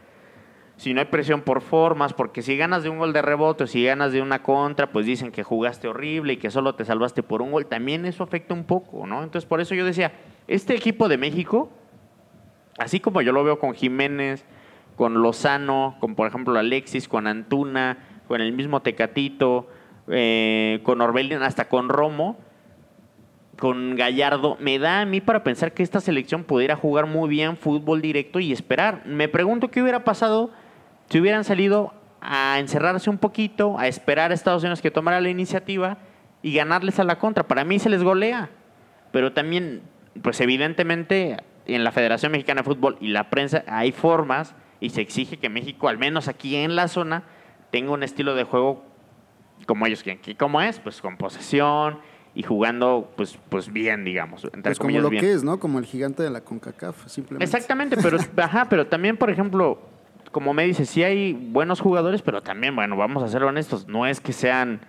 sino 0.77 1.01
hay 1.01 1.07
presión 1.07 1.43
por 1.43 1.61
formas, 1.61 2.15
porque 2.15 2.41
si 2.41 2.57
ganas 2.57 2.83
de 2.83 2.89
un 2.89 2.97
gol 2.99 3.13
de 3.13 3.21
rebote 3.21 3.67
si 3.67 3.85
ganas 3.85 4.13
de 4.13 4.23
una 4.23 4.43
contra, 4.43 4.91
pues 4.91 5.05
dicen 5.05 5.31
que 5.31 5.43
jugaste 5.43 5.89
horrible 5.89 6.33
y 6.33 6.37
que 6.39 6.51
solo 6.51 6.75
te 6.75 6.87
salvaste 6.87 7.23
por 7.23 7.43
un 7.43 7.53
gol. 7.53 7.67
También 7.67 8.07
eso 8.07 8.25
afecta 8.25 8.55
un 8.55 8.65
poco, 8.65 9.07
¿no? 9.07 9.23
Entonces 9.23 9.47
por 9.47 9.61
eso 9.61 9.75
yo 9.75 9.85
decía, 9.85 10.13
este 10.49 10.75
equipo 10.75 11.09
de 11.09 11.19
México, 11.19 11.71
así 12.79 12.99
como 12.99 13.21
yo 13.21 13.33
lo 13.33 13.45
veo 13.45 13.59
con 13.59 13.75
Jiménez, 13.75 14.47
con 14.97 15.21
Lozano, 15.23 15.97
con 16.01 16.15
por 16.15 16.27
ejemplo 16.29 16.59
Alexis, 16.59 17.09
con 17.09 17.27
Antuna, 17.27 17.99
con 18.27 18.41
el 18.41 18.53
mismo 18.55 18.81
Tecatito, 18.81 19.69
eh, 20.09 20.81
con 20.83 21.03
Orbelín, 21.03 21.43
hasta 21.43 21.69
con 21.69 21.91
Romo, 21.91 22.39
con 23.61 23.95
Gallardo, 23.95 24.57
me 24.59 24.79
da 24.79 25.03
a 25.03 25.05
mí 25.05 25.21
para 25.21 25.45
pensar 25.45 25.73
que 25.73 25.83
esta 25.83 26.01
selección 26.01 26.45
pudiera 26.45 26.77
jugar 26.77 27.05
muy 27.05 27.29
bien 27.29 27.59
fútbol 27.59 28.01
directo 28.01 28.41
y 28.41 28.53
esperar. 28.53 29.03
Me 29.05 29.29
pregunto 29.29 29.71
qué 29.71 29.83
hubiera 29.83 30.03
pasado 30.03 30.51
si 31.11 31.21
hubieran 31.21 31.45
salido 31.45 31.93
a 32.23 32.59
encerrarse 32.59 33.11
un 33.11 33.19
poquito, 33.19 33.79
a 33.79 33.87
esperar 33.87 34.31
a 34.31 34.35
Estados 34.35 34.63
Unidos 34.63 34.81
que 34.81 34.91
tomara 34.91 35.21
la 35.21 35.29
iniciativa 35.29 35.99
y 36.43 36.55
ganarles 36.55 36.99
a 37.01 37.05
la 37.05 37.19
contra. 37.19 37.47
Para 37.47 37.65
mí 37.65 37.79
se 37.79 37.91
les 37.91 38.03
golea, 38.03 38.49
pero 39.13 39.35
también, 39.35 39.83
pues 40.23 40.41
evidentemente 40.41 41.37
en 41.67 41.85
la 41.85 41.93
Federación 41.93 42.33
Mexicana 42.33 42.63
de 42.63 42.65
Fútbol 42.65 42.97
y 42.99 43.09
la 43.09 43.29
prensa 43.29 43.63
hay 43.69 43.93
formas 43.93 44.55
y 44.81 44.89
se 44.89 45.03
exige 45.03 45.37
que 45.37 45.51
México, 45.51 45.91
al 45.91 45.99
menos 45.99 46.29
aquí 46.29 46.57
en 46.57 46.77
la 46.77 46.89
zona, 46.89 47.25
tenga 47.71 47.93
un 47.93 48.03
estilo 48.05 48.35
de 48.35 48.45
juego 48.45 48.87
como 49.67 49.85
ellos 49.85 50.03
quieren. 50.03 50.23
¿Cómo 50.39 50.63
es? 50.63 50.81
Pues 50.81 51.03
con 51.03 51.19
posesión, 51.19 52.01
y 52.35 52.43
jugando 52.43 53.11
pues 53.17 53.39
pues 53.49 53.73
bien, 53.73 54.05
digamos. 54.05 54.45
Entre 54.45 54.63
pues 54.63 54.79
como 54.79 54.99
lo 54.99 55.11
que 55.11 55.33
es, 55.33 55.43
¿no? 55.43 55.59
Como 55.59 55.79
el 55.79 55.87
gigante 55.87 56.23
de 56.23 56.31
la 56.31 56.43
CONCACAF, 56.43 57.09
simplemente. 57.09 57.45
Exactamente, 57.45 57.97
pero 57.97 58.19
ajá, 58.37 58.67
pero 58.69 58.87
también, 58.87 59.17
por 59.17 59.31
ejemplo, 59.31 59.79
como 60.33 60.55
me 60.55 60.65
dice, 60.65 60.87
sí 60.87 61.03
hay 61.03 61.33
buenos 61.33 61.81
jugadores, 61.81 62.23
pero 62.23 62.43
también, 62.43 62.77
bueno, 62.77 62.97
vamos 62.97 63.23
a 63.23 63.29
ser 63.29 63.43
honestos, 63.43 63.89
no 63.89 64.07
es 64.07 64.21
que 64.21 64.33
sean 64.33 64.81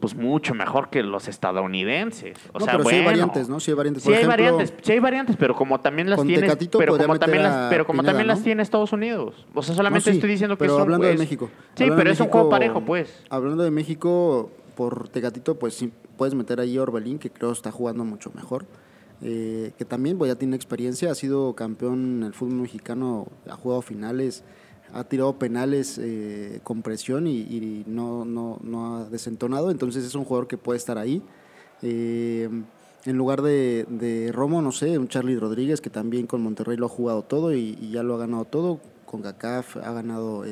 pues 0.00 0.14
mucho 0.14 0.54
mejor 0.54 0.88
que 0.88 1.02
los 1.02 1.28
estadounidenses. 1.28 2.38
O 2.54 2.60
sea, 2.60 2.78
pero 2.78 2.88
sí 2.88 2.96
hay 2.96 3.04
variantes, 3.04 3.48
¿no? 3.50 3.60
Sí 3.60 3.70
hay 3.70 3.76
variantes. 3.76 4.02
sí 4.02 4.12
hay 4.12 4.24
variantes, 4.24 4.74
sí 4.80 4.92
hay 4.92 4.98
variantes, 4.98 5.36
pero 5.36 5.54
como 5.54 5.78
también 5.80 6.08
las 6.08 6.22
tiene, 6.22 6.48
pero 6.72 6.96
como 6.96 7.18
también 7.18 7.42
las, 7.42 7.70
pero 7.70 7.86
como 7.86 8.02
también 8.02 8.26
las 8.26 8.42
tiene 8.42 8.62
Estados 8.62 8.92
Unidos. 8.92 9.46
O 9.54 9.62
sea, 9.62 9.74
solamente 9.74 10.10
estoy 10.10 10.30
diciendo 10.30 10.56
que 10.56 10.64
pero 10.64 10.76
es 10.76 10.82
hablando 10.82 11.06
de 11.06 11.16
México. 11.16 11.50
Sí, 11.74 11.86
pero 11.94 12.10
es 12.10 12.18
un 12.18 12.28
juego 12.28 12.48
parejo, 12.48 12.80
pues. 12.80 13.24
Hablando 13.28 13.62
de 13.62 13.70
México, 13.70 14.50
por 14.70 15.08
Tecatito, 15.08 15.58
pues 15.58 15.74
sí, 15.74 15.92
puedes 16.16 16.34
meter 16.34 16.60
ahí 16.60 16.78
Orbelín, 16.78 17.18
que 17.18 17.30
creo 17.30 17.52
está 17.52 17.70
jugando 17.72 18.04
mucho 18.04 18.30
mejor. 18.34 18.66
Eh, 19.22 19.72
que 19.76 19.84
también 19.84 20.16
pues, 20.16 20.30
ya 20.30 20.38
tiene 20.38 20.56
experiencia, 20.56 21.10
ha 21.10 21.14
sido 21.14 21.54
campeón 21.54 22.18
en 22.18 22.22
el 22.22 22.32
fútbol 22.32 22.62
mexicano, 22.62 23.28
ha 23.48 23.54
jugado 23.54 23.82
finales, 23.82 24.42
ha 24.94 25.04
tirado 25.04 25.38
penales 25.38 25.98
eh, 25.98 26.60
con 26.62 26.80
presión 26.82 27.26
y, 27.26 27.84
no, 27.86 28.24
no, 28.24 28.96
ha 28.96 29.04
desentonado, 29.10 29.70
entonces 29.70 30.04
es 30.04 30.14
un 30.14 30.24
jugador 30.24 30.48
que 30.48 30.56
puede 30.56 30.78
estar 30.78 30.96
ahí. 30.96 31.22
Eh, 31.82 32.48
en 33.04 33.16
lugar 33.16 33.42
de, 33.42 34.30
Romo, 34.32 34.62
no 34.62 34.72
sé, 34.72 34.98
un 34.98 35.08
Charlie 35.08 35.38
Rodríguez 35.38 35.80
que 35.80 35.90
también 35.90 36.26
con 36.26 36.42
Monterrey 36.42 36.76
lo 36.76 36.86
ha 36.86 36.90
jugado 36.90 37.22
todo 37.22 37.54
y, 37.54 37.78
y 37.80 37.90
ya 37.90 38.02
lo 38.02 38.14
ha 38.14 38.18
ganado 38.18 38.46
todo, 38.46 38.80
con 39.04 39.20
GACAF 39.22 39.76
ha 39.76 39.92
ganado 39.92 40.44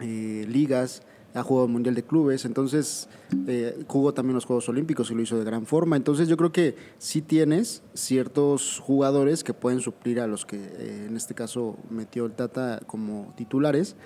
ligas 0.00 1.02
ha 1.36 1.42
jugado 1.42 1.66
el 1.66 1.72
Mundial 1.72 1.94
de 1.94 2.02
Clubes, 2.02 2.46
entonces 2.46 3.08
eh, 3.46 3.84
jugó 3.86 4.14
también 4.14 4.34
los 4.34 4.46
Juegos 4.46 4.68
Olímpicos 4.70 5.10
y 5.10 5.14
lo 5.14 5.20
hizo 5.20 5.38
de 5.38 5.44
gran 5.44 5.66
forma. 5.66 5.96
Entonces 5.96 6.28
yo 6.28 6.36
creo 6.38 6.50
que 6.50 6.76
sí 6.98 7.20
tienes 7.20 7.82
ciertos 7.92 8.80
jugadores 8.80 9.44
que 9.44 9.52
pueden 9.52 9.80
suplir 9.80 10.20
a 10.20 10.26
los 10.26 10.46
que 10.46 10.56
eh, 10.56 11.06
en 11.08 11.16
este 11.16 11.34
caso 11.34 11.76
metió 11.90 12.24
el 12.24 12.32
Tata 12.32 12.80
como 12.86 13.34
titulares 13.36 13.96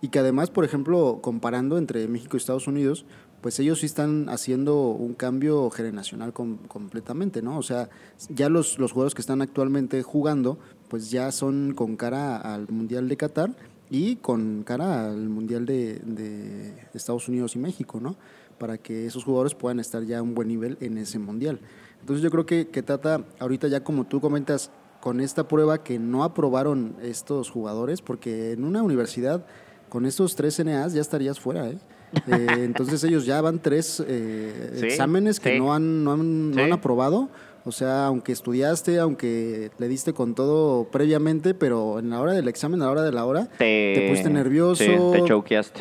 y 0.00 0.08
que 0.08 0.20
además, 0.20 0.50
por 0.50 0.64
ejemplo, 0.64 1.18
comparando 1.22 1.76
entre 1.76 2.06
México 2.06 2.36
y 2.36 2.38
Estados 2.38 2.68
Unidos, 2.68 3.04
pues 3.40 3.58
ellos 3.58 3.80
sí 3.80 3.86
están 3.86 4.28
haciendo 4.28 4.88
un 4.90 5.14
cambio 5.14 5.70
generacional 5.70 6.32
completamente, 6.32 7.42
¿no? 7.42 7.58
O 7.58 7.62
sea, 7.62 7.90
ya 8.28 8.48
los, 8.48 8.78
los 8.78 8.92
jugadores 8.92 9.14
que 9.14 9.20
están 9.20 9.42
actualmente 9.42 10.02
jugando, 10.02 10.58
pues 10.88 11.10
ya 11.10 11.32
son 11.32 11.74
con 11.74 11.96
cara 11.96 12.36
al 12.36 12.68
Mundial 12.68 13.08
de 13.08 13.16
Qatar 13.16 13.56
y 13.90 14.16
con 14.16 14.62
cara 14.64 15.06
al 15.06 15.28
Mundial 15.28 15.66
de, 15.66 16.72
Estados 16.94 17.28
Unidos 17.28 17.56
y 17.56 17.58
México, 17.58 18.00
¿no? 18.00 18.16
Para 18.58 18.78
que 18.78 19.06
esos 19.06 19.24
jugadores 19.24 19.54
puedan 19.54 19.80
estar 19.80 20.02
ya 20.04 20.18
a 20.18 20.22
un 20.22 20.34
buen 20.34 20.48
nivel 20.48 20.76
en 20.80 20.98
ese 20.98 21.18
Mundial. 21.18 21.60
Entonces 22.00 22.22
yo 22.22 22.30
creo 22.30 22.46
que, 22.46 22.68
que 22.68 22.82
Tata, 22.82 23.24
ahorita 23.38 23.68
ya 23.68 23.82
como 23.82 24.04
tú 24.04 24.20
comentas, 24.20 24.70
con 25.00 25.20
esta 25.20 25.46
prueba 25.46 25.84
que 25.84 25.98
no 25.98 26.24
aprobaron 26.24 26.96
estos 27.02 27.50
jugadores, 27.50 28.02
porque 28.02 28.52
en 28.52 28.64
una 28.64 28.82
universidad 28.82 29.46
con 29.88 30.04
estos 30.04 30.34
tres 30.34 30.58
NAs 30.64 30.94
ya 30.94 31.00
estarías 31.00 31.38
fuera, 31.38 31.68
¿eh? 31.68 31.78
eh 32.26 32.46
entonces 32.64 33.02
ellos 33.04 33.26
ya 33.26 33.40
van 33.40 33.60
tres 33.60 34.02
eh, 34.06 34.80
exámenes 34.82 35.38
que 35.38 35.58
no, 35.58 35.74
han, 35.74 36.04
no, 36.04 36.12
han, 36.12 36.50
no 36.50 36.62
han 36.62 36.72
aprobado 36.72 37.28
o 37.66 37.72
sea, 37.72 38.06
aunque 38.06 38.30
estudiaste, 38.30 39.00
aunque 39.00 39.72
le 39.76 39.88
diste 39.88 40.12
con 40.12 40.36
todo 40.36 40.84
previamente, 40.84 41.52
pero 41.52 41.98
en 41.98 42.10
la 42.10 42.20
hora 42.20 42.32
del 42.32 42.46
examen, 42.46 42.80
a 42.80 42.84
la 42.84 42.90
hora 42.92 43.02
de 43.02 43.10
la 43.10 43.26
hora, 43.26 43.48
te, 43.58 44.06
pusiste 44.08 44.30
nervioso. 44.30 45.10
te 45.12 45.24
choqueaste. 45.24 45.80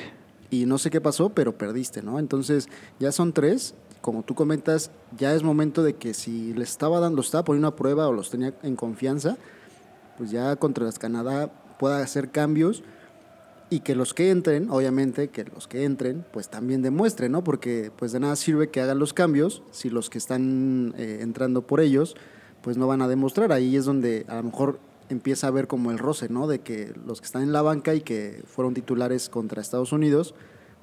Y 0.50 0.66
no 0.66 0.80
sé 0.80 0.90
qué 0.90 1.00
pasó, 1.00 1.30
pero 1.30 1.56
perdiste, 1.56 2.02
¿no? 2.02 2.18
Entonces, 2.18 2.70
ya 3.00 3.12
son 3.12 3.34
tres. 3.34 3.76
Como 4.02 4.24
tú 4.24 4.34
comentas, 4.34 4.90
ya 5.16 5.36
es 5.36 5.44
momento 5.44 5.84
de 5.84 5.94
que 5.94 6.16
si 6.16 6.56
les 6.56 6.72
estaba 6.72 7.00
dando, 7.00 7.22
estaba 7.22 7.46
poniendo 7.46 7.68
a 7.68 7.76
prueba 7.76 8.08
o 8.08 8.14
los 8.14 8.32
tenía 8.32 8.54
en 8.64 8.76
confianza, 8.76 9.38
pues 10.18 10.32
ya 10.32 10.56
contra 10.56 10.86
las 10.86 10.98
Canadá 10.98 11.52
pueda 11.78 12.00
hacer 12.00 12.32
cambios 12.32 12.84
y 13.70 13.80
que 13.80 13.96
los 13.96 14.14
que 14.14 14.30
entren, 14.30 14.70
obviamente, 14.70 15.30
que 15.30 15.44
los 15.46 15.68
que 15.68 15.86
entren, 15.86 16.26
pues 16.32 16.50
también 16.50 16.82
demuestren, 16.82 17.32
¿no? 17.32 17.44
Porque 17.44 17.92
pues 17.96 18.12
de 18.12 18.20
nada 18.20 18.36
sirve 18.36 18.70
que 18.70 18.82
hagan 18.82 19.00
los 19.00 19.14
cambios 19.14 19.64
si 19.72 19.90
los 19.90 20.10
que 20.10 20.18
están 20.18 20.94
eh, 20.98 21.20
entrando 21.22 21.66
por 21.66 21.80
ellos, 21.80 22.16
pues 22.62 22.78
no 22.78 22.88
van 22.88 23.02
a 23.02 23.08
demostrar. 23.08 23.52
Ahí 23.52 23.76
es 23.76 23.86
donde 23.86 24.26
a 24.28 24.36
lo 24.36 24.44
mejor 24.44 24.80
empieza 25.10 25.48
a 25.48 25.52
ver 25.52 25.68
como 25.68 25.92
el 25.92 25.98
roce, 25.98 26.30
¿no? 26.30 26.48
De 26.48 26.60
que 26.60 26.94
los 27.06 27.22
que 27.22 27.26
están 27.26 27.42
en 27.42 27.54
la 27.54 27.62
banca 27.62 27.96
y 27.96 28.02
que 28.02 28.44
fueron 28.46 28.74
titulares 28.74 29.30
contra 29.30 29.62
Estados 29.62 29.92
Unidos, 29.92 30.36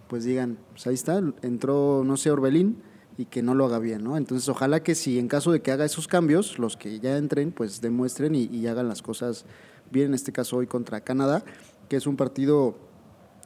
pues 0.09 0.25
digan, 0.25 0.59
pues 0.73 0.87
ahí 0.87 0.95
está, 0.95 1.23
entró, 1.43 2.03
no 2.05 2.17
sé, 2.17 2.31
Orbelín 2.31 2.83
y 3.17 3.27
que 3.27 3.43
no 3.43 3.55
lo 3.55 3.65
haga 3.65 3.79
bien, 3.79 4.03
¿no? 4.03 4.17
Entonces 4.17 4.49
ojalá 4.49 4.83
que 4.83 4.95
si 4.95 5.19
en 5.19 5.29
caso 5.29 5.53
de 5.53 5.61
que 5.61 5.71
haga 5.71 5.85
esos 5.85 6.09
cambios, 6.09 6.59
los 6.59 6.77
que 6.77 6.99
ya 6.99 7.17
entren, 7.17 7.53
pues 7.53 7.81
demuestren 7.81 8.35
y, 8.35 8.45
y 8.45 8.67
hagan 8.67 8.89
las 8.89 9.03
cosas 9.03 9.45
bien, 9.91 10.09
en 10.09 10.15
este 10.15 10.33
caso 10.33 10.57
hoy 10.57 10.67
contra 10.67 11.03
Canadá 11.03 11.45
que 11.93 11.99
es 11.99 12.07
un 12.07 12.17
partido 12.17 12.75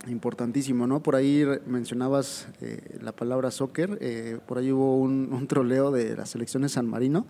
importantísimo, 0.06 0.86
¿no? 0.86 1.02
Por 1.02 1.16
ahí 1.16 1.44
mencionabas 1.66 2.46
eh, 2.60 2.96
la 3.02 3.10
palabra 3.10 3.50
soccer, 3.50 3.98
eh, 4.00 4.38
por 4.46 4.58
ahí 4.58 4.70
hubo 4.70 4.98
un, 5.00 5.48
troleo 5.48 5.90
de 5.90 6.14
la 6.16 6.26
selección 6.26 6.62
de 6.62 6.68
San 6.68 6.86
Marino, 6.86 7.26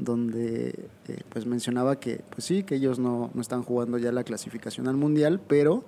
donde 0.00 0.70
eh, 1.06 1.20
pues 1.28 1.46
mencionaba 1.46 2.00
que, 2.00 2.22
pues 2.30 2.44
sí, 2.44 2.64
que 2.64 2.74
ellos 2.74 2.98
no, 2.98 3.30
no 3.34 3.40
están 3.40 3.62
jugando 3.62 3.98
ya 3.98 4.10
la 4.10 4.24
clasificación 4.24 4.88
al 4.88 4.96
Mundial, 4.96 5.40
pero 5.46 5.84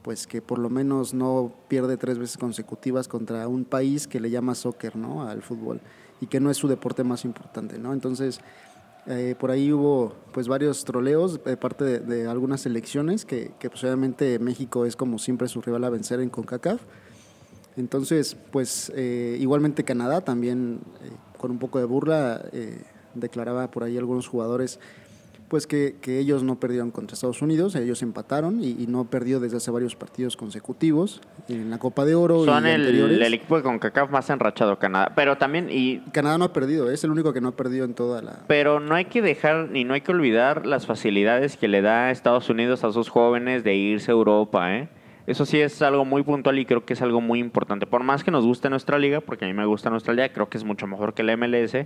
pues 0.00 0.26
que 0.26 0.40
por 0.40 0.58
lo 0.58 0.70
menos 0.70 1.12
no 1.12 1.52
pierde 1.68 1.98
tres 1.98 2.16
veces 2.16 2.38
consecutivas 2.38 3.08
contra 3.08 3.46
un 3.46 3.66
país 3.66 4.08
que 4.08 4.20
le 4.20 4.30
llama 4.30 4.54
soccer, 4.54 4.96
¿no? 4.96 5.28
Al 5.28 5.42
fútbol, 5.42 5.82
y 6.22 6.28
que 6.28 6.40
no 6.40 6.50
es 6.50 6.56
su 6.56 6.66
deporte 6.66 7.04
más 7.04 7.26
importante, 7.26 7.78
¿no? 7.78 7.92
Entonces, 7.92 8.40
eh, 9.06 9.34
por 9.38 9.50
ahí 9.50 9.72
hubo 9.72 10.14
pues 10.32 10.48
varios 10.48 10.84
troleos 10.84 11.42
de 11.42 11.56
parte 11.56 12.00
de, 12.00 12.26
algunas 12.26 12.60
selecciones 12.62 13.24
que, 13.24 13.52
que 13.58 13.70
pues, 13.70 13.82
obviamente 13.84 14.38
México 14.38 14.84
es 14.84 14.96
como 14.96 15.18
siempre 15.18 15.48
su 15.48 15.60
rival 15.60 15.84
a 15.84 15.90
vencer 15.90 16.20
en 16.20 16.28
CONCACAF. 16.28 16.80
Entonces, 17.76 18.36
pues 18.50 18.92
eh, 18.94 19.36
igualmente 19.40 19.84
Canadá 19.84 20.20
también 20.20 20.80
eh, 21.02 21.10
con 21.38 21.50
un 21.50 21.58
poco 21.58 21.78
de 21.78 21.84
burla 21.84 22.44
declaraba 23.14 23.70
por 23.70 23.84
ahí 23.84 23.96
algunos 23.96 24.28
jugadores 24.28 24.78
pues 25.48 25.66
que, 25.66 25.96
que, 26.00 26.18
ellos 26.18 26.42
no 26.42 26.60
perdieron 26.60 26.90
contra 26.90 27.14
Estados 27.14 27.42
Unidos, 27.42 27.74
ellos 27.74 28.02
empataron 28.02 28.62
y, 28.62 28.86
no 28.88 29.04
perdió 29.04 29.40
desde 29.40 29.58
hace 29.58 29.70
varios 29.70 29.96
partidos 29.96 30.36
consecutivos 30.36 31.20
en 31.48 31.70
la 31.70 31.78
Copa 31.78 32.04
de 32.04 32.14
Oro. 32.14 32.44
Son 32.44 32.66
el, 32.66 32.86
el, 32.86 33.34
equipo 33.34 33.56
de 33.56 33.62
CONCACAF 33.62 34.10
más 34.10 34.28
enrachado, 34.30 34.78
Canadá. 34.78 35.12
Pero 35.14 35.36
también... 35.36 35.68
y 35.70 35.98
Canadá 36.12 36.38
no 36.38 36.46
ha 36.46 36.52
perdido, 36.52 36.90
es 36.90 37.04
el 37.04 37.10
único 37.10 37.32
que 37.32 37.40
no 37.40 37.48
ha 37.48 37.56
perdido 37.56 37.84
en 37.84 37.94
toda 37.94 38.22
la... 38.22 38.44
Pero 38.46 38.80
no 38.80 38.94
hay 38.94 39.06
que 39.06 39.22
dejar 39.22 39.68
ni 39.70 39.84
no 39.84 39.94
hay 39.94 40.00
que 40.00 40.12
olvidar 40.12 40.66
las 40.66 40.86
facilidades 40.86 41.56
que 41.56 41.68
le 41.68 41.82
da 41.82 42.10
Estados 42.10 42.48
Unidos 42.50 42.84
a 42.84 42.92
sus 42.92 43.08
jóvenes 43.08 43.64
de 43.64 43.74
irse 43.74 44.10
a 44.10 44.14
Europa, 44.14 44.74
¿eh? 44.74 44.88
Eso 45.28 45.44
sí 45.44 45.60
es 45.60 45.82
algo 45.82 46.06
muy 46.06 46.22
puntual 46.22 46.58
y 46.58 46.64
creo 46.64 46.86
que 46.86 46.94
es 46.94 47.02
algo 47.02 47.20
muy 47.20 47.38
importante. 47.38 47.86
Por 47.86 48.02
más 48.02 48.24
que 48.24 48.30
nos 48.30 48.46
guste 48.46 48.70
nuestra 48.70 48.98
liga, 48.98 49.20
porque 49.20 49.44
a 49.44 49.48
mí 49.48 49.52
me 49.52 49.66
gusta 49.66 49.90
nuestra 49.90 50.14
liga, 50.14 50.30
creo 50.30 50.48
que 50.48 50.56
es 50.56 50.64
mucho 50.64 50.86
mejor 50.86 51.12
que 51.12 51.22
la 51.22 51.36
MLS 51.36 51.76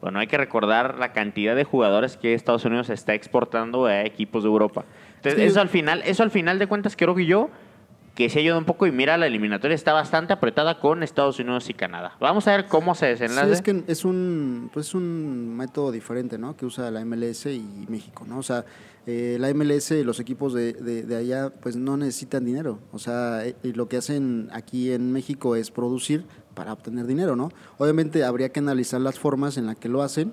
bueno, 0.00 0.20
hay 0.20 0.26
que 0.26 0.38
recordar 0.38 0.98
la 0.98 1.12
cantidad 1.12 1.56
de 1.56 1.64
jugadores 1.64 2.16
que 2.16 2.34
Estados 2.34 2.64
Unidos 2.64 2.90
está 2.90 3.14
exportando 3.14 3.86
a 3.86 4.02
equipos 4.04 4.44
de 4.44 4.48
Europa. 4.48 4.84
Entonces, 5.16 5.40
eso 5.40 5.60
al 5.60 5.68
final, 5.68 6.02
eso 6.04 6.22
al 6.22 6.30
final 6.30 6.58
de 6.58 6.66
cuentas 6.66 6.96
creo 6.96 7.14
que 7.14 7.26
yo 7.26 7.50
que 8.18 8.28
se 8.28 8.40
ayuda 8.40 8.58
un 8.58 8.64
poco 8.64 8.84
y 8.84 8.90
mira, 8.90 9.16
la 9.16 9.28
eliminatoria 9.28 9.76
está 9.76 9.92
bastante 9.92 10.32
apretada 10.32 10.80
con 10.80 11.04
Estados 11.04 11.38
Unidos 11.38 11.70
y 11.70 11.74
Canadá. 11.74 12.16
Vamos 12.18 12.48
a 12.48 12.56
ver 12.56 12.66
cómo 12.66 12.96
se 12.96 13.06
desenlace. 13.06 13.46
Sí, 13.46 13.52
es 13.52 13.62
que 13.62 13.84
es 13.86 14.04
un, 14.04 14.70
pues 14.74 14.92
un 14.92 15.56
método 15.56 15.92
diferente, 15.92 16.36
¿no? 16.36 16.56
Que 16.56 16.66
usa 16.66 16.90
la 16.90 17.04
MLS 17.04 17.46
y 17.46 17.86
México, 17.88 18.24
¿no? 18.26 18.38
O 18.38 18.42
sea, 18.42 18.64
eh, 19.06 19.36
la 19.38 19.54
MLS 19.54 19.92
y 19.92 20.02
los 20.02 20.18
equipos 20.18 20.52
de, 20.52 20.72
de, 20.72 21.16
allá, 21.16 21.50
pues 21.50 21.76
no 21.76 21.96
necesitan 21.96 22.44
dinero. 22.44 22.80
O 22.90 22.98
sea, 22.98 23.46
eh, 23.46 23.54
y 23.62 23.72
lo 23.72 23.88
que 23.88 23.98
hacen 23.98 24.48
aquí 24.52 24.90
en 24.90 25.12
México 25.12 25.54
es 25.54 25.70
producir 25.70 26.24
para 26.58 26.72
obtener 26.72 27.06
dinero, 27.06 27.36
¿no? 27.36 27.52
Obviamente 27.78 28.24
habría 28.24 28.48
que 28.48 28.58
analizar 28.58 29.00
las 29.00 29.16
formas 29.16 29.56
en 29.58 29.66
las 29.66 29.76
que 29.76 29.88
lo 29.88 30.02
hacen 30.02 30.32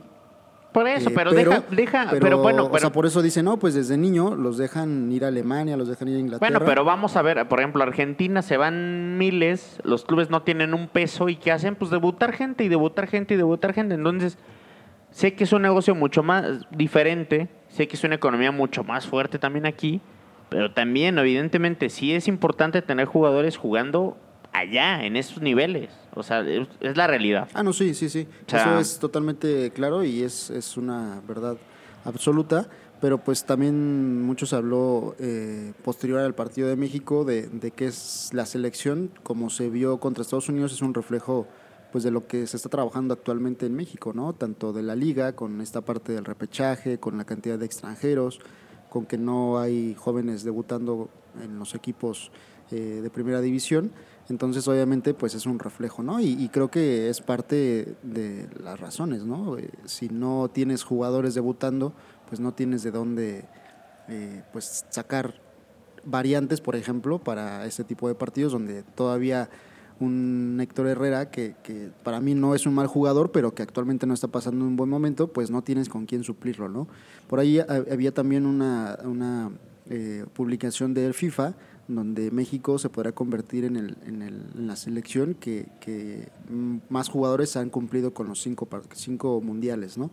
por 0.74 0.88
eso, 0.90 1.10
eh, 1.10 1.14
pero, 1.16 1.32
deja, 1.32 1.64
deja 1.70 2.08
pero, 2.20 2.40
bueno, 2.40 2.68
o 2.70 2.80
sea, 2.80 2.92
por 2.92 3.06
eso 3.06 3.22
dice, 3.22 3.42
no, 3.44 3.58
pues 3.58 3.76
desde 3.76 3.96
niño 3.96 4.36
los 4.36 4.58
dejan 4.58 5.10
ir 5.10 5.24
a 5.24 5.30
Alemania, 5.30 5.78
los 5.78 5.88
dejan 5.88 6.10
ir 6.10 6.18
a 6.18 6.20
Inglaterra. 6.20 6.50
Bueno, 6.50 6.66
pero 6.66 6.84
vamos 6.84 7.16
a 7.16 7.22
ver, 7.22 7.48
por 7.48 7.60
ejemplo, 7.60 7.82
Argentina 7.82 8.42
se 8.42 8.58
van 8.58 9.18
miles, 9.18 9.80
los 9.86 10.04
clubes 10.04 10.30
no 10.30 10.42
tienen 10.42 10.74
un 10.74 10.90
peso 10.90 11.30
y 11.30 11.38
¿qué 11.38 11.54
hacen? 11.54 11.76
Pues 11.76 11.92
debutar 11.92 12.34
gente 12.34 12.66
y 12.66 12.68
debutar 12.68 13.08
gente 13.08 13.36
y 13.36 13.38
debutar 13.38 13.72
gente. 13.72 13.96
Entonces, 13.96 14.38
sé 15.12 15.34
que 15.34 15.46
es 15.46 15.54
un 15.54 15.62
negocio 15.62 15.96
mucho 15.96 16.24
más 16.24 16.68
diferente, 16.72 17.48
sé 17.70 17.88
que 17.88 17.96
es 17.96 18.04
una 18.04 18.16
economía 18.16 18.52
mucho 18.52 18.84
más 18.84 19.08
fuerte 19.08 19.40
también 19.40 19.66
aquí, 19.66 20.02
pero 20.50 20.74
también, 20.74 21.18
evidentemente, 21.20 21.90
sí 21.90 22.14
es 22.14 22.28
importante 22.28 22.82
tener 22.82 23.06
jugadores 23.06 23.56
jugando 23.56 24.18
allá, 24.60 25.06
en 25.06 25.16
esos 25.16 25.42
niveles. 25.42 25.90
O 26.14 26.24
sea, 26.24 26.42
es, 26.42 26.68
la 26.96 27.08
realidad. 27.08 27.48
Ah, 27.54 27.64
no, 27.64 27.74
sí, 27.74 27.94
sí, 27.94 28.10
sí. 28.10 28.28
Eso 28.48 28.80
es 28.80 29.00
totalmente 29.00 29.72
claro 29.72 30.04
y 30.04 30.24
es, 30.24 30.50
es 30.50 30.78
una 30.78 31.22
verdad 31.28 31.58
absoluta. 32.04 32.68
Pero 33.02 33.18
pues 33.18 33.44
también 33.44 34.24
muchos 34.24 34.54
habló 34.54 35.16
eh, 35.20 35.74
posterior 35.84 36.22
al 36.22 36.34
partido 36.34 36.70
de 36.70 36.78
México 36.78 37.26
de, 37.26 37.48
de 37.48 37.72
que 37.72 37.88
es 37.88 38.30
la 38.32 38.46
selección, 38.46 39.12
como 39.22 39.50
se 39.50 39.70
vio 39.70 40.00
contra 40.00 40.22
Estados 40.22 40.48
Unidos, 40.48 40.72
es 40.72 40.82
un 40.82 40.94
reflejo 40.94 41.46
pues 41.92 42.04
de 42.04 42.12
lo 42.12 42.28
que 42.28 42.48
se 42.48 42.58
está 42.58 42.68
trabajando 42.68 43.14
actualmente 43.14 43.66
en 43.66 43.74
México, 43.74 44.12
¿no? 44.14 44.34
Tanto 44.34 44.74
de 44.74 44.84
la 44.84 44.96
liga, 44.96 45.34
con 45.34 45.62
esta 45.62 45.82
parte 45.82 46.14
del 46.14 46.26
repechaje, 46.26 46.98
con 46.98 47.18
la 47.18 47.26
cantidad 47.26 47.58
de 47.58 47.66
extranjeros, 47.66 48.40
con 48.90 49.06
que 49.06 49.18
no 49.18 49.60
hay 49.60 49.96
jóvenes 49.98 50.44
debutando 50.44 51.10
en 51.42 51.58
los 51.58 51.76
equipos 51.76 52.32
eh, 52.72 53.00
de 53.02 53.10
primera 53.10 53.40
división. 53.40 53.92
Entonces, 54.30 54.68
obviamente, 54.68 55.14
pues 55.14 55.36
es 55.36 55.46
un 55.46 55.60
reflejo, 55.60 56.02
¿no? 56.02 56.20
Y, 56.20 56.50
creo 56.50 56.70
que 56.70 57.10
es 57.10 57.22
parte 57.22 57.96
de 58.02 58.48
las 58.62 58.80
razones, 58.80 59.24
¿no? 59.24 59.58
Eh, 59.58 59.70
si 59.86 60.10
no 60.10 60.50
tienes 60.52 60.84
jugadores 60.84 61.36
debutando, 61.36 61.94
pues 62.28 62.40
no 62.40 62.54
tienes 62.54 62.82
de 62.82 62.92
dónde 62.92 63.46
eh, 64.08 64.44
pues 64.52 64.86
sacar 64.90 65.36
variantes, 66.04 66.60
por 66.60 66.76
ejemplo, 66.76 67.20
para 67.20 67.66
este 67.66 67.84
tipo 67.84 68.08
de 68.08 68.16
partidos 68.16 68.52
donde 68.52 68.84
todavía 68.84 69.50
un 70.00 70.58
Héctor 70.60 70.88
Herrera, 70.88 71.30
que, 71.30 71.56
que, 71.64 71.90
para 72.04 72.20
mí 72.20 72.34
no 72.34 72.54
es 72.56 72.66
un 72.66 72.74
mal 72.74 72.88
jugador, 72.88 73.32
pero 73.32 73.54
que 73.54 73.64
actualmente 73.64 74.06
no 74.06 74.14
está 74.14 74.28
pasando 74.28 74.66
un 74.66 74.76
buen 74.76 74.90
momento, 74.90 75.32
pues 75.32 75.52
no 75.52 75.62
tienes 75.62 75.88
con 75.88 76.06
quién 76.06 76.24
suplirlo, 76.24 76.68
¿no? 76.68 76.88
Por 77.28 77.40
ahí 77.40 77.60
había 77.60 78.14
también 78.14 78.46
una, 78.46 78.98
una 79.04 79.52
eh, 79.90 80.26
publicación 80.34 80.94
del 80.94 81.14
FIFA 81.14 81.54
donde 81.88 82.32
México 82.32 82.78
se 82.80 82.90
podrá 82.90 83.12
convertir 83.12 83.66
en, 83.66 83.76
el, 83.76 83.98
en, 84.06 84.22
el, 84.22 84.42
en 84.56 84.68
la 84.68 84.76
selección 84.76 85.36
que, 85.36 85.68
que, 85.80 86.30
más 86.90 87.10
jugadores 87.10 87.56
han 87.58 87.70
cumplido 87.70 88.14
con 88.14 88.28
los 88.28 88.42
cinco, 88.42 88.68
cinco 88.94 89.42
mundiales, 89.42 89.98
¿no? 89.98 90.12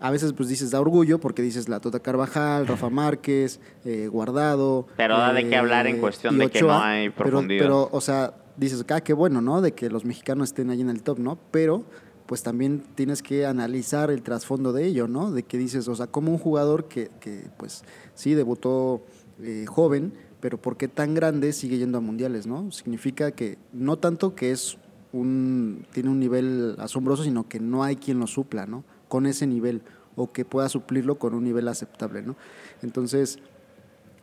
A 0.00 0.10
veces 0.10 0.32
pues 0.32 0.48
dices 0.48 0.72
da 0.72 0.80
orgullo 0.80 1.20
porque 1.20 1.42
dices 1.42 1.68
la 1.68 1.78
Tota 1.78 2.00
Carvajal, 2.00 2.66
Rafa 2.66 2.90
Márquez, 2.90 3.60
eh, 3.84 4.08
Guardado. 4.08 4.88
Pero 4.96 5.16
da 5.16 5.32
de 5.32 5.48
qué 5.48 5.56
hablar 5.56 5.86
en 5.86 5.96
eh, 5.96 6.00
cuestión 6.00 6.38
de 6.38 6.50
que 6.50 6.60
no 6.60 6.72
hay 6.72 7.10
profundidad. 7.10 7.62
Pero, 7.62 7.88
o 7.92 8.00
sea, 8.00 8.34
dices, 8.56 8.84
ah, 8.88 9.00
qué 9.00 9.12
bueno, 9.12 9.40
¿no? 9.40 9.60
De 9.60 9.72
que 9.72 9.88
los 9.88 10.04
mexicanos 10.04 10.48
estén 10.48 10.70
ahí 10.70 10.80
en 10.80 10.90
el 10.90 11.04
top, 11.04 11.20
¿no? 11.20 11.38
Pero 11.52 11.84
pues 12.26 12.42
también 12.42 12.82
tienes 12.94 13.22
que 13.22 13.46
analizar 13.46 14.10
el 14.10 14.22
trasfondo 14.22 14.72
de 14.72 14.86
ello, 14.86 15.06
¿no? 15.06 15.30
De 15.30 15.44
que 15.44 15.56
dices, 15.56 15.86
o 15.86 15.94
sea, 15.94 16.08
como 16.08 16.32
un 16.32 16.38
jugador 16.38 16.88
que, 16.88 17.10
que 17.20 17.44
pues 17.56 17.84
sí 18.14 18.34
debutó 18.34 19.04
eh, 19.40 19.66
joven, 19.68 20.12
pero 20.42 20.60
¿por 20.60 20.76
qué 20.76 20.88
tan 20.88 21.14
grande 21.14 21.52
sigue 21.52 21.78
yendo 21.78 21.98
a 21.98 22.00
mundiales, 22.00 22.48
no? 22.48 22.72
Significa 22.72 23.30
que 23.30 23.58
no 23.72 23.96
tanto 23.96 24.34
que 24.34 24.50
es 24.50 24.76
un 25.12 25.86
tiene 25.92 26.10
un 26.10 26.18
nivel 26.18 26.74
asombroso, 26.80 27.22
sino 27.22 27.48
que 27.48 27.60
no 27.60 27.84
hay 27.84 27.94
quien 27.94 28.18
lo 28.18 28.26
supla, 28.26 28.66
¿no? 28.66 28.82
Con 29.06 29.26
ese 29.26 29.46
nivel 29.46 29.82
o 30.16 30.32
que 30.32 30.44
pueda 30.44 30.68
suplirlo 30.68 31.16
con 31.16 31.34
un 31.34 31.44
nivel 31.44 31.68
aceptable, 31.68 32.22
¿no? 32.22 32.34
Entonces, 32.82 33.38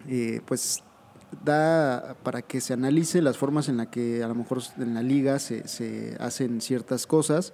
eh, 0.09 0.41
pues 0.45 0.83
da 1.45 2.17
para 2.21 2.41
que 2.41 2.59
se 2.59 2.73
analice 2.73 3.21
las 3.21 3.37
formas 3.37 3.69
en 3.69 3.77
las 3.77 3.87
que 3.87 4.21
a 4.21 4.27
lo 4.27 4.35
mejor 4.35 4.61
en 4.77 4.95
la 4.95 5.01
liga 5.01 5.39
se, 5.39 5.69
se 5.69 6.17
hacen 6.19 6.59
ciertas 6.59 7.07
cosas. 7.07 7.53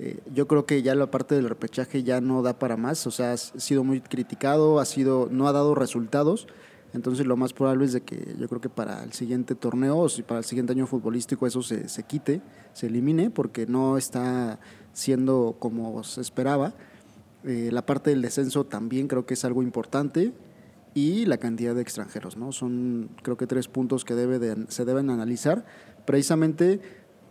Eh, 0.00 0.18
yo 0.34 0.48
creo 0.48 0.66
que 0.66 0.82
ya 0.82 0.96
la 0.96 1.12
parte 1.12 1.36
del 1.36 1.48
repechaje 1.48 2.02
ya 2.02 2.20
no 2.20 2.42
da 2.42 2.58
para 2.58 2.76
más, 2.76 3.06
o 3.06 3.12
sea, 3.12 3.34
ha 3.34 3.36
sido 3.36 3.84
muy 3.84 4.00
criticado, 4.00 4.80
ha 4.80 4.84
sido, 4.84 5.28
no 5.30 5.46
ha 5.46 5.52
dado 5.52 5.76
resultados, 5.76 6.48
entonces 6.92 7.26
lo 7.26 7.36
más 7.36 7.52
probable 7.52 7.84
es 7.84 7.92
de 7.92 8.00
que 8.02 8.34
yo 8.38 8.48
creo 8.48 8.60
que 8.60 8.68
para 8.68 9.04
el 9.04 9.12
siguiente 9.12 9.54
torneo 9.54 9.98
o 9.98 10.08
para 10.26 10.38
el 10.38 10.44
siguiente 10.44 10.72
año 10.72 10.86
futbolístico 10.86 11.46
eso 11.46 11.62
se, 11.62 11.88
se 11.88 12.02
quite, 12.02 12.42
se 12.72 12.86
elimine, 12.86 13.30
porque 13.30 13.66
no 13.66 13.96
está 13.96 14.58
siendo 14.92 15.56
como 15.58 16.02
se 16.02 16.20
esperaba. 16.20 16.74
Eh, 17.44 17.70
la 17.72 17.86
parte 17.86 18.10
del 18.10 18.22
descenso 18.22 18.64
también 18.64 19.08
creo 19.08 19.24
que 19.24 19.34
es 19.34 19.44
algo 19.44 19.62
importante 19.62 20.32
y 20.92 21.24
la 21.26 21.38
cantidad 21.38 21.74
de 21.74 21.82
extranjeros, 21.82 22.36
¿no? 22.36 22.52
Son 22.52 23.10
creo 23.22 23.36
que 23.36 23.46
tres 23.46 23.68
puntos 23.68 24.04
que 24.04 24.14
debe 24.14 24.38
de, 24.38 24.66
se 24.68 24.84
deben 24.84 25.10
analizar 25.10 25.64
precisamente 26.04 26.80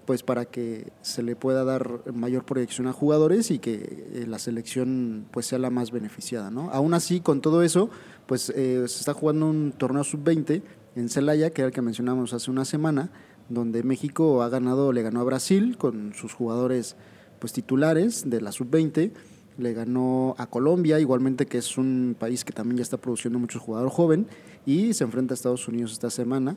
pues 0.06 0.24
para 0.24 0.46
que 0.46 0.92
se 1.04 1.22
le 1.22 1.36
pueda 1.36 1.64
dar 1.64 2.12
mayor 2.12 2.44
proyección 2.44 2.88
a 2.88 2.94
jugadores 2.94 3.52
y 3.52 3.60
que 3.60 4.08
eh, 4.14 4.26
la 4.28 4.40
selección 4.40 5.28
pues 5.30 5.46
sea 5.46 5.60
la 5.60 5.70
más 5.70 5.92
beneficiada, 5.92 6.50
¿no? 6.50 6.72
Aún 6.72 6.96
así, 6.96 7.22
con 7.22 7.42
todo 7.42 7.62
eso, 7.62 7.92
pues 8.30 8.50
eh, 8.52 8.86
se 8.88 9.00
está 9.00 9.14
jugando 9.16 9.50
un 9.50 9.74
torneo 9.76 10.04
sub-20 10.04 10.62
en 10.96 11.10
Celaya, 11.10 11.50
que 11.50 11.62
era 11.64 11.68
el 11.70 11.74
que 11.74 11.82
mencionamos 11.82 12.32
hace 12.34 12.52
una 12.52 12.64
semana, 12.64 13.10
donde 13.50 13.82
México 13.82 14.44
ha 14.44 14.50
ganado, 14.50 14.94
le 14.94 15.02
ganó 15.02 15.22
a 15.22 15.24
Brasil 15.24 15.78
con 15.80 16.14
sus 16.14 16.34
jugadores 16.34 16.96
pues 17.40 17.54
titulares 17.54 18.30
de 18.30 18.40
la 18.40 18.52
sub-20, 18.52 19.12
le 19.58 19.74
ganó 19.74 20.36
a 20.38 20.46
Colombia, 20.46 21.00
igualmente 21.00 21.48
que 21.48 21.58
es 21.58 21.76
un 21.80 22.16
país 22.20 22.46
que 22.46 22.54
también 22.54 22.78
ya 22.78 22.84
está 22.84 22.98
produciendo 22.98 23.40
mucho 23.40 23.60
jugador 23.60 23.90
joven, 23.90 24.28
y 24.66 24.94
se 24.94 25.04
enfrenta 25.06 25.34
a 25.34 25.36
Estados 25.36 25.68
Unidos 25.68 25.92
esta 25.94 26.12
semana 26.12 26.56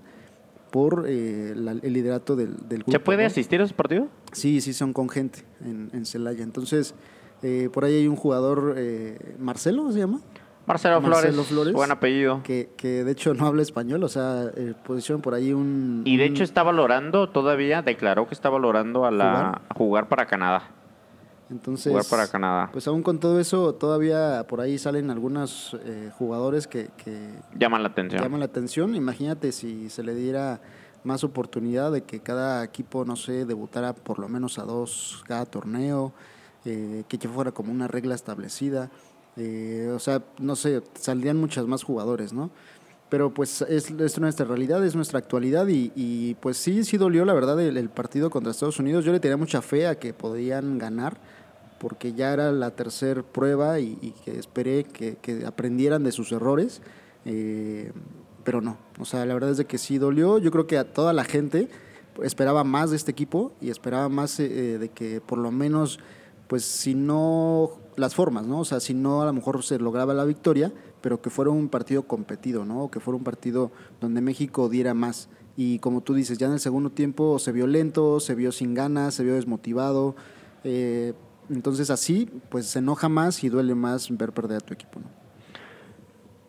por 0.71 1.07
eh, 1.09 1.55
la- 1.57 1.73
el 1.73 1.93
liderato 1.93 2.37
del, 2.37 2.57
del 2.69 2.79
grupo. 2.81 2.93
¿Se 2.93 3.01
puede 3.01 3.25
asistir 3.25 3.61
a 3.61 3.65
ese 3.65 3.75
partido? 3.75 4.09
Sí, 4.33 4.61
sí, 4.61 4.73
son 4.75 4.93
con 4.93 5.09
gente 5.09 5.41
en, 5.65 5.89
en 5.95 6.05
Celaya. 6.05 6.43
Entonces, 6.45 6.95
eh, 7.43 7.71
por 7.73 7.85
ahí 7.85 7.95
hay 7.95 8.07
un 8.09 8.17
jugador, 8.17 8.75
eh, 8.77 9.37
Marcelo 9.39 9.91
se 9.93 9.99
llama, 9.99 10.21
Marcelo, 10.67 11.01
Marcelo 11.01 11.33
Flores, 11.33 11.49
Flores. 11.49 11.73
buen 11.75 11.91
apellido. 11.91 12.43
que, 12.45 12.71
que 12.77 13.05
de 13.05 13.13
hecho 13.13 13.35
no 13.35 13.47
habla 13.47 13.63
español, 13.63 14.03
o 14.05 14.09
sea, 14.09 14.45
eh, 14.57 14.75
pusieron 14.85 15.21
por 15.21 15.35
ahí 15.35 15.53
un... 15.53 16.03
Y 16.05 16.17
de 16.17 16.27
un- 16.27 16.33
hecho 16.33 16.45
está 16.45 16.63
valorando 16.63 17.29
todavía, 17.29 17.83
declaró 17.83 18.29
que 18.29 18.35
está 18.35 18.49
valorando 18.49 19.05
a 19.05 19.11
la 19.11 19.25
¿Jugar? 19.33 19.61
a 19.69 19.75
jugar 19.75 20.09
para 20.09 20.27
Canadá. 20.27 20.63
Entonces, 21.51 21.91
Jugar 21.93 22.07
para 22.09 22.29
Canadá. 22.29 22.71
Pues 22.73 22.87
aún 22.89 23.03
con 23.03 23.19
todo 23.19 23.39
eso, 23.39 23.75
todavía 23.75 24.47
por 24.49 24.61
ahí 24.63 24.79
salen 24.79 25.11
algunos 25.11 25.77
eh, 25.85 26.11
jugadores 26.17 26.67
que, 26.67 26.89
que 26.97 27.29
Llaman 27.59 27.83
la 27.83 27.89
atención. 27.91 28.23
llaman 28.23 28.41
la 28.41 28.47
atención. 28.47 28.95
Imagínate 28.95 29.53
si 29.53 29.91
se 29.91 30.03
le 30.03 30.15
diera 30.15 30.61
más 31.05 31.25
oportunidad 31.25 31.93
de 31.93 32.05
que 32.05 32.21
cada 32.21 32.63
equipo, 32.65 33.05
no 33.05 33.17
sé, 33.17 33.45
debutara 33.45 33.93
por 33.93 34.19
lo 34.19 34.29
menos 34.29 34.59
a 34.59 34.63
dos 34.63 35.23
cada 35.27 35.45
torneo, 35.45 36.13
eh, 36.65 37.03
que 37.09 37.19
ya 37.19 37.29
fuera 37.29 37.51
como 37.53 37.71
una 37.73 37.87
regla 37.89 38.15
establecida. 38.15 38.89
O 39.37 39.99
sea, 39.99 40.23
no 40.39 40.57
sé, 40.57 40.83
saldrían 40.95 41.39
muchas 41.39 41.67
más 41.67 41.83
jugadores, 41.83 42.33
¿no? 42.33 42.51
Pero 43.09 43.33
pues 43.35 43.61
es, 43.63 43.91
es 43.91 44.19
nuestra 44.19 44.47
realidad, 44.47 44.83
es 44.85 44.95
nuestra 44.95 45.19
actualidad 45.19 45.69
y, 45.69 45.93
y, 45.95 46.35
pues 46.37 46.57
sí, 46.57 46.83
sí 46.83 46.97
dolió 46.97 47.27
la 47.27 47.35
verdad 47.35 47.61
el, 47.61 47.91
partido 47.91 48.31
contra 48.31 48.53
Estados 48.53 48.79
Unidos. 48.79 49.05
Yo 49.05 49.13
le 49.13 49.21
tenía 49.21 49.37
mucha 49.37 49.61
fe 49.61 49.87
a 49.87 49.99
que 49.99 50.15
podían 50.15 50.79
ganar 50.79 51.19
porque 51.79 52.15
ya 52.15 52.33
era 52.33 52.53
la 52.53 52.71
tercera 52.71 53.23
prueba 53.23 53.81
y, 53.81 53.99
y 54.01 54.13
que 54.25 54.39
esperé 54.39 54.85
que, 54.85 55.17
que 55.17 55.45
aprendieran 55.45 56.05
de 56.05 56.13
sus 56.13 56.33
errores, 56.33 56.81
eh, 57.27 57.93
pero 58.45 58.63
no. 58.63 58.79
O 58.99 59.05
sea, 59.05 59.27
la 59.27 59.35
verdad 59.35 59.51
es 59.51 59.59
de 59.59 59.67
que 59.67 59.77
sí 59.77 59.99
dolió. 59.99 60.39
Yo 60.39 60.51
creo 60.51 60.67
que 60.67 60.79
a 60.79 60.91
toda 60.91 61.13
la 61.13 61.25
gente 61.25 61.69
esperaba 62.23 62.65
más 62.65 62.91
de 62.91 62.97
este 62.97 63.11
equipo 63.11 63.53
y 63.61 63.69
esperaba 63.69 64.09
más 64.09 64.41
eh, 64.41 64.79
de 64.79 64.89
que 64.89 65.21
por 65.21 65.37
lo 65.39 65.51
menos, 65.51 65.99
pues 66.49 66.65
si 66.65 66.95
no 66.95 67.82
las 67.97 68.15
formas, 68.15 68.47
¿no? 68.47 68.61
O 68.61 68.65
sea, 68.65 68.81
si 68.81 68.95
no 68.95 69.23
a 69.23 69.27
lo 69.27 69.33
mejor 69.33 69.63
se 69.63 69.79
lograba 69.79 70.15
la 70.15 70.25
victoria, 70.25 70.73
pero 71.01 71.21
que 71.21 71.31
fuera 71.31 71.51
un 71.51 71.69
partido 71.69 72.05
competido, 72.05 72.65
¿no? 72.65 72.91
Que 72.91 73.01
fuera 73.01 73.17
un 73.17 73.25
partido 73.25 73.71
donde 74.01 74.21
México 74.21 74.69
diera 74.69 74.95
más. 74.95 75.29
Y 75.57 75.79
como 75.81 76.01
tú 76.01 76.15
dices, 76.15 76.39
ya 76.39 76.47
en 76.47 76.55
el 76.55 76.61
segundo 76.61 76.91
tiempo 76.91 77.39
se 77.39 77.53
vio 77.53 77.67
lento, 77.67 78.21
se 78.21 78.35
vio 78.35 78.53
sin 78.53 78.75
ganas, 78.75 79.15
se 79.15 79.25
vio 79.25 79.35
desmotivado. 79.35 80.17
Eh, 80.65 81.13
entonces 81.51 81.91
así, 81.91 82.31
pues 82.49 82.67
se 82.67 82.79
enoja 82.79 83.09
más 83.09 83.45
y 83.45 83.49
duele 83.49 83.75
más 83.75 84.17
ver 84.17 84.33
perder 84.33 84.59
a 84.59 84.61
tu 84.61 84.73
equipo, 84.73 85.01
¿no? 85.01 85.07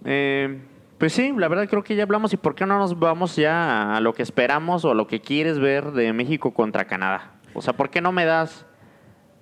Eh, 0.06 0.62
pues 0.98 1.14
sí, 1.14 1.34
la 1.38 1.48
verdad 1.48 1.68
creo 1.68 1.84
que 1.84 1.96
ya 1.96 2.04
hablamos 2.04 2.34
y 2.34 2.38
por 2.38 2.56
qué 2.56 2.66
no 2.66 2.78
nos 2.78 2.98
vamos 2.98 3.36
ya 3.36 3.96
a 3.96 4.00
lo 4.00 4.14
que 4.14 4.24
esperamos 4.24 4.86
o 4.86 4.91
a 4.91 4.96
lo 4.96 5.08
que 5.08 5.20
quieres 5.20 5.60
ver 5.60 5.91
de 5.91 6.14
México 6.14 6.54
contra 6.54 6.86
Canadá. 6.86 7.39
O 7.54 7.62
sea, 7.62 7.74
¿por 7.74 7.89
qué 7.89 8.00
no 8.00 8.12
me 8.12 8.26
das, 8.26 8.66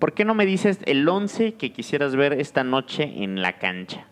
por 0.02 0.14
qué 0.14 0.26
no 0.26 0.34
me 0.34 0.48
dices 0.48 0.80
el 0.86 1.08
11 1.08 1.54
que 1.54 1.72
quisieras 1.72 2.16
ver 2.16 2.34
esta 2.34 2.64
noche 2.64 3.24
en 3.24 3.42
la 3.44 3.60
cancha? 3.60 4.08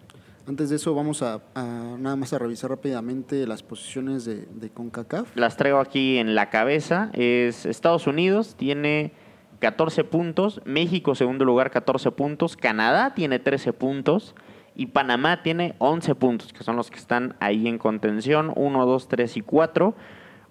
Antes 0.47 0.69
de 0.69 0.75
eso 0.75 0.93
vamos 0.93 1.23
a, 1.23 1.41
a 1.55 1.97
nada 1.97 2.15
más 2.15 2.31
a 2.31 2.37
revisar 2.37 2.69
rápidamente 2.69 3.47
las 3.47 3.63
posiciones 3.63 4.23
de, 4.23 4.45
de 4.45 4.69
CONCACAF. 4.69 5.35
Las 5.35 5.57
traigo 5.57 5.79
aquí 5.79 6.19
en 6.19 6.35
la 6.35 6.51
cabeza. 6.51 7.09
Es 7.13 7.65
Estados 7.65 8.05
Unidos 8.05 8.55
tiene 8.55 9.13
14 9.61 10.03
puntos, 10.03 10.61
México 10.63 11.15
segundo 11.15 11.43
lugar 11.43 11.71
14 11.71 12.11
puntos, 12.11 12.55
Canadá 12.55 13.15
tiene 13.15 13.39
13 13.39 13.73
puntos 13.73 14.35
y 14.75 14.85
Panamá 14.85 15.41
tiene 15.41 15.73
11 15.79 16.13
puntos, 16.15 16.53
que 16.53 16.63
son 16.63 16.75
los 16.75 16.91
que 16.91 16.99
están 16.99 17.35
ahí 17.39 17.67
en 17.67 17.79
contención, 17.79 18.53
1, 18.55 18.85
2, 18.85 19.07
3 19.07 19.37
y 19.37 19.41
4. 19.41 19.95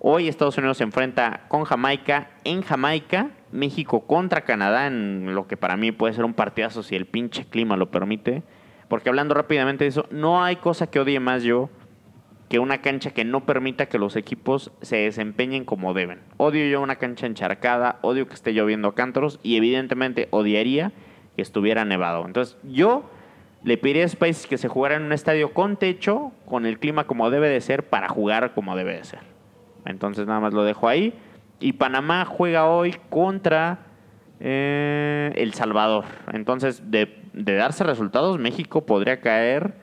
Hoy 0.01 0.29
Estados 0.29 0.59
Unidos 0.59 0.79
se 0.79 0.85
enfrenta 0.85 1.47
con 1.49 1.63
Jamaica 1.65 2.31
en 2.45 2.63
Jamaica, 2.63 3.31
México 3.53 4.07
contra 4.07 4.43
Canadá 4.43 4.87
en 4.87 5.35
lo 5.35 5.47
que 5.47 5.57
para 5.57 5.77
mí 5.77 5.93
puede 5.93 6.15
ser 6.15 6.25
un 6.25 6.35
partidazo 6.35 6.83
si 6.83 6.97
el 6.97 7.07
pinche 7.07 7.45
clima 7.45 7.77
lo 7.77 7.91
permite. 7.91 8.43
Porque 8.89 9.09
hablando 9.09 9.35
rápidamente 9.35 9.85
de 9.85 9.89
eso, 9.89 10.07
no 10.11 10.43
hay 10.43 10.57
cosa 10.57 10.89
que 10.89 11.01
odie 11.01 11.21
más 11.21 11.43
yo 11.43 11.69
que 12.49 12.59
una 12.59 12.81
cancha 12.81 13.11
que 13.11 13.25
no 13.25 13.45
permita 13.45 13.87
que 13.87 13.99
los 13.99 14.17
equipos 14.17 14.73
se 14.81 14.97
desempeñen 14.97 15.65
como 15.65 15.93
deben. 15.93 16.21
Odio 16.39 16.67
yo 16.67 16.81
una 16.81 16.97
cancha 16.97 17.27
encharcada, 17.27 17.99
odio 18.01 18.27
que 18.27 18.35
esté 18.35 18.53
lloviendo 18.53 18.89
a 18.89 18.95
cántaros 18.95 19.39
y 19.43 19.57
evidentemente 19.57 20.29
odiaría 20.31 20.93
que 21.37 21.43
estuviera 21.43 21.85
nevado. 21.85 22.25
Entonces 22.25 22.57
yo 22.65 23.11
le 23.65 23.77
pediría 23.77 24.05
a 24.05 24.09
Spice 24.09 24.49
que 24.49 24.57
se 24.57 24.69
jugara 24.69 24.97
en 24.97 25.03
un 25.03 25.13
estadio 25.13 25.53
con 25.53 25.77
techo, 25.77 26.33
con 26.47 26.65
el 26.65 26.79
clima 26.79 27.05
como 27.05 27.29
debe 27.31 27.49
de 27.49 27.61
ser, 27.61 27.89
para 27.89 28.09
jugar 28.09 28.55
como 28.55 28.77
debe 28.77 28.97
de 28.97 29.05
ser. 29.05 29.21
Entonces 29.85 30.27
nada 30.27 30.41
más 30.41 30.55
lo 30.55 30.65
dejo 30.65 30.89
ahí. 30.89 31.13
Y 31.61 31.75
Panamá 31.75 32.25
juega 32.25 32.67
hoy 32.67 32.97
contra 33.11 33.87
eh, 34.41 35.33
El 35.37 35.55
Salvador. 35.55 36.05
Entonces, 36.33 36.91
de, 36.91 37.21
de 37.33 37.55
darse 37.55 37.85
resultados, 37.85 38.39
México 38.39 38.87
podría 38.87 39.21
caer 39.21 39.75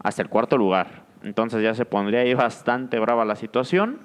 hasta 0.00 0.22
el 0.22 0.28
cuarto 0.28 0.58
lugar. 0.58 1.04
Entonces 1.22 1.62
ya 1.62 1.74
se 1.74 1.86
pondría 1.86 2.20
ahí 2.20 2.34
bastante 2.34 2.98
brava 2.98 3.24
la 3.24 3.36
situación. 3.36 4.00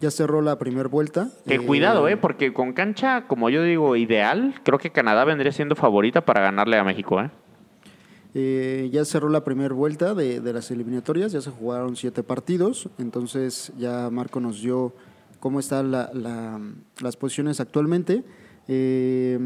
Ya 0.00 0.10
cerró 0.10 0.42
la 0.42 0.58
primera 0.58 0.88
vuelta. 0.88 1.28
Que 1.46 1.54
Eh, 1.54 1.58
cuidado, 1.60 2.08
¿eh? 2.08 2.16
Porque 2.16 2.52
con 2.52 2.72
cancha, 2.72 3.28
como 3.28 3.48
yo 3.48 3.62
digo, 3.62 3.94
ideal, 3.94 4.54
creo 4.64 4.78
que 4.78 4.90
Canadá 4.90 5.24
vendría 5.24 5.52
siendo 5.52 5.76
favorita 5.76 6.24
para 6.24 6.40
ganarle 6.40 6.76
a 6.76 6.82
México, 6.84 7.20
¿eh? 7.20 7.30
Eh, 8.34 8.90
ya 8.92 9.04
cerró 9.04 9.28
la 9.28 9.44
primera 9.44 9.72
vuelta 9.72 10.12
de, 10.12 10.40
de 10.40 10.52
las 10.52 10.72
eliminatorias, 10.72 11.30
ya 11.30 11.40
se 11.40 11.52
jugaron 11.52 11.94
siete 11.94 12.24
partidos, 12.24 12.88
entonces 12.98 13.72
ya 13.78 14.10
Marco 14.10 14.40
nos 14.40 14.60
dio 14.60 14.92
cómo 15.44 15.60
están 15.60 15.90
la- 15.90 16.10
la- 16.14 16.58
las 17.02 17.18
posiciones 17.18 17.60
actualmente. 17.60 18.24
Eh, 18.66 19.38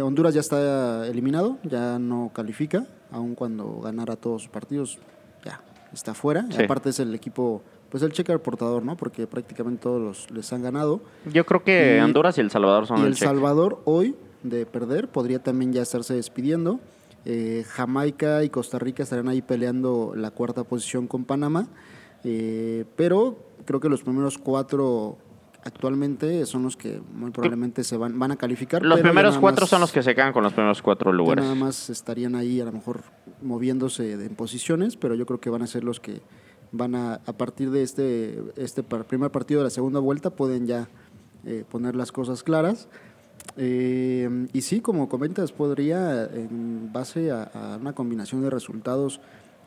Honduras 0.00 0.32
ya 0.32 0.40
está 0.40 1.06
eliminado, 1.06 1.58
ya 1.62 1.98
no 1.98 2.30
califica, 2.34 2.86
aun 3.12 3.34
cuando 3.34 3.80
ganara 3.82 4.16
todos 4.16 4.44
sus 4.44 4.50
partidos, 4.50 4.98
ya 5.44 5.60
está 5.92 6.14
fuera. 6.14 6.46
Sí. 6.50 6.62
Aparte 6.62 6.88
es 6.88 7.00
el 7.00 7.14
equipo, 7.14 7.60
pues 7.90 8.02
el 8.02 8.12
cheque 8.12 8.36
portador, 8.38 8.82
¿no? 8.82 8.96
Porque 8.96 9.26
prácticamente 9.26 9.82
todos 9.82 10.00
los, 10.00 10.30
les 10.30 10.50
han 10.54 10.62
ganado. 10.62 11.02
Yo 11.30 11.44
creo 11.44 11.62
que 11.62 11.98
Y- 11.98 12.00
Honduras 12.00 12.38
y 12.38 12.40
El 12.40 12.50
Salvador 12.50 12.86
son 12.86 12.96
Y 12.98 13.00
el, 13.02 13.06
El. 13.08 13.16
Salvador 13.18 13.82
hoy, 13.84 14.16
de 14.42 14.64
perder, 14.64 15.08
podría 15.08 15.38
también 15.42 15.74
ya 15.74 15.82
estarse 15.82 16.14
despidiendo. 16.14 16.80
Eh, 17.26 17.62
Jamaica 17.68 18.42
y 18.42 18.48
Costa 18.48 18.78
Rica 18.78 19.02
estarán 19.02 19.28
ahí 19.28 19.42
peleando 19.42 20.14
la 20.16 20.30
cuarta 20.30 20.64
posición 20.64 21.06
con 21.08 21.26
Panamá. 21.26 21.68
Eh, 22.26 22.86
pero 22.96 23.38
creo 23.64 23.80
que 23.80 23.88
los 23.88 24.02
primeros 24.02 24.38
cuatro 24.38 25.18
actualmente 25.64 26.44
son 26.46 26.62
los 26.64 26.76
que 26.76 27.00
muy 27.14 27.30
probablemente 27.30 27.84
se 27.84 27.96
van, 27.96 28.18
van 28.18 28.32
a 28.32 28.36
calificar. 28.36 28.84
Los 28.84 29.00
primeros 29.00 29.38
cuatro 29.38 29.62
más- 29.62 29.70
son 29.70 29.80
los 29.80 29.92
que 29.92 30.02
se 30.02 30.14
quedan 30.14 30.32
con 30.32 30.42
los 30.42 30.52
primeros 30.52 30.82
cuatro 30.82 31.12
lugares. 31.12 31.42
nada 31.42 31.54
más 31.56 31.88
estarían 31.90 32.34
ahí 32.34 32.60
a 32.60 32.66
lo 32.66 32.72
mejor 32.72 33.00
moviéndose 33.42 34.16
de- 34.18 34.26
en 34.26 34.34
posiciones, 34.34 34.96
pero 34.96 35.14
yo 35.14 35.24
creo 35.26 35.40
que 35.40 35.48
van 35.50 35.62
a 35.62 35.66
ser 35.66 35.82
los 35.84 36.00
que 36.00 36.20
van 36.72 36.94
a, 36.94 37.14
a 37.14 37.32
partir 37.32 37.70
de 37.70 37.82
este, 37.82 38.42
este 38.56 38.82
primer 38.82 39.30
partido 39.30 39.60
de 39.60 39.64
la 39.64 39.70
segunda 39.70 40.00
vuelta, 40.00 40.30
pueden 40.30 40.66
ya 40.66 40.88
eh, 41.46 41.64
poner 41.70 41.94
las 41.96 42.12
cosas 42.12 42.42
claras. 42.42 42.88
Eh, 43.56 44.48
y 44.52 44.60
sí, 44.62 44.80
como 44.80 45.08
comentas, 45.08 45.52
podría, 45.52 46.24
en 46.24 46.90
base 46.92 47.30
a, 47.30 47.44
a 47.44 47.76
una 47.76 47.92
combinación 47.94 48.42
de 48.42 48.50
resultados 48.50 49.20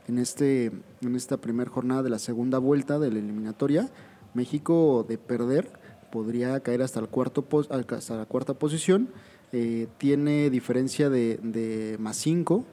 en, 0.08 0.20
este, 0.20 0.72
en 1.02 1.16
esta 1.16 1.38
primera 1.38 1.70
jornada 1.70 2.04
de 2.04 2.10
la 2.10 2.20
segunda 2.20 2.60
vuelta 2.60 3.00
de 3.00 3.12
la 3.12 3.20
eliminatoria, 3.20 3.90
México 4.34 5.06
de 5.08 5.18
perder 5.18 5.70
podría 6.12 6.60
caer 6.62 6.82
hasta, 6.82 7.00
el 7.00 7.10
cuarto 7.10 7.46
hasta 7.70 8.16
la 8.16 8.26
cuarta 8.26 8.54
posición. 8.54 9.10
Eh, 9.52 9.88
tiene 9.98 10.50
diferencia 10.50 11.10
de, 11.10 11.40
de 11.42 11.98
más 12.00 12.18
5, 12.18 12.66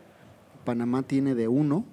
Panamá 0.65 1.03
tiene 1.03 1.35
de 1.35 1.49
1, 1.49 1.85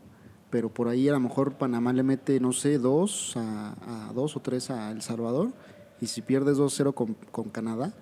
pero 0.50 0.70
por 0.70 0.88
ahí 0.88 1.08
a 1.08 1.14
lo 1.14 1.20
mejor 1.20 1.54
Panamá 1.54 1.94
le 1.94 2.04
mete, 2.04 2.40
no 2.40 2.52
sé, 2.52 2.80
2 2.80 3.38
a, 3.38 4.10
a 4.10 4.14
2 4.14 4.38
o 4.38 4.40
3 4.40 4.72
a 4.72 4.92
El 4.92 5.02
Salvador, 5.02 5.52
y 6.00 6.08
si 6.08 6.22
pierdes 6.22 6.58
2-0 6.58 6.94
con, 6.94 7.16
con 7.32 7.50
Canadá, 7.50 7.94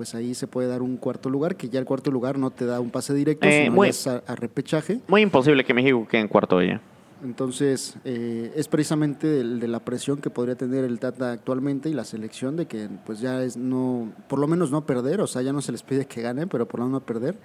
pues 0.00 0.14
ahí 0.14 0.32
se 0.34 0.46
puede 0.46 0.66
dar 0.66 0.80
un 0.80 0.96
cuarto 0.96 1.28
lugar, 1.28 1.56
que 1.56 1.68
ya 1.68 1.78
el 1.78 1.84
cuarto 1.84 2.10
lugar 2.10 2.38
no 2.38 2.50
te 2.50 2.64
da 2.64 2.80
un 2.80 2.88
pase 2.88 3.12
directo, 3.12 3.46
Eh, 3.46 3.64
sino 3.64 3.74
muy- 3.74 3.88
ya 3.88 3.90
es 3.90 4.06
a, 4.06 4.22
a 4.26 4.34
repechaje. 4.34 5.02
Muy 5.08 5.20
imposible 5.20 5.62
que 5.62 5.74
México 5.74 6.08
quede 6.10 6.22
en 6.22 6.28
cuarto. 6.28 6.58
¿eh? 6.62 6.80
Entonces, 7.22 7.96
eh, 8.06 8.50
es 8.56 8.66
precisamente 8.66 9.26
del- 9.26 9.60
de, 9.60 9.68
la 9.68 9.80
presión 9.80 10.16
que 10.22 10.30
podría 10.30 10.54
tener 10.54 10.84
el 10.86 10.98
Tata 10.98 11.32
actualmente 11.32 11.90
y 11.90 11.92
la 11.92 12.04
selección 12.04 12.56
de 12.56 12.64
que, 12.64 12.88
pues 13.04 13.20
ya 13.20 13.42
es 13.42 13.58
no, 13.58 14.10
por 14.26 14.38
lo 14.38 14.46
menos 14.46 14.70
no 14.70 14.86
perder, 14.86 15.20
o 15.20 15.26
sea, 15.26 15.42
ya 15.42 15.52
no 15.52 15.60
se 15.60 15.70
les 15.70 15.82
pide 15.82 16.06
que 16.06 16.22
ganen, 16.22 16.48
pero 16.48 16.66
por 16.66 16.80
lo 16.80 16.86
menos 16.86 17.02
no 17.02 17.06
perder. 17.06 17.36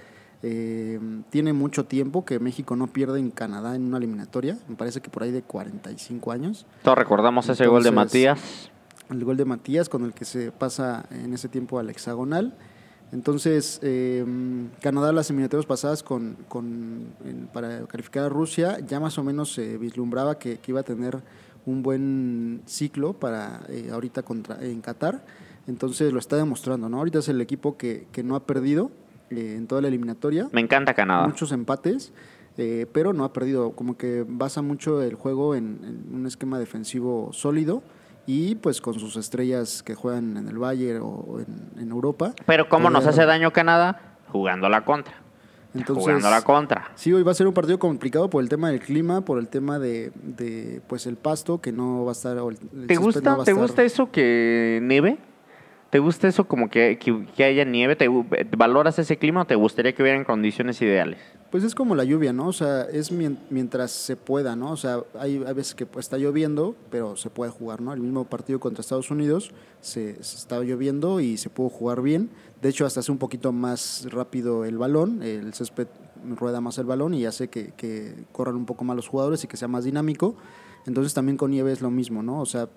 Eh, 0.41 0.97
tiene 1.31 1.51
mucho 1.51 1.83
tiempo 1.83 2.23
que 2.23 2.39
México 2.39 2.77
no 2.77 2.87
pierde 2.87 3.19
en 3.19 3.31
Canadá 3.31 3.75
en 3.75 3.83
una 3.83 3.97
eliminatoria. 3.97 4.57
Me 4.69 4.77
parece 4.77 5.01
que 5.01 5.09
por 5.09 5.23
ahí 5.23 5.31
de 5.31 5.41
45 5.41 6.31
años. 6.31 6.65
Todos 6.83 6.97
recordamos 6.97 7.49
ese 7.49 7.67
gol 7.67 7.83
de 7.83 7.89
Entonces, 7.89 8.13
Matías. 8.13 8.71
El 9.09 9.23
gol 9.23 9.37
de 9.37 9.45
Matías 9.45 9.89
con 9.89 10.03
el 10.03 10.13
que 10.13 10.25
se 10.25 10.51
pasa 10.51 11.05
en 11.11 11.33
ese 11.33 11.47
tiempo 11.49 11.79
al 11.79 11.89
hexagonal. 11.89 12.55
Entonces, 13.11 13.79
eh, 13.83 14.25
Canadá 14.81 15.11
las 15.11 15.29
eliminatorias 15.29 15.65
pasadas 15.65 16.01
con, 16.03 16.35
con- 16.49 17.07
en- 17.23 17.47
para 17.53 17.85
calificar 17.85 18.23
a 18.25 18.29
Rusia 18.29 18.79
ya 18.85 18.99
más 18.99 19.17
o 19.17 19.23
menos 19.23 19.53
se 19.53 19.77
vislumbraba 19.77 20.39
que, 20.39 20.57
que 20.57 20.71
iba 20.71 20.79
a 20.79 20.83
tener 20.83 21.19
un 21.65 21.81
buen 21.83 22.61
ciclo 22.65 23.13
para 23.13 23.61
eh, 23.69 23.89
ahorita 23.91 24.23
contra, 24.23 24.63
en 24.63 24.81
Qatar. 24.81 25.23
Entonces 25.67 26.11
lo 26.13 26.19
está 26.19 26.35
demostrando, 26.37 26.89
¿no? 26.89 26.97
Ahorita 26.97 27.19
es 27.19 27.29
el 27.29 27.41
equipo 27.41 27.77
que, 27.77 28.07
que 28.11 28.23
no 28.23 28.35
ha 28.35 28.45
perdido 28.45 28.91
eh, 29.29 29.55
en 29.57 29.65
toda 29.67 29.81
la 29.81 29.87
eliminatoria 29.87 30.47
Me 30.51 30.61
encanta 30.61 30.93
Canadá. 30.93 31.27
muchos 31.27 31.51
empates, 31.51 32.11
eh, 32.57 32.85
pero 32.91 33.13
no 33.13 33.23
ha 33.23 33.33
perdido. 33.33 33.71
Como 33.71 33.97
que 33.97 34.25
basa 34.27 34.61
mucho 34.61 35.01
el 35.01 35.15
juego 35.15 35.55
en, 35.55 35.79
en 36.09 36.15
un 36.15 36.25
esquema 36.27 36.59
defensivo 36.59 37.29
sólido 37.33 37.81
y 38.27 38.55
pues 38.55 38.81
con 38.81 38.99
sus 38.99 39.15
estrellas 39.17 39.83
que 39.83 39.95
juegan 39.95 40.37
en 40.37 40.47
el 40.47 40.57
Bayern 40.57 41.01
o 41.03 41.39
en, 41.39 41.81
en 41.81 41.89
Europa. 41.91 42.33
Pero 42.45 42.67
¿cómo 42.69 42.89
nos 42.89 43.03
Podría- 43.03 43.21
hace 43.21 43.25
daño 43.27 43.51
Canadá? 43.53 44.01
Jugando 44.31 44.67
a 44.67 44.69
la 44.69 44.83
contra. 44.83 45.13
Entonces, 45.73 46.03
Jugando 46.05 46.27
a 46.27 46.31
la 46.31 46.41
contra. 46.41 46.91
Sí, 46.95 47.11
hoy 47.11 47.21
va 47.23 47.31
a 47.31 47.35
ser 47.35 47.47
un 47.47 47.53
partido 47.53 47.77
complicado 47.79 48.29
por 48.29 48.41
el 48.41 48.47
tema 48.49 48.69
del 48.69 48.79
clima, 48.79 49.21
por 49.25 49.39
el 49.39 49.49
tema 49.49 49.77
de, 49.77 50.11
de, 50.23 50.81
pues 50.87 51.05
el 51.05 51.17
pasto 51.17 51.59
que 51.59 51.71
no 51.73 52.05
va 52.05 52.11
a 52.11 52.13
estar. 52.13 52.37
o 52.37 52.49
el- 52.49 52.57
el 52.73 52.87
¿Te 52.87 52.95
gusta, 52.95 53.19
no 53.21 53.37
va 53.37 53.43
a 53.43 53.45
¿Te 53.45 53.51
estar- 53.51 53.61
gusta 53.61 53.83
eso 53.83 54.09
que 54.09 54.79
nieve? 54.81 55.17
¿Te 55.89 55.99
gusta 55.99 56.27
eso 56.27 56.45
como 56.47 56.69
que, 56.69 56.97
que, 56.97 57.25
que 57.35 57.43
haya 57.43 57.63
nieve? 57.65 57.95
¿Te, 57.95 58.07
¿Valoras 58.57 58.97
ese 58.99 59.17
clima 59.17 59.41
o 59.41 59.45
te 59.45 59.55
gustaría 59.55 59.93
que 59.93 60.01
hubieran 60.01 60.23
condiciones 60.23 60.81
ideales? 60.81 61.19
Pues 61.55 61.63
es 61.63 61.73
como 61.73 61.95
la 61.95 62.03
lluvia, 62.03 62.33
¿no? 62.33 62.49
O 62.49 62.51
sea, 62.51 62.81
es 62.81 63.13
mien- 63.13 63.37
mientras 63.49 63.89
se 63.89 64.17
pueda, 64.17 64.57
¿no? 64.57 64.71
O 64.71 64.75
sea, 64.75 64.99
hay, 65.17 65.37
veces 65.37 65.73
que 65.73 65.87
está 65.97 66.17
lloviendo, 66.17 66.75
pero 66.91 67.15
se 67.15 67.29
puede 67.29 67.49
jugar, 67.49 67.79
¿no? 67.79 67.93
El 67.93 68.01
mismo 68.01 68.25
partido 68.25 68.59
contra 68.59 68.81
Estados 68.81 69.09
Unidos 69.09 69.51
se, 69.79 70.21
se 70.21 70.35
estaba 70.35 70.65
lloviendo 70.65 71.21
y 71.21 71.37
se 71.37 71.49
pudo 71.49 71.69
jugar 71.69 72.01
bien. 72.01 72.29
De 72.61 72.67
hecho, 72.67 72.85
hasta 72.85 72.99
hace 72.99 73.09
un 73.09 73.19
poquito 73.19 73.53
más 73.53 74.05
rápido 74.11 74.65
el 74.65 74.77
balón, 74.77 75.23
el 75.23 75.53
césped 75.53 75.87
rueda 76.37 76.59
más 76.59 76.77
el 76.77 76.87
balón 76.87 77.13
y 77.13 77.25
hace 77.25 77.47
que, 77.47 77.71
que 77.77 78.25
corran 78.33 78.57
un 78.57 78.65
poco 78.65 78.83
más 78.83 78.97
los 78.97 79.07
jugadores 79.07 79.41
y 79.45 79.47
que 79.47 79.55
sea 79.55 79.69
más 79.69 79.85
dinámico. 79.85 80.35
Entonces 80.85 81.13
también 81.13 81.37
con 81.37 81.51
nieve 81.51 81.71
es 81.71 81.79
lo 81.79 81.89
mismo, 81.89 82.21
¿no? 82.21 82.41
O 82.41 82.45
sea, 82.45 82.67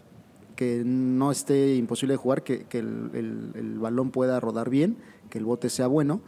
que 0.55 0.85
no 0.87 1.33
esté 1.33 1.75
imposible 1.75 2.13
de 2.15 2.19
jugar, 2.19 2.45
que, 2.45 2.63
que 2.67 2.79
el, 2.79 3.11
el- 3.13 3.51
el 3.57 3.79
balón 3.81 4.13
pueda 4.13 4.39
rodar 4.39 4.71
bien, 4.71 4.99
que 5.31 5.39
el 5.39 5.45
bote 5.45 5.69
sea 5.69 5.89
bueno, 5.89 6.21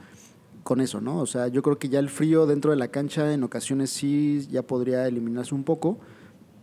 con 0.62 0.80
eso, 0.80 1.00
¿no? 1.00 1.18
O 1.18 1.26
sea, 1.26 1.48
yo 1.48 1.62
creo 1.62 1.78
que 1.78 1.88
ya 1.88 1.98
el 1.98 2.08
frío 2.08 2.46
dentro 2.46 2.70
de 2.70 2.76
la 2.76 2.88
cancha 2.88 3.32
en 3.32 3.42
ocasiones 3.42 3.90
sí 3.90 4.46
ya 4.50 4.62
podría 4.62 5.06
eliminarse 5.06 5.54
un 5.54 5.64
poco. 5.64 5.98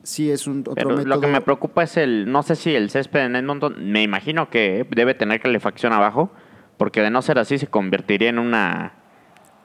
Sí 0.03 0.31
es 0.31 0.47
un 0.47 0.59
otro 0.61 0.73
Pero 0.75 0.89
método. 0.89 1.05
lo 1.05 1.19
que 1.21 1.27
me 1.27 1.41
preocupa 1.41 1.83
es 1.83 1.97
el, 1.97 2.31
no 2.31 2.41
sé 2.43 2.55
si 2.55 2.73
el 2.73 2.89
césped 2.89 3.25
en 3.25 3.35
Edmonton, 3.35 3.75
me 3.91 4.03
imagino 4.03 4.49
que 4.49 4.87
debe 4.95 5.13
tener 5.15 5.41
calefacción 5.41 5.91
abajo, 5.91 6.31
porque 6.77 7.01
de 7.01 7.09
no 7.09 7.21
ser 7.21 7.39
así 7.39 7.57
se 7.57 7.67
convertiría 7.67 8.29
en 8.29 8.39
una... 8.39 8.93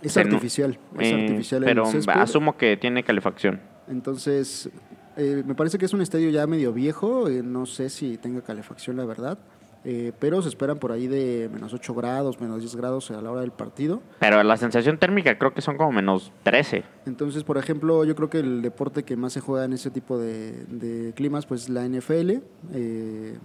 es 0.02 0.16
en 0.16 0.26
artificial, 0.26 0.78
es 0.98 1.08
eh, 1.12 1.22
artificial 1.22 1.62
Pero 1.64 1.84
el 1.84 1.92
césped. 1.92 2.12
asumo 2.14 2.56
que 2.56 2.76
tiene 2.76 3.04
calefacción. 3.04 3.60
Entonces, 3.86 4.68
eh, 5.16 5.44
me 5.46 5.54
parece 5.54 5.78
que 5.78 5.84
es 5.84 5.92
un 5.92 6.00
estadio 6.00 6.30
ya 6.30 6.46
medio 6.48 6.72
viejo, 6.72 7.28
eh, 7.28 7.42
no 7.44 7.66
sé 7.66 7.88
si 7.88 8.16
tenga 8.16 8.40
calefacción, 8.42 8.96
la 8.96 9.04
verdad, 9.04 9.38
eh, 9.84 10.12
pero 10.18 10.42
se 10.42 10.48
esperan 10.48 10.78
por 10.78 10.92
ahí 10.92 11.06
de 11.08 11.50
menos 11.52 11.72
8 11.74 11.94
grados, 11.94 12.40
menos 12.40 12.60
10 12.60 12.76
grados 12.76 13.10
a 13.10 13.20
la 13.20 13.30
hora 13.30 13.40
del 13.40 13.50
partido. 13.52 14.02
Pero 14.20 14.42
la 14.42 14.56
sensación 14.56 14.98
térmica 14.98 15.38
creo 15.38 15.52
que 15.54 15.60
son 15.60 15.76
como 15.76 15.92
menos 15.92 16.32
13. 16.44 16.84
Entonces, 17.06 17.44
por 17.44 17.58
ejemplo, 17.58 18.04
yo 18.04 18.14
creo 18.14 18.30
que 18.30 18.38
el 18.38 18.62
deporte 18.62 19.02
que 19.02 19.16
más 19.16 19.32
se 19.32 19.40
juega 19.40 19.64
en 19.64 19.72
ese 19.72 19.90
tipo 19.90 20.18
de, 20.18 20.64
de 20.66 21.12
climas, 21.14 21.46
pues 21.46 21.62
es 21.62 21.68
la 21.68 21.86
NFL. 21.86 22.30
eh, 22.72 23.38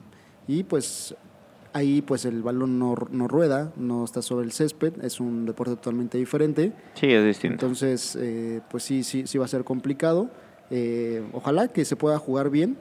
y 0.47 0.63
pues 0.63 1.13
ahí 1.73 2.01
pues 2.01 2.25
el 2.25 2.41
balón 2.41 2.79
no, 2.79 2.95
no 3.11 3.27
rueda, 3.27 3.71
no 3.75 4.03
está 4.05 4.21
sobre 4.21 4.45
el 4.45 4.51
césped, 4.51 4.93
es 5.03 5.19
un 5.19 5.45
deporte 5.45 5.75
totalmente 5.75 6.17
diferente. 6.17 6.71
Sí, 6.93 7.07
es 7.07 7.23
distinto. 7.23 7.53
Entonces, 7.65 8.17
eh, 8.19 8.61
pues 8.69 8.83
sí, 8.83 9.03
sí, 9.03 9.27
sí 9.27 9.37
va 9.37 9.45
a 9.45 9.49
ser 9.49 9.63
complicado. 9.63 10.29
Eh, 10.69 11.23
ojalá 11.33 11.67
que 11.69 11.85
se 11.85 11.95
pueda 11.95 12.17
jugar 12.17 12.49
bien 12.49 12.77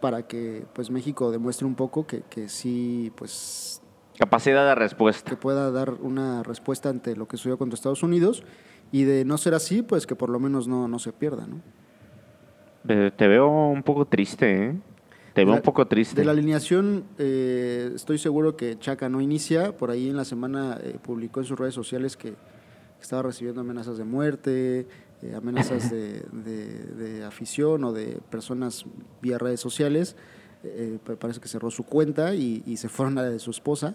para 0.00 0.26
que 0.26 0.64
pues 0.74 0.90
México 0.90 1.30
demuestre 1.30 1.66
un 1.66 1.74
poco 1.74 2.06
que, 2.06 2.22
que 2.22 2.48
sí, 2.48 3.12
pues 3.16 3.82
Capacidad 4.18 4.68
de 4.68 4.74
que 4.74 4.80
respuesta. 4.80 5.40
pueda 5.40 5.70
dar 5.70 5.94
una 6.00 6.42
respuesta 6.42 6.88
ante 6.90 7.16
lo 7.16 7.26
que 7.26 7.36
sucedió 7.36 7.56
contra 7.58 7.74
Estados 7.74 8.02
Unidos 8.02 8.42
y 8.92 9.04
de 9.04 9.24
no 9.24 9.38
ser 9.38 9.54
así, 9.54 9.82
pues 9.82 10.06
que 10.06 10.14
por 10.16 10.28
lo 10.30 10.38
menos 10.38 10.68
no, 10.68 10.88
no 10.88 10.98
se 10.98 11.12
pierda, 11.12 11.46
¿no? 11.46 11.60
Eh, 12.88 13.10
Te 13.16 13.28
veo 13.28 13.48
un 13.48 13.82
poco 13.82 14.06
triste, 14.06 14.66
¿eh? 14.66 14.74
Te 15.34 15.42
veo 15.44 15.52
La- 15.54 15.56
un 15.60 15.62
poco 15.62 15.86
triste. 15.86 16.20
De 16.20 16.24
la 16.24 16.32
alineación, 16.32 17.04
eh, 17.18 17.92
estoy 17.94 18.18
seguro 18.18 18.56
que 18.56 18.78
Chaca 18.78 19.08
no 19.08 19.20
inicia. 19.20 19.76
Por 19.76 19.90
ahí 19.90 20.08
en 20.08 20.16
la 20.16 20.24
semana 20.24 20.78
eh, 20.82 20.98
publicó 21.00 21.40
en 21.40 21.46
sus 21.46 21.58
redes 21.58 21.74
sociales 21.74 22.16
que, 22.16 22.30
que 22.30 22.36
estaba 23.02 23.22
recibiendo 23.22 23.60
amenazas 23.60 23.96
de 23.96 24.04
muerte, 24.04 24.86
eh, 25.22 25.34
amenazas 25.34 25.90
de, 25.90 26.20
de- 26.32 27.24
afición 27.24 27.84
o 27.84 27.92
de 27.92 28.20
personas 28.30 28.84
vía 29.22 29.38
redes 29.38 29.60
sociales. 29.60 30.16
Eh, 30.64 30.98
pa- 31.04 31.16
parece 31.16 31.40
que 31.40 31.48
cerró 31.48 31.70
su 31.70 31.84
cuenta 31.84 32.34
y, 32.34 32.76
se 32.76 32.88
fueron 32.88 33.18
a 33.18 33.22
la 33.22 33.30
de 33.30 33.38
su 33.38 33.50
esposa. 33.50 33.94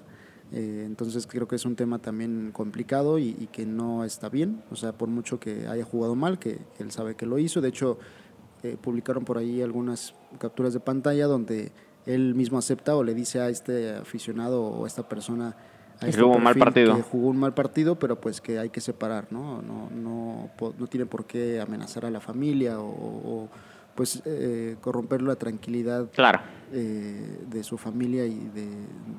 Eh, 0.51 0.83
entonces 0.85 1.25
creo 1.27 1.47
que 1.47 1.55
es 1.55 1.65
un 1.65 1.75
tema 1.75 1.99
también 1.99 2.51
complicado 2.53 3.17
y, 3.19 3.35
y 3.39 3.47
que 3.51 3.65
no 3.65 4.03
está 4.03 4.29
bien. 4.29 4.63
O 4.71 4.75
sea, 4.75 4.93
por 4.93 5.09
mucho 5.09 5.39
que 5.39 5.67
haya 5.67 5.83
jugado 5.83 6.15
mal, 6.15 6.37
que, 6.39 6.59
él 6.79 6.91
sabe 6.91 7.15
que 7.15 7.25
lo 7.25 7.39
hizo. 7.39 7.61
De 7.61 7.69
hecho, 7.69 7.97
publicaron 8.81 9.25
por 9.25 9.37
ahí 9.37 9.61
algunas 9.61 10.15
capturas 10.39 10.73
de 10.73 10.79
pantalla 10.79 11.27
donde 11.27 11.71
él 12.07 12.33
mismo 12.35 12.57
acepta 12.57 12.95
o 12.95 13.03
le 13.03 13.13
dice 13.13 13.39
a 13.39 13.49
este 13.49 13.95
aficionado 13.95 14.63
o 14.63 14.85
a 14.85 14.87
esta 14.87 15.07
persona 15.07 15.55
este 16.01 16.21
jugó 16.21 16.35
un 16.35 16.43
mal 16.43 16.55
partido. 16.55 16.95
que 16.95 17.01
jugó 17.01 17.27
un 17.29 17.37
mal 17.37 17.53
partido, 17.53 17.97
pero 17.97 18.19
pues 18.19 18.41
que 18.41 18.59
hay 18.59 18.69
que 18.69 18.81
separar, 18.81 19.27
¿no? 19.31 19.61
No, 19.61 19.89
no, 19.89 20.49
no 20.77 20.87
tiene 20.87 21.05
por 21.05 21.25
qué 21.25 21.61
amenazar 21.61 22.05
a 22.05 22.09
la 22.09 22.19
familia 22.19 22.79
o, 22.79 22.87
o, 22.89 23.49
pues 23.95 24.21
eh, 24.25 24.75
corromper 24.81 25.21
la 25.21 25.35
tranquilidad 25.35 26.09
Claro. 26.13 26.39
eh, 26.73 27.39
de 27.49 27.63
su 27.63 27.77
familia 27.77 28.25
y 28.25 28.35
de, 28.53 28.67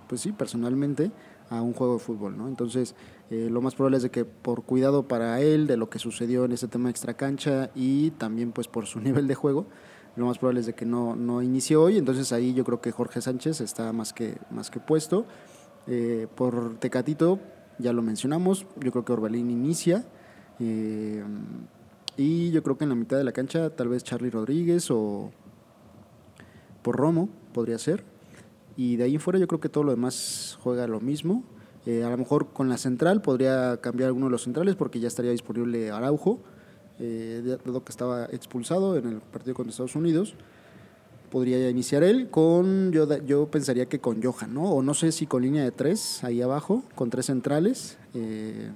pues 0.07 0.21
sí, 0.21 0.33
personalmente 0.33 1.11
a 1.49 1.63
un 1.63 1.73
juego 1.73 1.95
de 1.95 2.01
fútbol, 2.01 2.37
¿no? 2.37 2.47
Entonces, 2.49 2.95
eh, 3.31 3.49
lo 3.51 3.63
más 3.63 3.75
probable 3.75 3.97
es 3.97 4.03
de 4.03 4.11
que 4.11 4.25
por 4.27 4.65
cuidado 4.65 5.09
para 5.09 5.41
él 5.41 5.67
de 5.67 5.77
lo 5.79 5.89
que 5.89 5.99
sucedió 5.99 6.45
en 6.45 6.53
ese 6.53 6.69
tema 6.69 6.91
extra 6.91 7.15
cancha 7.15 7.71
y 7.75 8.11
también 8.13 8.53
pues 8.53 8.69
por 8.69 8.87
su 8.87 9.01
nivel 9.07 9.27
de 9.29 9.35
juego, 9.35 9.67
lo 10.17 10.27
más 10.27 10.39
probable 10.39 10.61
es 10.61 10.67
de 10.67 10.75
que 10.75 10.85
no, 10.87 11.15
no 11.17 11.43
inicie 11.43 11.77
hoy, 11.77 11.97
entonces 11.99 12.33
ahí 12.33 12.53
yo 12.53 12.65
creo 12.65 12.81
que 12.81 12.91
Jorge 12.93 13.21
Sánchez 13.23 13.61
está 13.61 13.93
más 13.93 14.13
que, 14.13 14.37
más 14.51 14.71
que 14.71 14.81
puesto. 14.81 15.25
Eh, 15.87 16.27
por 16.35 16.79
Tecatito, 16.79 17.39
ya 17.79 17.93
lo 17.93 18.03
mencionamos, 18.03 18.67
yo 18.81 18.91
creo 18.93 19.05
que 19.05 19.13
Orbelín 19.13 19.51
inicia. 19.51 20.05
eh, 20.59 21.23
y 22.17 22.51
yo 22.51 22.63
creo 22.63 22.79
que 22.79 22.85
en 22.85 22.91
la 22.91 22.97
mitad 22.97 23.19
de 23.19 23.25
la 23.25 23.33
cancha 23.33 23.71
tal 23.71 23.89
vez 23.89 24.03
Charlie 24.03 24.31
Rodríguez 24.31 24.91
o 24.91 25.31
por 26.83 26.97
Romo 26.97 27.29
podría 27.53 27.79
ser. 27.79 28.05
Y 28.77 28.97
de 28.97 29.05
ahí 29.05 29.15
en 29.15 29.21
fuera 29.21 29.39
yo 29.39 29.47
creo 29.47 29.61
que 29.61 29.69
todo 29.69 29.85
lo 29.85 29.91
demás 29.91 30.59
juega 30.63 30.87
lo 30.87 31.01
mismo. 31.01 31.45
Eh, 31.85 32.05
a 32.05 32.11
lo 32.11 32.17
mejor 32.17 32.53
con 32.53 32.69
la 32.69 32.79
central 32.79 33.23
podría 33.23 33.79
cambiar 33.81 34.09
alguno 34.09 34.27
de 34.27 34.33
los 34.33 34.43
centrales 34.43 34.77
porque 34.77 34.99
ya 34.99 35.09
estaría 35.09 35.31
disponible 35.31 35.91
Araujo, 35.91 36.41
eh, 36.99 37.59
dado 37.65 37.85
que 37.85 37.91
estaba 37.91 38.25
expulsado 38.27 38.97
en 38.97 39.07
el 39.07 39.21
partido 39.21 39.55
contra 39.55 39.71
Estados 39.71 39.95
Unidos. 39.95 40.35
Podría 41.31 41.69
iniciar 41.69 42.03
él 42.05 42.29
con, 42.31 42.93
yo, 42.93 43.07
yo 43.25 43.47
pensaría 43.51 43.87
que 43.87 43.99
con 43.99 44.23
Johan, 44.23 44.55
¿no? 44.55 44.63
O 44.65 44.83
no 44.83 44.95
sé 44.95 45.11
si 45.13 45.27
con 45.27 45.43
línea 45.43 45.65
de 45.65 45.73
tres 45.73 46.23
ahí 46.25 46.41
abajo, 46.41 46.83
con 46.95 47.11
tres 47.11 47.27
centrales. 47.27 47.99
eh, 48.15 48.71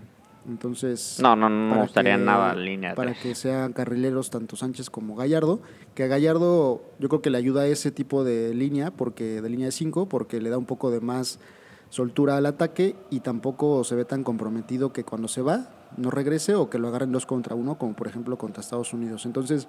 entonces... 0.49 1.19
No, 1.23 1.37
no, 1.37 1.49
no 1.51 1.75
me 1.77 1.83
gustaría 1.83 2.17
que- 2.17 2.23
nada 2.25 2.55
línea 2.55 2.91
de 2.91 2.97
Para 2.97 3.11
tres. 3.13 3.23
que 3.23 3.35
sean 3.35 3.73
carrileros 3.73 4.31
tanto 4.31 4.57
Sánchez 4.57 4.89
como 4.91 5.15
Gallardo. 5.15 5.61
Que 5.95 6.05
a 6.05 6.07
Gallardo 6.07 6.83
yo 6.99 7.09
creo 7.09 7.21
que 7.23 7.31
le 7.31 7.37
ayuda 7.39 7.67
ese 7.67 7.91
tipo 7.91 8.25
de 8.25 8.55
línea, 8.55 8.91
porque 8.91 9.43
de 9.43 9.49
línea 9.51 9.67
de 9.67 9.73
5, 9.73 10.07
porque 10.09 10.41
le 10.41 10.49
da 10.51 10.57
un 10.59 10.65
poco 10.65 10.91
de 10.91 11.01
más 11.01 11.39
soltura 11.91 12.37
al 12.39 12.47
ataque 12.47 12.97
y 13.11 13.21
tampoco 13.21 13.85
se 13.85 13.95
ve 13.97 14.05
tan 14.07 14.25
comprometido 14.25 14.93
que 14.93 15.05
cuando 15.05 15.29
se 15.29 15.43
va 15.43 15.69
no 15.97 16.11
regrese 16.11 16.55
o 16.55 16.71
que 16.71 16.79
lo 16.79 16.89
agarren 16.89 17.13
dos 17.13 17.27
contra 17.27 17.55
uno, 17.55 17.77
como 17.79 17.95
por 17.95 18.07
ejemplo 18.09 18.39
contra 18.39 18.61
Estados 18.63 18.93
Unidos. 18.95 19.27
Entonces 19.27 19.69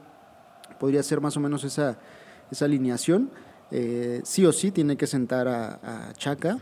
podría 0.80 1.04
ser 1.04 1.20
más 1.20 1.36
o 1.36 1.40
menos 1.42 1.64
esa, 1.66 1.98
esa 2.52 2.66
alineación. 2.66 3.30
Eh, 3.72 4.20
sí 4.24 4.46
o 4.46 4.52
sí 4.52 4.72
tiene 4.72 4.98
que 4.98 5.08
sentar 5.08 5.48
a, 5.48 6.10
a 6.10 6.14
Chaca 6.14 6.58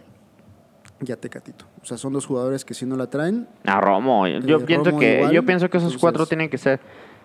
y 1.02 1.12
a 1.12 1.16
Tecatito. 1.18 1.66
O 1.82 1.86
sea, 1.86 1.98
son 1.98 2.14
dos 2.14 2.26
jugadores 2.26 2.64
que 2.66 2.74
si 2.74 2.86
no 2.86 2.96
la 2.96 3.08
traen, 3.08 3.48
A 3.66 3.82
Romo. 3.82 4.28
Yo 4.28 4.58
Eh, 4.58 4.64
pienso 4.66 4.86
Romo 4.92 5.00
que 5.00 5.16
igual, 5.18 5.32
yo 5.32 5.44
pienso 5.46 5.70
que 5.70 5.78
esos 5.78 5.88
entonces- 5.94 6.02
cuatro 6.02 6.26
tienen 6.26 6.50
que 6.50 6.58
ser. 6.58 6.80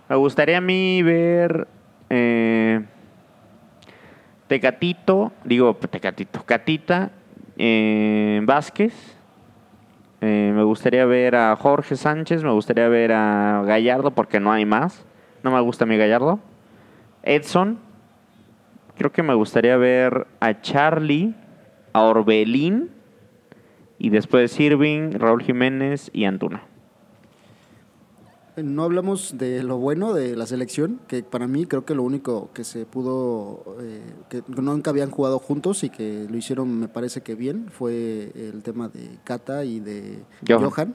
Me 0.08 0.16
gustaría 0.16 0.58
a 0.58 0.60
mí 0.60 1.02
ver 1.02 1.66
eh, 2.10 2.84
Tecatito, 4.48 5.32
digo 5.44 5.74
Tecatito, 5.74 6.42
Catita, 6.44 7.10
eh, 7.56 8.40
Vázquez 8.44 8.92
Eh, 10.20 10.52
me 10.54 10.62
gustaría 10.64 11.04
ver 11.04 11.36
a 11.36 11.54
Jorge 11.54 11.96
Sánchez, 11.96 12.42
me 12.44 12.50
gustaría 12.52 12.88
ver 12.88 13.12
a 13.12 13.62
Gallardo 13.66 14.10
porque 14.12 14.40
no 14.40 14.52
hay 14.52 14.64
más. 14.64 15.04
No 15.42 15.50
me 15.50 15.60
gusta 15.60 15.84
mi 15.84 15.98
Gallardo. 15.98 16.38
Edson. 17.22 17.78
Creo 18.96 19.12
que 19.12 19.22
me 19.22 19.34
gustaría 19.34 19.76
ver 19.76 20.26
a 20.40 20.60
Charlie, 20.60 21.34
a 21.92 22.02
Orbelín 22.02 22.90
y 23.98 24.10
después 24.10 24.58
Irving, 24.60 25.12
Raúl 25.12 25.42
Jiménez 25.42 26.10
y 26.12 26.24
Antuna. 26.24 26.62
No 28.56 28.84
hablamos 28.84 29.36
de 29.36 29.64
lo 29.64 29.78
bueno 29.78 30.14
de 30.14 30.36
la 30.36 30.46
selección, 30.46 31.00
que 31.08 31.24
para 31.24 31.48
mí 31.48 31.66
creo 31.66 31.84
que 31.84 31.96
lo 31.96 32.04
único 32.04 32.50
que 32.54 32.62
se 32.62 32.86
pudo, 32.86 33.78
eh, 33.80 34.00
que 34.28 34.44
nunca 34.46 34.90
habían 34.90 35.10
jugado 35.10 35.40
juntos 35.40 35.82
y 35.82 35.90
que 35.90 36.28
lo 36.30 36.36
hicieron 36.36 36.78
me 36.78 36.86
parece 36.86 37.22
que 37.22 37.34
bien, 37.34 37.66
fue 37.70 38.30
el 38.36 38.62
tema 38.62 38.88
de 38.88 39.18
Cata 39.24 39.64
y 39.64 39.80
de 39.80 40.18
Johan. 40.46 40.70
Johan 40.70 40.94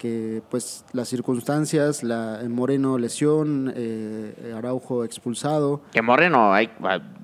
que 0.00 0.40
pues 0.48 0.86
las 0.94 1.08
circunstancias, 1.08 2.02
la 2.02 2.40
Moreno 2.48 2.96
lesión, 2.96 3.70
eh, 3.76 4.54
Araujo 4.56 5.04
expulsado. 5.04 5.82
Que 5.92 6.00
Moreno, 6.00 6.54
hay, 6.54 6.70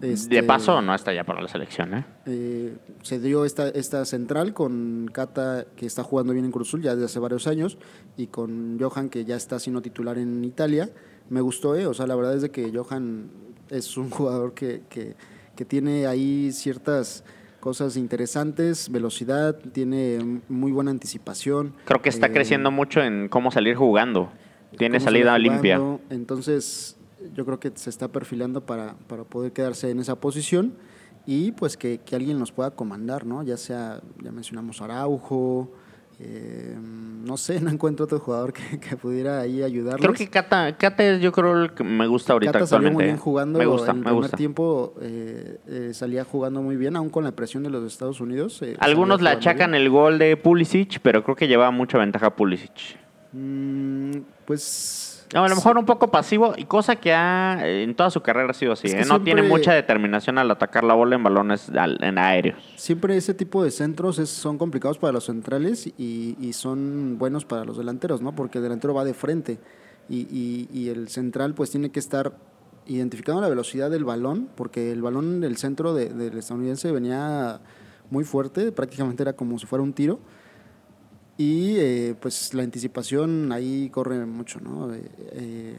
Este- 0.02 0.34
de 0.34 0.42
paso, 0.42 0.82
no 0.82 0.94
está 0.94 1.14
ya 1.14 1.24
para 1.24 1.40
la 1.40 1.48
selección. 1.48 1.94
¿eh? 1.94 2.04
eh, 2.26 2.76
se 3.00 3.18
dio 3.18 3.46
esta, 3.46 3.68
esta 3.70 4.04
central 4.04 4.52
con 4.52 5.08
Cata, 5.10 5.64
que 5.74 5.86
está 5.86 6.02
jugando 6.02 6.34
bien 6.34 6.44
en 6.44 6.52
Cruzul 6.52 6.82
ya 6.82 6.92
desde 6.92 7.06
hace 7.06 7.18
varios 7.18 7.46
años, 7.46 7.78
y 8.18 8.26
con 8.26 8.78
Johan, 8.78 9.08
que 9.08 9.24
ya 9.24 9.36
está 9.36 9.58
siendo 9.58 9.80
titular 9.80 10.18
en 10.18 10.44
Italia. 10.44 10.90
Me 11.30 11.40
gustó, 11.40 11.76
eh, 11.76 11.86
o 11.86 11.94
sea, 11.94 12.06
la 12.06 12.14
verdad 12.14 12.34
es 12.34 12.42
de 12.42 12.50
que 12.50 12.70
Johan 12.76 13.30
es 13.70 13.96
un 13.96 14.10
jugador 14.10 14.52
que, 14.52 14.82
que, 14.90 15.16
que 15.56 15.64
tiene 15.64 16.06
ahí 16.06 16.52
ciertas 16.52 17.24
cosas 17.66 17.96
interesantes, 17.96 18.92
velocidad, 18.92 19.56
tiene 19.72 20.40
muy 20.48 20.70
buena 20.70 20.92
anticipación. 20.92 21.74
Creo 21.84 22.00
que 22.00 22.10
está 22.10 22.28
eh, 22.28 22.32
creciendo 22.32 22.70
mucho 22.70 23.02
en 23.02 23.28
cómo 23.28 23.50
salir 23.50 23.74
jugando. 23.74 24.30
Tiene 24.78 25.00
salida 25.00 25.36
limpia. 25.36 25.80
Entonces, 26.08 26.96
yo 27.34 27.44
creo 27.44 27.58
que 27.58 27.72
se 27.74 27.90
está 27.90 28.06
perfilando 28.06 28.64
para, 28.64 28.94
para 29.08 29.24
poder 29.24 29.50
quedarse 29.50 29.90
en 29.90 29.98
esa 29.98 30.14
posición 30.14 30.74
y 31.26 31.50
pues 31.50 31.76
que, 31.76 31.98
que 31.98 32.14
alguien 32.14 32.38
nos 32.38 32.52
pueda 32.52 32.70
comandar, 32.70 33.26
¿no? 33.26 33.42
Ya 33.42 33.56
sea, 33.56 34.00
ya 34.22 34.30
mencionamos 34.30 34.80
Araujo, 34.80 35.68
eh, 36.18 36.74
no 37.24 37.36
sé, 37.36 37.60
no 37.62 37.70
encuentro 37.70 38.04
otro 38.04 38.18
jugador 38.20 38.52
que, 38.52 38.78
que 38.80 38.96
pudiera 38.96 39.40
ahí 39.40 39.62
ayudarles. 39.62 40.00
Creo 40.00 40.14
que 40.14 40.28
Cata, 40.28 40.76
Cata 40.76 41.04
es 41.04 41.20
yo 41.20 41.32
creo 41.32 41.62
el 41.64 41.72
que 41.74 41.84
me 41.84 42.06
gusta 42.06 42.32
ahorita 42.32 42.52
Cata 42.52 42.66
salió 42.66 42.88
actualmente. 42.88 42.94
muy 42.94 43.04
bien 43.04 43.16
jugando. 43.18 43.58
me 43.58 43.66
gusta, 43.66 43.90
en 43.90 43.96
el 43.98 44.00
me 44.00 44.04
primer 44.04 44.22
gusta. 44.22 44.36
tiempo 44.36 44.94
eh, 45.00 45.58
eh, 45.66 45.90
salía 45.92 46.24
jugando 46.24 46.62
muy 46.62 46.76
bien, 46.76 46.96
aún 46.96 47.10
con 47.10 47.24
la 47.24 47.32
presión 47.32 47.62
de 47.64 47.70
los 47.70 47.84
Estados 47.92 48.20
Unidos. 48.20 48.60
eh, 48.62 48.76
Algunos 48.80 49.18
salía 49.18 49.32
le 49.32 49.38
achacan 49.38 49.74
el 49.74 49.90
gol 49.90 50.18
de 50.18 50.36
Pulisic, 50.36 51.00
pero 51.02 51.22
creo 51.24 51.36
que 51.36 51.48
llevaba 51.48 51.70
mucha 51.70 51.98
ventaja 51.98 52.34
Pulisic. 52.36 52.98
Mm, 53.32 54.18
pues... 54.44 55.05
No, 55.34 55.44
a 55.44 55.48
lo 55.48 55.56
mejor 55.56 55.76
un 55.76 55.84
poco 55.84 56.08
pasivo 56.10 56.54
y 56.56 56.64
cosa 56.64 56.96
que 56.96 57.12
ha, 57.12 57.58
en 57.66 57.94
toda 57.96 58.10
su 58.10 58.20
carrera 58.22 58.50
ha 58.50 58.54
sido 58.54 58.72
así. 58.72 58.86
Es 58.86 58.94
que 58.94 59.00
¿eh? 59.02 59.04
No 59.06 59.20
tiene 59.22 59.42
mucha 59.42 59.72
determinación 59.72 60.38
al 60.38 60.50
atacar 60.50 60.84
la 60.84 60.94
bola 60.94 61.16
en 61.16 61.22
balones 61.24 61.68
al- 61.70 61.98
en 62.02 62.18
aéreos. 62.18 62.62
Siempre 62.76 63.16
ese 63.16 63.34
tipo 63.34 63.64
de 63.64 63.70
centros 63.70 64.18
es- 64.18 64.30
son 64.30 64.56
complicados 64.58 64.98
para 64.98 65.12
los 65.12 65.24
centrales 65.24 65.86
y, 65.98 66.36
y 66.40 66.52
son 66.52 67.18
buenos 67.18 67.44
para 67.44 67.64
los 67.64 67.76
delanteros, 67.76 68.22
¿no? 68.22 68.34
Porque 68.34 68.58
el 68.58 68.64
delantero 68.64 68.94
va 68.94 69.04
de 69.04 69.14
frente 69.14 69.58
y, 70.08 70.20
y- 70.30 70.68
y 70.72 70.88
el 70.90 71.08
central 71.08 71.54
pues 71.54 71.70
tiene 71.70 71.90
que 71.90 71.98
estar 71.98 72.32
identificando 72.86 73.40
la 73.40 73.48
velocidad 73.48 73.90
del 73.90 74.04
balón, 74.04 74.48
porque 74.54 74.92
el 74.92 75.02
balón 75.02 75.40
del 75.40 75.56
centro 75.56 75.92
de- 75.92 76.10
del 76.10 76.38
estadounidense 76.38 76.92
venía 76.92 77.60
muy 78.10 78.22
fuerte, 78.22 78.70
prácticamente 78.70 79.24
era 79.24 79.32
como 79.32 79.58
si 79.58 79.66
fuera 79.66 79.82
un 79.82 79.92
tiro. 79.92 80.20
Y 81.38 81.76
eh, 81.78 82.14
pues 82.20 82.54
la 82.54 82.62
anticipación 82.62 83.52
ahí 83.52 83.90
corre 83.90 84.24
mucho, 84.24 84.58
¿no? 84.60 84.92
Eh, 84.94 85.02
eh, 85.32 85.76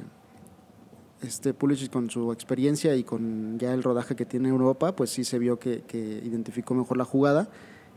este 1.24 1.53
Pulisic 1.55 1.91
con 1.91 2.10
su 2.12 2.32
experiencia 2.32 2.95
y 2.95 3.03
con 3.03 3.58
ya 3.58 3.74
el 3.74 3.82
rodaje 3.82 4.16
que 4.16 4.26
tiene 4.26 4.49
en 4.49 4.53
Europa, 4.53 4.95
pues 4.95 5.10
sí 5.10 5.24
se 5.24 5.39
vio 5.39 5.58
que, 5.58 5.82
que 5.82 5.97
identificó 5.97 6.76
mejor 6.76 6.97
la 6.97 7.05
jugada. 7.05 7.49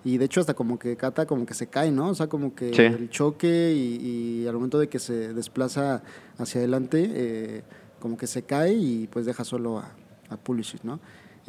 Y 0.03 0.17
de 0.17 0.25
hecho 0.25 0.41
hasta 0.41 0.55
como 0.55 0.79
que 0.79 0.97
Cata 0.97 1.27
como 1.27 1.45
que 1.45 1.53
se 1.53 1.67
cae, 1.67 1.91
¿no? 1.91 2.09
O 2.09 2.15
sea, 2.15 2.29
como 2.29 2.55
que 2.55 2.73
Sí. 2.73 2.81
el 2.83 3.11
choque 3.11 3.75
y, 3.77 4.43
y 4.43 4.47
al 4.47 4.55
momento 4.55 4.79
de 4.79 4.89
que 4.89 4.99
se 4.99 5.35
desplaza 5.35 6.03
hacia 6.39 6.61
adelante, 6.61 7.11
eh, 7.13 7.63
como 8.01 8.17
que 8.17 8.27
se 8.27 8.43
cae 8.45 8.73
y 8.73 9.07
pues 9.09 9.27
deja 9.27 9.45
solo 9.45 9.79
a, 9.79 9.93
a 10.31 10.39
Pulisic, 10.39 10.83
¿no? 10.85 11.01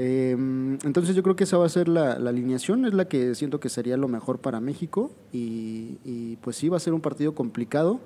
Eh, 0.04 0.32
entonces 0.32 1.16
yo 1.16 1.22
creo 1.22 1.36
que 1.36 1.43
esa 1.43 1.60
va 1.60 1.68
a 1.68 1.70
ser 1.70 1.88
la, 1.88 2.14
alineación, 2.14 2.86
es 2.86 2.93
la 2.95 3.06
que 3.06 3.36
siento 3.36 3.60
que 3.60 3.70
sería 3.70 3.97
lo 3.97 4.08
mejor 4.08 4.39
para 4.39 4.60
México 4.60 5.12
y, 5.32 6.38
pues 6.41 6.56
sí 6.56 6.70
va 6.70 6.78
a 6.78 6.80
ser 6.80 6.93
un 6.93 7.02
partido 7.02 7.36
complicado. 7.36 7.99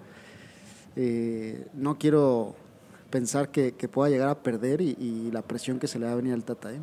Eh, 0.97 1.67
no 1.73 1.97
quiero 1.97 2.55
pensar 3.11 3.47
que, 3.49 3.71
pueda 3.87 4.09
llegar 4.09 4.27
a 4.27 4.43
perder 4.43 4.81
y, 4.81 4.97
y 4.99 5.31
la 5.31 5.41
presión 5.41 5.79
que 5.79 5.87
se 5.87 5.97
le 5.97 6.05
va 6.05 6.11
a 6.11 6.15
venir 6.15 6.33
al 6.33 6.43
Tata. 6.43 6.73
¿eh? 6.73 6.81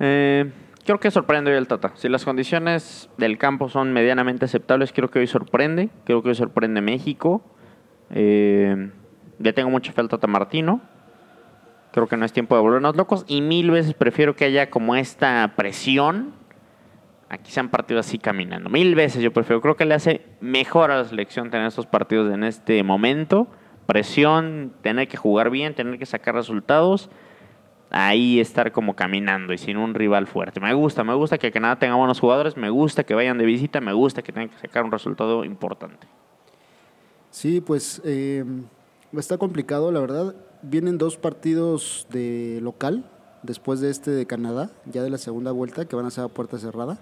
Eh, 0.00 0.50
creo 0.84 0.98
que 0.98 1.12
sorprende 1.12 1.52
hoy 1.52 1.56
el 1.56 1.68
Tata. 1.68 1.92
Si 1.94 2.08
las 2.08 2.24
condiciones 2.24 3.08
del 3.16 3.38
campo 3.38 3.68
son 3.68 3.92
medianamente 3.92 4.44
aceptables, 4.44 4.92
creo 4.92 5.08
que 5.08 5.20
hoy 5.20 5.28
sorprende. 5.28 5.90
Creo 6.04 6.20
que 6.20 6.30
hoy 6.30 6.34
sorprende 6.34 6.80
México. 6.80 7.44
Eh, 8.10 8.90
le 9.38 9.52
tengo 9.52 9.70
mucha 9.70 9.92
fe 9.92 10.00
al 10.00 10.08
Tata 10.08 10.26
Martino. 10.26 10.80
Creo 11.94 12.08
que 12.08 12.16
no 12.16 12.26
es 12.26 12.32
tiempo 12.32 12.56
de 12.56 12.60
volvernos 12.60 12.96
locos. 12.96 13.24
Y 13.28 13.40
mil 13.40 13.70
veces 13.70 13.94
prefiero 13.94 14.34
que 14.34 14.46
haya 14.46 14.68
como 14.68 14.96
esta 14.96 15.52
presión. 15.54 16.34
Aquí 17.28 17.52
se 17.52 17.60
han 17.60 17.68
partido 17.68 18.00
así 18.00 18.18
caminando. 18.18 18.68
Mil 18.68 18.96
veces 18.96 19.22
yo 19.22 19.32
prefiero. 19.32 19.60
Creo 19.60 19.76
que 19.76 19.84
le 19.84 19.94
hace 19.94 20.26
mejor 20.40 20.90
a 20.90 20.96
la 20.96 21.04
selección 21.04 21.50
tener 21.50 21.68
estos 21.68 21.86
partidos 21.86 22.34
en 22.34 22.42
este 22.42 22.82
momento. 22.82 23.46
Presión, 23.86 24.72
tener 24.82 25.06
que 25.06 25.16
jugar 25.16 25.50
bien, 25.50 25.76
tener 25.76 25.96
que 25.96 26.04
sacar 26.04 26.34
resultados 26.34 27.10
ahí 27.90 28.40
estar 28.40 28.72
como 28.72 28.96
caminando 28.96 29.52
y 29.52 29.58
sin 29.58 29.76
un 29.76 29.94
rival 29.94 30.26
fuerte. 30.26 30.58
Me 30.58 30.74
gusta, 30.74 31.04
me 31.04 31.14
gusta 31.14 31.38
que 31.38 31.52
Canadá 31.52 31.78
tenga 31.78 31.94
buenos 31.94 32.18
jugadores, 32.18 32.56
me 32.56 32.70
gusta 32.70 33.04
que 33.04 33.14
vayan 33.14 33.38
de 33.38 33.44
visita, 33.44 33.80
me 33.80 33.92
gusta 33.92 34.20
que 34.20 34.32
tengan 34.32 34.48
que 34.48 34.58
sacar 34.58 34.82
un 34.82 34.90
resultado 34.90 35.44
importante. 35.44 36.08
Sí, 37.30 37.60
pues 37.60 38.02
eh, 38.04 38.44
está 39.16 39.38
complicado, 39.38 39.92
la 39.92 40.00
verdad. 40.00 40.34
Vienen 40.66 40.96
dos 40.98 41.16
partidos 41.16 42.06
de 42.10 42.58
local 42.62 43.04
después 43.42 43.80
de 43.80 43.90
este 43.90 44.10
de 44.10 44.26
Canadá, 44.26 44.70
ya 44.90 45.02
de 45.02 45.10
la 45.10 45.18
segunda 45.18 45.52
vuelta, 45.52 45.84
que 45.86 45.94
van 45.96 46.06
a 46.06 46.10
ser 46.10 46.24
a 46.24 46.28
puerta 46.28 46.58
cerrada. 46.58 46.98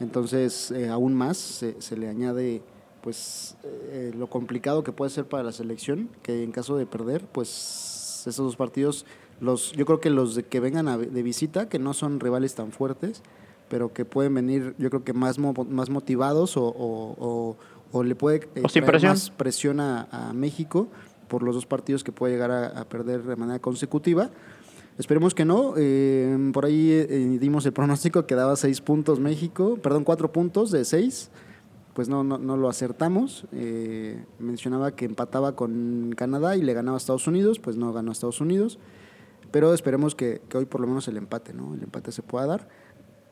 Entonces, 0.00 0.70
eh, 0.70 0.88
aún 0.88 1.14
más 1.14 1.36
se, 1.36 1.80
se 1.80 1.96
le 1.96 2.08
añade 2.08 2.62
pues 3.02 3.56
eh, 3.64 4.12
lo 4.18 4.28
complicado 4.28 4.82
que 4.82 4.92
puede 4.92 5.10
ser 5.10 5.26
para 5.26 5.42
la 5.44 5.52
selección, 5.52 6.08
que 6.22 6.42
en 6.42 6.50
caso 6.52 6.76
de 6.76 6.86
perder, 6.86 7.24
pues 7.26 8.24
esos 8.26 8.44
dos 8.44 8.56
partidos, 8.56 9.06
los, 9.40 9.72
yo 9.72 9.84
creo 9.86 10.00
que 10.00 10.10
los 10.10 10.34
de 10.34 10.42
que 10.42 10.58
vengan 10.58 10.88
a- 10.88 10.98
de 10.98 11.22
visita, 11.22 11.68
que 11.68 11.78
no 11.78 11.92
son 11.94 12.18
rivales 12.18 12.54
tan 12.56 12.72
fuertes, 12.72 13.22
pero 13.68 13.92
que 13.92 14.04
pueden 14.04 14.34
venir, 14.34 14.74
yo 14.78 14.90
creo 14.90 15.04
que 15.04 15.12
más, 15.12 15.38
mo- 15.38 15.52
más 15.68 15.88
motivados 15.90 16.56
o, 16.56 16.64
o- 16.64 17.14
o- 17.18 17.56
o 17.92 18.02
le 18.02 18.16
puede 18.16 18.48
eh, 18.56 18.62
O 18.64 18.68
sin 18.68 18.84
presión. 18.84 19.12
más 19.12 19.30
presión 19.30 19.78
a, 19.80 20.08
a 20.10 20.32
México 20.32 20.88
por 21.28 21.42
los 21.42 21.54
dos 21.54 21.66
partidos 21.66 22.04
que 22.04 22.12
puede 22.12 22.34
llegar 22.34 22.50
a, 22.50 22.84
perder 22.88 23.22
de 23.22 23.36
manera 23.36 23.58
consecutiva. 23.58 24.30
Esperemos 24.98 25.34
que 25.34 25.44
no. 25.44 25.74
eh, 25.76 26.50
por 26.52 26.64
ahí 26.64 26.90
eh, 26.90 27.38
dimos 27.38 27.66
el 27.66 27.72
pronóstico 27.72 28.26
que 28.26 28.34
daba 28.34 28.56
seis 28.56 28.80
puntos 28.80 29.20
México, 29.20 29.78
perdón, 29.82 30.04
cuatro 30.04 30.32
puntos 30.32 30.70
de 30.70 30.84
seis. 30.84 31.30
Pues 31.94 32.10
no, 32.10 32.22
no, 32.22 32.56
lo 32.56 32.68
acertamos. 32.68 33.46
Eh, 33.52 34.22
mencionaba 34.38 34.94
que 34.94 35.06
empataba 35.06 35.56
con 35.56 36.12
Canadá 36.14 36.54
y 36.54 36.62
le 36.62 36.74
ganaba 36.74 36.96
a 36.96 36.98
Estados 36.98 37.26
Unidos, 37.26 37.58
pues 37.58 37.78
no 37.78 37.92
ganó 37.92 38.10
a 38.10 38.12
Estados 38.12 38.40
Unidos. 38.42 38.78
Pero 39.50 39.72
esperemos 39.72 40.14
que, 40.14 40.42
que 40.50 40.58
hoy 40.58 40.66
por 40.66 40.82
lo 40.82 40.86
menos 40.86 41.08
el 41.08 41.16
empate, 41.16 41.54
¿no? 41.54 41.72
El 41.72 41.82
empate 41.82 42.12
se 42.12 42.22
pueda 42.22 42.44
dar. 42.44 42.68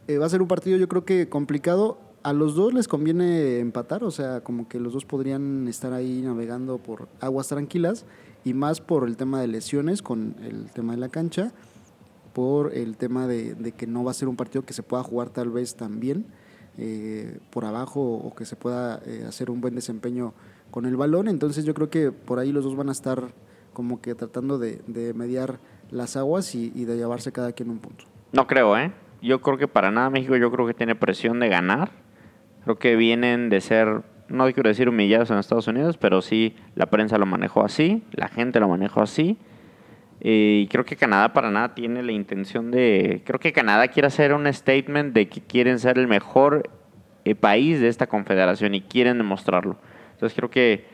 Eh, 0.06 0.18
va 0.18 0.26
a 0.26 0.28
ser 0.28 0.42
un 0.42 0.48
partido 0.48 0.76
yo 0.76 0.88
creo 0.88 1.04
que 1.04 1.28
complicado. 1.28 1.98
A 2.24 2.32
los 2.32 2.54
dos 2.54 2.72
les 2.72 2.88
conviene 2.88 3.58
empatar, 3.58 4.02
o 4.02 4.10
sea, 4.10 4.40
como 4.40 4.66
que 4.66 4.80
los 4.80 4.94
dos 4.94 5.04
podrían 5.04 5.68
estar 5.68 5.92
ahí 5.92 6.22
navegando 6.22 6.78
por 6.78 7.06
aguas 7.20 7.48
tranquilas 7.48 8.06
y 8.46 8.54
más 8.54 8.80
por 8.80 9.06
el 9.06 9.18
tema 9.18 9.42
de 9.42 9.46
lesiones 9.46 10.00
con 10.00 10.34
el 10.42 10.70
tema 10.70 10.94
de 10.94 11.00
la 11.00 11.10
cancha, 11.10 11.52
por 12.32 12.72
el 12.72 12.96
tema 12.96 13.26
de, 13.26 13.74
que 13.76 13.86
no 13.86 14.04
va 14.04 14.12
a 14.12 14.14
ser 14.14 14.28
un 14.28 14.36
partido 14.36 14.64
que 14.64 14.72
se 14.72 14.82
pueda 14.82 15.02
jugar 15.02 15.28
tal 15.28 15.50
vez 15.50 15.76
también 15.76 16.24
eh, 16.78 17.40
por 17.50 17.66
abajo 17.66 18.00
o 18.00 18.34
que 18.34 18.46
se 18.46 18.56
pueda 18.56 19.02
eh, 19.04 19.26
hacer 19.28 19.50
un 19.50 19.60
buen 19.60 19.74
desempeño 19.74 20.32
con 20.70 20.86
el 20.86 20.96
balón. 20.96 21.28
Entonces 21.28 21.66
yo 21.66 21.74
creo 21.74 21.90
que 21.90 22.10
por 22.10 22.38
ahí 22.38 22.52
los 22.52 22.64
dos 22.64 22.74
van 22.74 22.88
a 22.88 22.92
estar 22.92 23.34
como 23.74 24.00
que 24.00 24.14
tratando 24.14 24.58
de, 24.58 24.80
de 24.86 25.12
mediar 25.12 25.58
las 25.90 26.16
aguas 26.16 26.54
y, 26.54 26.72
y 26.74 26.86
de 26.86 26.96
llevarse 26.96 27.32
cada 27.32 27.52
quien 27.52 27.68
un 27.68 27.80
punto. 27.80 28.06
No 28.32 28.46
creo, 28.46 28.78
¿eh? 28.78 28.92
Yo 29.20 29.42
creo 29.42 29.58
que 29.58 29.68
para 29.68 29.90
nada 29.90 30.08
México 30.08 30.36
yo 30.36 30.50
creo 30.50 30.66
que 30.66 30.72
tiene 30.72 30.94
presión 30.94 31.38
de 31.38 31.50
ganar. 31.50 32.02
Creo 32.64 32.78
que 32.78 32.96
vienen 32.96 33.50
de 33.50 33.60
ser, 33.60 34.02
no 34.28 34.44
quiero 34.52 34.68
decir 34.68 34.88
humillados 34.88 35.30
en 35.30 35.38
Estados 35.38 35.68
Unidos, 35.68 35.98
pero 35.98 36.22
sí 36.22 36.56
la 36.74 36.86
prensa 36.86 37.18
lo 37.18 37.26
manejó 37.26 37.64
así, 37.64 38.02
la 38.12 38.28
gente 38.28 38.58
lo 38.58 38.68
manejó 38.68 39.02
así. 39.02 39.38
Eh, 40.20 40.62
Y 40.62 40.68
creo 40.68 40.84
que 40.84 40.96
Canadá 40.96 41.32
para 41.34 41.50
nada 41.50 41.74
tiene 41.74 42.02
la 42.02 42.12
intención 42.12 42.70
de... 42.70 43.22
Creo 43.26 43.38
que 43.38 43.52
Canadá 43.52 43.88
quiere 43.88 44.06
hacer 44.06 44.32
un 44.32 44.50
statement 44.50 45.12
de 45.12 45.28
que 45.28 45.42
quieren 45.42 45.78
ser 45.78 45.98
el 45.98 46.08
mejor 46.08 46.70
eh, 47.26 47.34
país 47.34 47.80
de 47.80 47.88
esta 47.88 48.06
confederación 48.06 48.74
y 48.74 48.80
quieren 48.80 49.18
demostrarlo. 49.18 49.76
Entonces 50.12 50.34
creo 50.34 50.50
que 50.50 50.86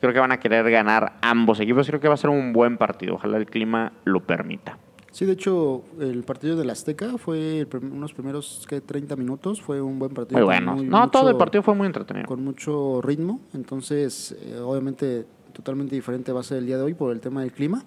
creo 0.00 0.12
que 0.12 0.20
van 0.20 0.32
a 0.32 0.38
querer 0.38 0.70
ganar 0.70 1.14
ambos 1.22 1.58
equipos. 1.58 1.88
Creo 1.88 2.00
que 2.00 2.08
va 2.08 2.14
a 2.14 2.18
ser 2.18 2.30
un 2.30 2.52
buen 2.52 2.76
partido. 2.76 3.14
Ojalá 3.14 3.38
el 3.38 3.46
clima 3.46 3.92
lo 4.04 4.20
permita. 4.20 4.78
Sí, 5.16 5.24
de 5.24 5.32
hecho, 5.32 5.82
el 5.98 6.24
partido 6.24 6.56
del 6.56 6.68
Azteca 6.68 7.16
fue 7.16 7.66
unos 7.80 8.12
primeros 8.12 8.66
¿qué? 8.68 8.82
30 8.82 9.16
minutos, 9.16 9.62
fue 9.62 9.80
un 9.80 9.98
buen 9.98 10.12
partido. 10.12 10.36
Muy 10.38 10.44
bueno. 10.44 10.74
muy- 10.74 10.84
No, 10.84 11.08
todo 11.08 11.30
el 11.30 11.38
partido 11.38 11.62
fue 11.62 11.74
muy 11.74 11.86
entretenido. 11.86 12.26
Con 12.26 12.44
mucho 12.44 13.00
ritmo, 13.00 13.40
entonces, 13.54 14.36
eh, 14.42 14.58
obviamente, 14.62 15.24
totalmente 15.54 15.94
diferente 15.94 16.32
va 16.32 16.40
a 16.40 16.42
ser 16.42 16.58
el 16.58 16.66
día 16.66 16.76
de 16.76 16.82
hoy 16.82 16.92
por 16.92 17.12
el 17.12 17.20
tema 17.20 17.40
del 17.40 17.50
clima. 17.52 17.82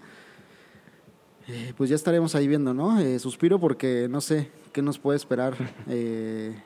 Eh, 1.48 1.74
pues 1.78 1.92
ya 1.92 1.96
estaremos 1.96 2.34
ahí 2.34 2.48
viendo, 2.48 2.74
¿no? 2.74 3.00
Eh, 3.00 3.20
suspiro 3.20 3.60
porque 3.60 4.08
no 4.10 4.22
sé 4.22 4.50
qué 4.74 4.82
nos 4.82 4.98
puede 4.98 5.18
esperar 5.18 5.54
eh, 5.88 6.60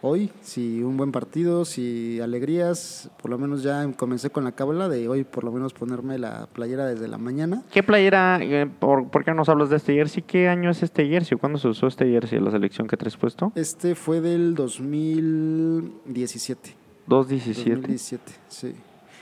hoy, 0.00 0.30
si 0.42 0.82
un 0.82 0.96
buen 0.96 1.12
partido, 1.12 1.64
si 1.64 2.20
alegrías, 2.20 3.10
por 3.20 3.30
lo 3.30 3.38
menos 3.38 3.62
ya 3.62 3.86
comencé 3.96 4.30
con 4.30 4.44
la 4.44 4.52
cábala 4.52 4.88
de 4.88 5.08
hoy, 5.08 5.24
por 5.24 5.44
lo 5.44 5.52
menos 5.52 5.72
ponerme 5.72 6.18
la 6.18 6.46
playera 6.52 6.86
desde 6.86 7.08
la 7.08 7.18
mañana. 7.18 7.62
¿Qué 7.72 7.82
playera? 7.82 8.38
eh, 8.40 8.68
por, 8.78 9.08
por 9.08 9.24
qué 9.24 9.34
nos 9.34 9.48
hablas 9.48 9.70
de 9.70 9.76
este 9.76 9.94
jersey? 9.94 10.22
¿Qué 10.22 10.48
año 10.48 10.70
es 10.70 10.82
este 10.82 11.06
jersey? 11.08 11.36
¿Cuándo 11.38 11.58
se 11.58 11.68
usó 11.68 11.86
este 11.88 12.06
jersey? 12.10 12.40
¿La 12.40 12.50
selección 12.50 12.86
que 12.86 12.96
traes 12.96 13.16
puesto? 13.16 13.52
Este 13.54 13.94
fue 13.94 14.20
del 14.20 14.54
2017. 14.54 16.74
217. 17.06 17.70
2017, 17.70 18.32
sí. 18.48 18.74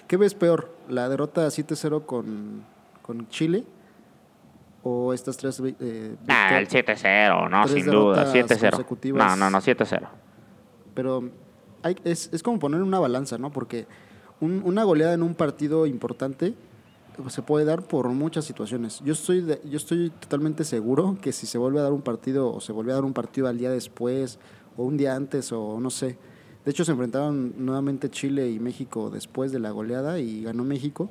¿Qué 0.09 0.17
ves 0.17 0.35
peor? 0.35 0.75
¿La 0.89 1.09
derrota 1.09 1.47
7-0 1.49 2.05
con, 2.07 2.63
con 3.03 3.29
Chile? 3.29 3.65
¿O 4.83 5.13
estas 5.13 5.37
tres 5.37 5.61
eh, 5.81 6.15
Ah, 6.29 6.59
el 6.61 6.67
victor- 6.67 6.95
7-0, 6.97 7.51
no, 7.51 7.67
sin 7.67 7.87
duda. 7.87 8.25
derrotas 8.33 8.59
7-0. 8.63 8.71
consecutivas. 8.71 9.31
No, 9.31 9.37
no, 9.37 9.51
no, 9.51 9.59
7-0. 9.61 10.07
Pero 10.97 11.31
hay- 11.85 11.95
es, 12.03 12.31
es 12.33 12.43
como 12.43 12.59
poner 12.59 12.83
una 12.83 12.99
balanza, 12.99 13.39
¿no? 13.39 13.53
Porque 13.53 13.87
un- 14.41 14.63
una 14.65 14.83
goleada 14.83 15.15
en 15.15 15.23
un 15.23 15.35
partido 15.37 15.87
importante 15.87 16.55
pues, 17.17 17.33
se 17.33 17.41
puede 17.43 17.65
dar 17.65 17.83
por 17.83 18.09
muchas 18.09 18.45
situaciones. 18.45 19.01
Yo 19.05 19.13
estoy, 19.15 19.41
de- 19.41 19.61
yo 19.65 19.77
estoy 19.79 20.11
totalmente 20.11 20.65
seguro 20.65 21.17
que 21.23 21.33
si 21.33 21.47
se 21.47 21.57
vuelve 21.57 21.79
a 21.79 21.83
dar 21.85 21.93
un 21.93 22.03
partido 22.03 22.53
o 22.53 22.61
se 22.61 22.73
vuelve 22.73 22.93
a 22.93 22.97
dar 22.97 23.05
un 23.05 23.13
partido 23.15 23.47
al 23.49 23.57
día 23.57 23.71
después 23.71 24.39
o 24.77 24.85
un 24.85 24.97
día 24.99 25.15
antes 25.15 25.51
o 25.53 25.79
no 25.81 25.89
sé. 25.91 26.19
De 26.65 26.71
hecho 26.73 26.85
se 26.85 26.93
enfrentaron 26.93 27.55
nuevamente 27.65 28.11
Chile 28.11 28.51
y 28.51 28.59
México 28.59 29.09
después 29.09 29.51
de 29.53 29.61
la 29.61 29.71
goleada 29.71 30.19
y 30.19 30.43
ganó 30.43 30.65
México. 30.65 31.09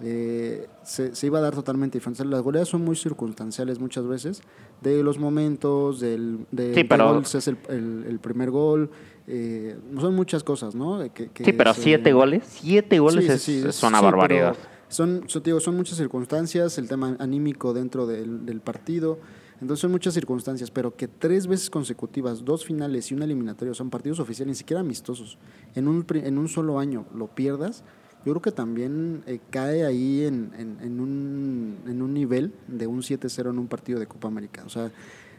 Eh, 0.00 0.68
se, 0.84 1.14
se 1.14 1.26
iba 1.26 1.38
a 1.38 1.42
dar 1.42 1.54
totalmente 1.54 1.98
diferente. 1.98 2.24
Las 2.24 2.42
goleadas 2.42 2.68
son 2.68 2.84
muy 2.84 2.96
circunstanciales 2.96 3.78
muchas 3.78 4.06
veces, 4.06 4.42
de 4.80 5.02
los 5.02 5.18
momentos, 5.18 6.00
del, 6.00 6.46
de 6.50 6.74
Sí, 6.74 6.84
pero- 6.84 7.12
gol 7.14 7.22
es 7.24 7.48
el, 7.48 7.58
el- 7.68 8.04
el 8.08 8.18
primer 8.20 8.50
gol, 8.50 8.90
eh, 9.26 9.76
son 10.00 10.14
muchas 10.14 10.42
cosas, 10.44 10.74
¿no? 10.74 10.98
De 10.98 11.10
que- 11.10 11.28
que 11.28 11.44
Sí, 11.44 11.52
pero 11.52 11.72
se- 11.74 11.82
7 11.82 12.12
goles, 12.12 12.44
7 12.60 12.98
goles 12.98 13.24
Sí, 13.24 13.30
sí, 13.30 13.34
es, 13.34 13.42
sí, 13.62 13.68
es 13.68 13.82
una 13.82 14.00
barbaridad. 14.00 14.56
Son, 14.88 15.24
so- 15.26 15.40
te 15.40 15.50
digo, 15.50 15.60
son 15.60 15.76
muchas 15.76 15.96
circunstancias, 15.96 16.76
el 16.78 16.88
tema 16.88 17.16
anímico 17.18 17.72
dentro 17.72 18.06
del, 18.06 18.44
del 18.44 18.60
partido. 18.60 19.18
Entonces 19.60 19.80
son 19.80 19.92
muchas 19.92 20.12
circunstancias, 20.14 20.70
pero 20.72 20.96
que 20.96 21.06
tres 21.06 21.46
veces 21.46 21.70
consecutivas, 21.70 22.44
dos 22.44 22.64
finales 22.64 23.10
y 23.10 23.14
un 23.14 23.22
eliminatorio, 23.22 23.74
son 23.74 23.90
partidos 23.90 24.18
oficiales, 24.18 24.48
ni 24.50 24.58
siquiera 24.58 24.80
amistosos, 24.80 25.38
en 25.76 25.86
un, 25.86 26.04
en 26.12 26.36
un 26.36 26.48
solo 26.48 26.80
año 26.80 27.06
lo 27.14 27.28
pierdas, 27.28 27.84
yo 28.26 28.32
creo 28.32 28.42
que 28.42 28.50
también 28.52 29.22
eh, 29.26 29.38
cae 29.50 29.84
ahí 29.86 30.24
en, 30.24 30.50
en- 30.58 30.78
en 30.82 31.00
un, 31.00 31.76
en 31.86 32.02
un 32.02 32.12
nivel 32.12 32.52
de 32.66 32.86
un 32.88 33.02
7-0 33.02 33.50
en 33.50 33.58
un 33.58 33.68
partido 33.68 33.98
de 34.00 34.06
Copa 34.06 34.26
América. 34.28 34.62
O 34.66 34.68
sea, 34.68 34.90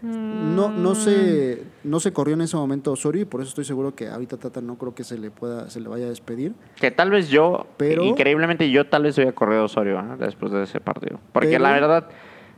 no, 0.04 0.70
no, 0.70 0.96
se, 0.96 1.64
no 1.86 2.00
se 2.02 2.12
corrió 2.12 2.34
en 2.34 2.42
ese 2.42 2.58
momento 2.58 2.92
Osorio 2.92 3.22
y 3.22 3.26
por 3.26 3.40
eso 3.42 3.50
estoy 3.50 3.64
seguro 3.64 3.96
que 3.96 4.10
ahorita 4.10 4.36
Tata 4.38 4.60
no 4.60 4.78
creo 4.78 4.94
que 4.94 5.06
se 5.06 5.18
le 5.18 5.32
pueda 5.32 5.70
se 5.70 5.80
le 5.80 5.88
vaya 5.88 6.06
a 6.06 6.10
despedir. 6.10 6.54
Que 6.76 6.92
tal 6.92 7.10
vez 7.10 7.30
yo, 7.30 7.68
Pero- 7.78 8.04
increíblemente 8.04 8.70
yo 8.70 8.86
tal 8.88 9.04
vez 9.04 9.18
hubiera 9.18 9.32
corrido 9.32 9.62
a 9.62 9.66
Osorio 9.66 10.00
¿eh? 10.00 10.16
después 10.20 10.52
de 10.52 10.64
ese 10.64 10.82
partido. 10.82 11.20
Porque 11.32 11.52
Pero- 11.52 11.64
la 11.64 11.72
verdad, 11.72 12.10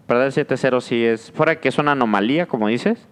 perder 0.07 0.31
7-0 0.31 0.81
sí 0.81 1.05
es, 1.05 1.31
fuera 1.31 1.59
que 1.59 1.69
es 1.69 1.77
una 1.77 1.91
anomalía, 1.91 2.47
como 2.47 2.67
dices, 2.67 3.07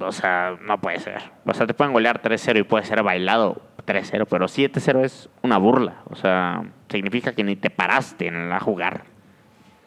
o 0.00 0.10
sea, 0.10 0.56
no 0.66 0.80
puede 0.80 0.98
ser. 0.98 1.22
O 1.46 1.54
sea, 1.54 1.66
te 1.68 1.74
pueden 1.74 1.92
golear 1.92 2.20
3-0 2.20 2.58
y 2.58 2.62
puede 2.64 2.84
ser 2.84 3.00
bailado 3.04 3.62
3-0, 3.86 4.26
pero 4.28 4.46
7-0 4.48 5.04
es 5.04 5.28
una 5.42 5.58
burla. 5.58 6.02
O 6.10 6.16
sea, 6.16 6.64
significa 6.88 7.32
que 7.32 7.44
ni 7.44 7.54
te 7.54 7.70
paraste 7.70 8.26
en 8.26 8.48
la 8.48 8.58
jugar. 8.58 9.04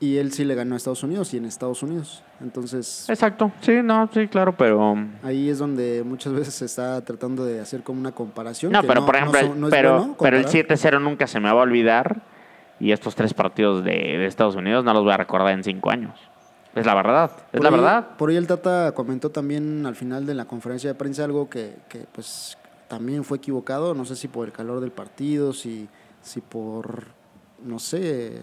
Y 0.06 0.18
él 0.18 0.32
sí 0.32 0.44
le 0.46 0.54
ganó 0.54 0.76
a 0.76 0.78
Estados 0.78 1.02
Unidos 1.04 1.34
y 1.34 1.38
en 1.38 1.46
Estados 1.46 1.82
Unidos. 1.82 2.22
Entonces, 2.40 3.06
Exacto, 3.10 3.52
sí, 3.62 3.80
no, 3.84 4.08
sí, 4.14 4.28
claro, 4.28 4.56
pero... 4.56 4.96
ahí 5.24 5.50
es 5.50 5.58
donde 5.58 6.04
muchas 6.06 6.32
veces 6.34 6.54
se 6.54 6.66
está 6.66 7.02
tratando 7.04 7.44
de 7.44 7.60
hacer 7.60 7.82
como 7.82 8.00
una 8.00 8.12
comparación. 8.12 8.72
No, 8.72 8.82
que 8.82 8.88
pero 8.88 9.04
por 9.06 9.16
ejemplo, 9.16 9.56
no 9.56 9.70
pero, 9.70 9.98
bueno 9.98 10.16
pero 10.20 10.38
el 10.38 10.44
comparar. 10.46 10.68
7-0 10.78 11.02
nunca 11.02 11.26
se 11.26 11.40
me 11.40 11.46
va 11.52 11.60
a 11.60 11.64
olvidar 11.64 12.22
y 12.80 12.92
estos 12.92 13.16
tres 13.16 13.34
partidos 13.34 13.84
de, 13.84 13.92
de 13.94 14.26
Estados 14.28 14.56
Unidos 14.56 14.84
no 14.86 14.94
los 14.94 15.04
voy 15.04 15.14
a 15.14 15.18
recordar 15.18 15.54
en 15.54 15.64
cinco 15.64 15.90
años. 15.90 16.14
Es 16.76 16.86
la 16.86 16.94
verdad, 16.94 17.32
es 17.54 17.60
Por 17.60 17.64
la 17.64 17.70
ahí- 17.70 17.76
verdad. 17.76 18.08
Por 18.18 18.30
ahí 18.30 18.36
el 18.36 18.46
Tata 18.48 18.92
comentó 18.94 19.32
también 19.32 19.86
al 19.88 19.96
final 19.96 20.26
de 20.28 20.36
la 20.36 20.46
conferencia 20.46 20.90
de 20.90 20.96
prensa 20.96 21.24
algo 21.24 21.50
que, 21.50 21.78
que, 21.90 22.06
pues 22.12 22.58
también 22.90 23.24
fue 23.24 23.38
equivocado, 23.38 23.96
no 23.96 24.06
sé 24.06 24.16
si 24.16 24.28
por 24.28 24.46
el 24.46 24.52
calor 24.54 24.82
del 24.82 24.92
partido, 24.92 25.52
si, 25.54 25.88
si 26.22 26.42
por, 26.42 27.06
no 27.64 27.80
sé, 27.80 28.42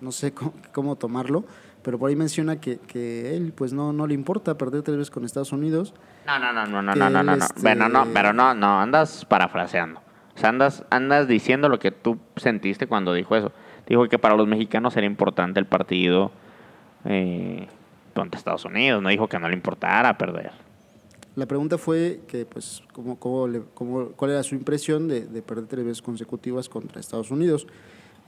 no 0.00 0.12
sé 0.12 0.32
cómo, 0.32 0.52
cómo 0.72 0.96
tomarlo, 0.96 1.44
pero 1.82 1.98
por 1.98 2.08
ahí 2.10 2.16
menciona 2.16 2.60
que, 2.60 2.78
que 2.78 3.36
él 3.36 3.52
pues 3.54 3.72
no, 3.72 3.92
no 3.92 4.06
le 4.06 4.14
importa 4.14 4.56
perder 4.58 4.82
tres 4.82 4.96
veces 4.98 5.10
con 5.10 5.24
Estados 5.24 5.52
Unidos. 5.52 5.94
No, 6.26 6.38
no, 6.38 6.52
no, 6.52 6.66
no, 6.66 6.82
no, 6.82 6.94
no, 6.94 7.10
no, 7.10 7.22
no, 7.22 7.32
este- 7.34 7.60
Pero 7.62 7.88
no, 7.88 8.06
pero 8.12 8.32
no, 8.32 8.54
no, 8.54 8.80
andas 8.80 9.24
parafraseando. 9.24 10.00
O 10.34 10.38
sea, 10.38 10.50
andas, 10.50 10.84
andas 10.90 11.26
diciendo 11.28 11.68
lo 11.68 11.78
que 11.78 11.90
tú 11.90 12.18
sentiste 12.36 12.86
cuando 12.86 13.12
dijo 13.12 13.34
eso. 13.36 13.52
Dijo 13.86 14.08
que 14.08 14.18
para 14.18 14.36
los 14.36 14.46
mexicanos 14.46 14.96
era 14.96 15.06
importante 15.06 15.58
el 15.58 15.66
partido 15.66 16.30
eh, 17.04 17.66
contra 18.14 18.38
Estados 18.38 18.64
Unidos. 18.64 19.02
No 19.02 19.08
dijo 19.08 19.28
que 19.28 19.38
no 19.38 19.48
le 19.48 19.54
importara 19.54 20.16
perder. 20.16 20.52
La 21.36 21.46
pregunta 21.46 21.78
fue 21.78 22.20
que, 22.28 22.44
pues, 22.44 22.82
cómo, 22.92 23.18
cómo 23.18 23.48
le- 23.48 23.62
cómo- 23.74 24.08
cuál 24.16 24.32
era 24.32 24.42
su 24.42 24.54
impresión 24.54 25.08
de, 25.08 25.26
de 25.26 25.42
perder 25.42 25.66
tres 25.66 25.84
veces 25.84 26.02
consecutivas 26.02 26.68
contra 26.68 27.00
Estados 27.00 27.30
Unidos. 27.30 27.66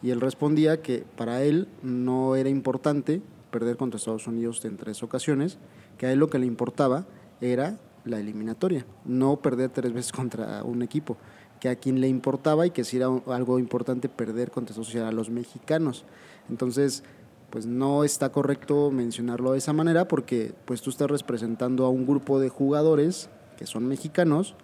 Y 0.02 0.10
él 0.10 0.20
respondía 0.20 0.82
que 0.82 1.04
para 1.16 1.42
él 1.42 1.68
no 1.82 2.34
era 2.36 2.48
importante 2.48 3.22
perder 3.50 3.76
contra 3.76 3.98
Estados 3.98 4.26
Unidos 4.26 4.64
en 4.64 4.76
tres 4.76 5.02
ocasiones, 5.02 5.58
que 5.98 6.06
a 6.06 6.12
él 6.12 6.18
lo 6.18 6.28
que 6.28 6.38
le 6.38 6.46
importaba 6.46 7.06
era 7.40 7.78
la 8.04 8.18
eliminatoria, 8.18 8.84
no 9.04 9.36
perder 9.36 9.70
tres 9.70 9.92
veces 9.94 10.12
contra 10.12 10.64
un 10.64 10.82
equipo, 10.82 11.16
que 11.60 11.68
a 11.68 11.76
quien 11.76 12.00
le 12.00 12.08
importaba 12.08 12.66
y 12.66 12.70
que 12.70 12.82
si 12.82 12.96
era 12.96 13.06
algo 13.28 13.58
importante 13.60 14.08
perder 14.08 14.50
contra 14.50 14.72
Estados 14.72 14.92
Unidos 14.92 15.08
a 15.08 15.12
los 15.12 15.30
mexicanos. 15.30 16.04
Entonces, 16.50 17.04
pues 17.50 17.66
no 17.66 18.02
está 18.02 18.32
correcto 18.32 18.90
mencionarlo 18.90 19.52
de 19.52 19.58
esa 19.58 19.72
manera 19.72 20.08
porque 20.08 20.54
pues 20.64 20.80
tú 20.80 20.90
estás 20.90 21.10
representando 21.10 21.84
a 21.84 21.90
un 21.90 22.06
grupo 22.06 22.40
de 22.40 22.48
jugadores 22.48 23.28
que 23.58 23.66
son 23.66 23.86
mexicanos 23.86 24.56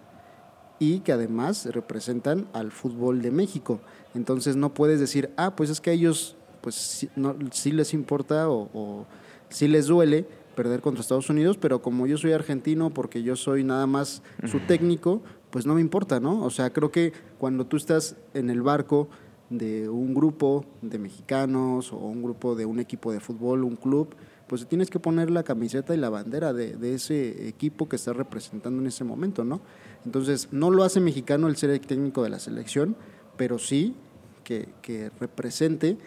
y 0.79 1.01
que 1.01 1.11
además 1.11 1.67
representan 1.71 2.47
al 2.53 2.71
fútbol 2.71 3.21
de 3.21 3.31
México. 3.31 3.81
Entonces 4.15 4.55
no 4.55 4.73
puedes 4.73 4.99
decir, 4.99 5.31
ah, 5.37 5.55
pues 5.55 5.69
es 5.69 5.81
que 5.81 5.91
a 5.91 5.93
ellos 5.93 6.35
pues 6.61 6.75
sí, 6.75 7.09
no, 7.15 7.35
sí 7.51 7.71
les 7.71 7.93
importa 7.93 8.49
o, 8.49 8.69
o 8.73 9.05
sí 9.49 9.67
les 9.67 9.87
duele 9.87 10.25
perder 10.55 10.81
contra 10.81 11.01
Estados 11.01 11.29
Unidos, 11.29 11.57
pero 11.57 11.81
como 11.81 12.05
yo 12.05 12.17
soy 12.17 12.33
argentino, 12.33 12.89
porque 12.89 13.23
yo 13.23 13.35
soy 13.35 13.63
nada 13.63 13.87
más 13.87 14.21
su 14.45 14.59
técnico, 14.59 15.21
pues 15.51 15.65
no 15.65 15.75
me 15.75 15.81
importa, 15.81 16.19
¿no? 16.19 16.43
O 16.43 16.49
sea, 16.49 16.71
creo 16.71 16.91
que 16.91 17.13
cuando 17.37 17.65
tú 17.65 17.77
estás 17.77 18.17
en 18.33 18.49
el 18.49 18.61
barco 18.61 19.07
de 19.49 19.89
un 19.89 20.13
grupo 20.13 20.65
de 20.81 20.99
mexicanos 20.99 21.91
o 21.91 21.97
un 21.97 22.21
grupo 22.21 22.55
de 22.55 22.65
un 22.65 22.79
equipo 22.79 23.11
de 23.11 23.19
fútbol, 23.19 23.63
un 23.63 23.75
club, 23.75 24.15
pues 24.47 24.67
tienes 24.67 24.89
que 24.89 24.99
poner 24.99 25.29
la 25.29 25.43
camiseta 25.43 25.93
y 25.93 25.97
la 25.97 26.09
bandera 26.09 26.53
de, 26.53 26.93
ese 26.93 27.47
equipo 27.47 27.87
que 27.87 27.95
estás 27.95 28.15
representando 28.15 28.81
en 28.81 28.87
ese 28.87 29.03
momento, 29.03 29.43
¿no? 29.43 29.61
Entonces, 30.05 30.49
no 30.51 30.71
lo 30.71 30.83
hace 30.83 30.99
mexicano 30.99 31.47
el 31.47 31.55
ser 31.55 31.69
el 31.69 31.81
técnico 31.81 32.23
de 32.23 32.29
la 32.29 32.39
selección, 32.39 32.95
pero 33.37 33.59
sí 33.59 33.95
que, 34.43 34.69
que 34.81 35.11
represente 35.19 35.97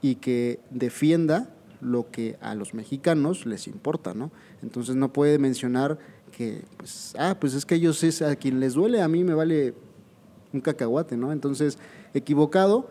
y 0.00 0.16
que 0.16 0.60
defienda 0.70 1.54
lo 1.80 2.10
que 2.10 2.36
a 2.40 2.54
los 2.54 2.74
mexicanos 2.74 3.46
les 3.46 3.66
importa, 3.66 4.14
¿no? 4.14 4.30
Entonces 4.62 4.96
no 4.96 5.12
puede 5.12 5.38
mencionar 5.38 5.98
que, 6.30 6.64
pues, 6.76 7.14
ah, 7.18 7.36
pues 7.40 7.54
es 7.54 7.66
que 7.66 7.76
ellos 7.76 8.02
es 8.02 8.22
a 8.22 8.34
quien 8.36 8.60
les 8.60 8.74
duele, 8.74 9.02
a 9.02 9.08
mí 9.08 9.22
me 9.22 9.34
vale 9.34 9.74
un 10.52 10.60
cacahuate, 10.60 11.16
¿no? 11.16 11.32
Entonces, 11.32 11.78
equivocado, 12.14 12.88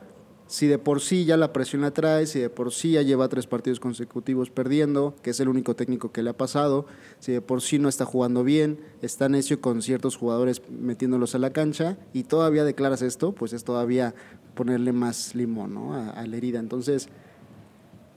si 0.47 0.67
de 0.67 0.77
por 0.77 0.99
sí 0.99 1.23
ya 1.23 1.37
la 1.37 1.53
presión 1.53 1.81
la 1.81 1.91
trae, 1.91 2.25
si 2.27 2.39
de 2.39 2.49
por 2.49 2.73
sí 2.73 2.91
ya 2.91 3.01
lleva 3.03 3.29
tres 3.29 3.47
partidos 3.47 3.79
consecutivos 3.79 4.49
perdiendo, 4.49 5.15
que 5.21 5.29
es 5.29 5.39
el 5.39 5.47
único 5.47 5.75
técnico 5.77 6.11
que 6.11 6.23
le 6.23 6.29
ha 6.31 6.37
pasado, 6.37 6.85
si 7.19 7.31
de 7.31 7.39
por 7.41 7.61
sí 7.61 7.79
no 7.79 7.87
está 7.87 8.03
jugando 8.03 8.43
bien, 8.43 8.77
está 9.01 9.29
necio 9.29 9.61
con 9.61 9.81
ciertos 9.81 10.17
jugadores 10.17 10.61
metiéndolos 10.69 11.35
a 11.35 11.39
la 11.39 11.51
cancha 11.53 11.97
y 12.11 12.23
todavía 12.23 12.65
declaras 12.65 13.01
esto, 13.01 13.31
pues 13.31 13.53
es 13.53 13.63
todavía 13.63 14.13
ponerle 14.53 14.91
más 14.91 15.35
limón 15.35 15.73
¿no? 15.73 15.93
a, 15.93 16.27
la 16.27 16.35
herida. 16.35 16.59
Entonces, 16.59 17.07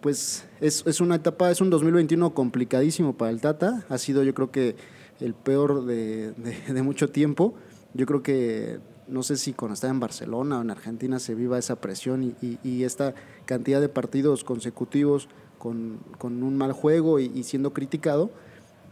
pues 0.01 0.45
es, 0.61 0.83
es 0.87 1.01
una 1.01 1.15
etapa, 1.17 1.51
es 1.51 1.61
un 1.61 1.71
2021 1.71 2.35
complicadísimo 2.35 3.17
para 3.17 3.31
el 3.31 3.41
Tata, 3.41 3.87
ha 3.89 3.99
sido 3.99 4.23
yo 4.23 4.35
creo 4.35 4.51
que 4.51 4.77
el 5.21 5.35
peor 5.35 5.85
de- 5.87 6.33
de 6.33 6.83
mucho 6.83 7.09
tiempo 7.11 7.55
Yo 7.95 8.07
creo 8.07 8.23
que 8.25 8.81
no 9.09 9.23
sé 9.23 9.37
si 9.37 9.53
cuando 9.53 9.75
está 9.75 9.89
en 9.89 10.01
Barcelona 10.01 10.59
o 10.59 10.63
en 10.63 10.71
Argentina 10.71 11.19
se 11.19 11.35
viva 11.35 11.59
esa 11.59 11.77
presión 11.77 12.23
y, 12.23 12.35
y- 12.41 12.59
y 12.63 12.85
esta 12.85 13.15
cantidad 13.45 13.81
de 13.81 13.89
partidos 13.89 14.45
consecutivos 14.45 15.29
con, 15.59 15.99
con 16.19 16.43
un 16.43 16.57
mal 16.57 16.73
juego 16.73 17.21
y, 17.21 17.27
y 17.35 17.43
siendo 17.45 17.73
criticado, 17.73 18.31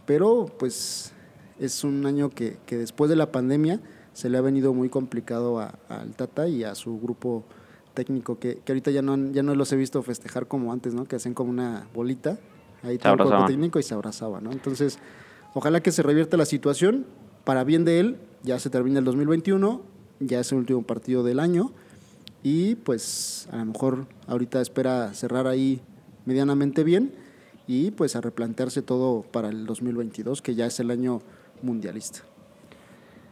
pero 0.05 0.47
pues 0.59 1.13
es 1.59 1.83
un 1.83 2.05
año 2.05 2.29
que, 2.29 2.57
que 2.65 2.77
después 2.77 3.09
de 3.09 3.15
la 3.15 3.31
pandemia 3.31 3.79
se 4.13 4.29
le 4.29 4.37
ha 4.37 4.41
venido 4.41 4.73
muy 4.73 4.89
complicado 4.89 5.59
a- 5.59 5.75
al 5.89 6.13
Tata 6.15 6.47
y 6.47 6.63
a 6.63 6.75
su 6.75 6.99
grupo 6.99 7.43
técnico, 7.93 8.39
que, 8.39 8.57
que 8.65 8.71
ahorita 8.71 8.91
ya 8.91 9.01
no, 9.01 9.15
ya 9.31 9.43
no 9.43 9.53
los 9.55 9.71
he 9.71 9.75
visto 9.75 10.01
festejar 10.03 10.47
como 10.47 10.73
antes, 10.73 10.93
¿no? 10.93 11.05
que 11.05 11.15
hacen 11.15 11.33
como 11.33 11.49
una 11.51 11.87
bolita, 11.93 12.37
ahí 12.83 12.97
todo 12.97 13.09
el 13.13 13.17
cuerpo 13.29 13.45
técnico 13.47 13.79
y 13.79 13.83
se 13.83 13.93
abrazaba. 13.93 14.41
¿no? 14.41 14.51
Entonces, 14.51 14.97
ojalá 15.53 15.81
que 15.81 15.91
se 15.91 16.01
revierta 16.03 16.37
la 16.37 16.45
situación, 16.45 17.05
para 17.43 17.63
bien 17.63 17.85
de 17.85 17.99
él, 17.99 18.17
ya 18.43 18.57
se 18.59 18.69
termina 18.69 18.99
el 18.99 19.05
2021, 19.05 19.81
ya 20.27 20.39
es 20.39 20.51
el 20.51 20.59
último 20.59 20.83
partido 20.83 21.23
del 21.23 21.39
año 21.39 21.71
y 22.43 22.75
pues 22.75 23.47
a 23.51 23.57
lo 23.57 23.65
mejor 23.65 24.05
ahorita 24.27 24.61
espera 24.61 25.13
cerrar 25.13 25.47
ahí 25.47 25.81
medianamente 26.25 26.83
bien 26.83 27.13
y 27.67 27.91
pues 27.91 28.15
a 28.15 28.21
replantearse 28.21 28.81
todo 28.81 29.21
para 29.23 29.49
el 29.49 29.65
2022, 29.65 30.41
que 30.41 30.55
ya 30.55 30.65
es 30.65 30.79
el 30.79 30.91
año 30.91 31.21
mundialista. 31.61 32.19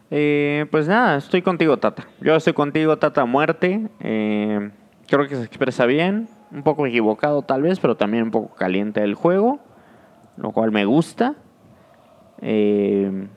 Eh, 0.09 0.65
pues 0.71 0.87
nada, 0.87 1.17
estoy 1.17 1.41
contigo, 1.41 1.77
Tata. 1.77 2.07
Yo 2.19 2.35
estoy 2.35 2.53
contigo, 2.53 2.97
Tata, 2.97 3.25
muerte. 3.25 3.87
Eh, 3.99 4.71
creo 5.07 5.27
que 5.27 5.35
se 5.35 5.43
expresa 5.43 5.85
bien. 5.85 6.27
Un 6.51 6.63
poco 6.63 6.85
equivocado 6.85 7.41
tal 7.43 7.61
vez, 7.61 7.79
pero 7.79 7.95
también 7.95 8.23
un 8.23 8.31
poco 8.31 8.53
caliente 8.55 9.03
el 9.03 9.15
juego. 9.15 9.59
Lo 10.37 10.51
cual 10.51 10.71
me 10.71 10.85
gusta. 10.85 11.35
Eh, 12.41 13.27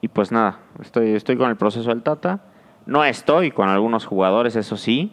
y 0.00 0.08
pues 0.08 0.32
nada, 0.32 0.60
estoy, 0.80 1.10
estoy 1.10 1.36
con 1.36 1.50
el 1.50 1.56
proceso 1.56 1.90
del 1.90 2.02
Tata. 2.02 2.40
No 2.86 3.04
estoy 3.04 3.50
con 3.50 3.68
algunos 3.68 4.06
jugadores, 4.06 4.56
eso 4.56 4.76
sí. 4.76 5.12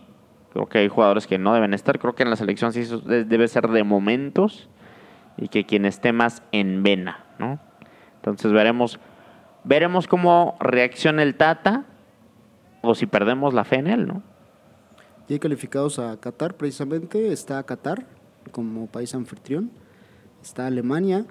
Creo 0.53 0.67
que 0.67 0.79
hay 0.79 0.87
jugadores 0.87 1.27
que 1.27 1.37
no 1.37 1.53
deben 1.53 1.73
estar. 1.73 1.99
Creo 1.99 2.15
que 2.15 2.23
en 2.23 2.29
la 2.29 2.35
selección 2.35 2.73
sí 2.73 2.83
debe 3.05 3.47
ser 3.47 3.67
de 3.67 3.83
momentos. 3.83 4.69
Y 5.37 5.49
que 5.49 5.65
quien 5.65 5.85
esté 5.85 6.13
más 6.13 6.41
en 6.51 6.81
vena, 6.81 7.25
¿no? 7.37 7.59
Entonces 8.15 8.51
veremos 8.51 8.99
Veremos 9.67 10.07
cómo 10.07 10.55
reacciona 10.61 11.23
el 11.23 11.35
Tata 11.35 11.83
o 12.81 12.95
si 12.95 13.05
perdemos 13.05 13.53
la 13.53 13.65
fe 13.65 13.75
en 13.75 13.87
él, 13.87 14.07
¿no? 14.07 14.23
Y 15.27 15.33
hay 15.33 15.39
calificados 15.39 15.99
a 15.99 16.17
Qatar, 16.21 16.55
precisamente 16.55 17.33
está 17.33 17.61
Qatar 17.63 18.05
como 18.51 18.87
país 18.87 19.13
anfitrión, 19.13 19.69
está 20.41 20.67
Alemania, 20.67 21.25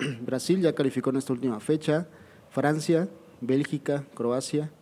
Brasil 0.20 0.60
ya 0.60 0.74
calificó 0.74 1.10
en 1.10 1.18
esta 1.18 1.32
última 1.32 1.60
fecha, 1.60 2.08
Francia, 2.50 3.08
Bélgica, 3.40 4.02
Croacia, 4.14 4.72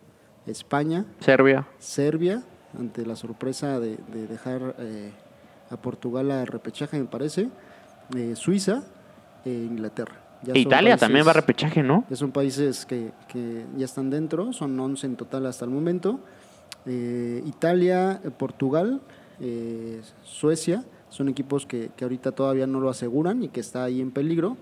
España, 0.47 1.05
Serbia. 1.19 1.67
Serbia, 1.79 2.43
ante 2.77 3.05
la 3.05 3.15
sorpresa 3.15 3.79
de, 3.79 3.97
de 4.11 4.27
dejar 4.27 4.75
eh, 4.79 5.11
a 5.69 5.77
Portugal 5.77 6.29
a 6.31 6.45
repechaje, 6.45 6.99
me 6.99 7.05
parece, 7.05 7.49
eh, 8.15 8.35
Suiza 8.35 8.83
e 9.43 9.51
Inglaterra. 9.51 10.21
Ya 10.43 10.55
Italia 10.55 10.97
también 10.97 11.25
va 11.25 11.31
a 11.31 11.33
repechaje, 11.33 11.81
¿no? 11.81 12.05
ya 12.09 12.15
son 12.15 12.31
países 12.31 12.85
que, 12.85 13.11
que 13.27 13.65
ya 13.77 13.85
están 13.85 14.09
dentro, 14.11 14.53
son 14.53 14.79
11 14.79 15.07
en 15.07 15.15
total 15.15 15.45
hasta 15.47 15.65
el 15.65 15.71
momento. 15.71 16.19
Eh, 16.85 17.41
Italia, 17.47 18.21
Portugal, 18.37 19.01
Suecia, 20.23 20.83
son 21.09 21.29
equipos 21.29 21.65
que, 21.65 21.89
que 21.95 22.05
ahorita 22.05 22.33
todavía 22.33 22.67
no 22.67 22.79
lo 22.79 22.89
aseguran 22.89 23.41
y 23.41 23.49
que 23.49 23.59
está 23.59 23.83
ahí 23.83 24.01
en 24.01 24.11
peligro. 24.11 24.55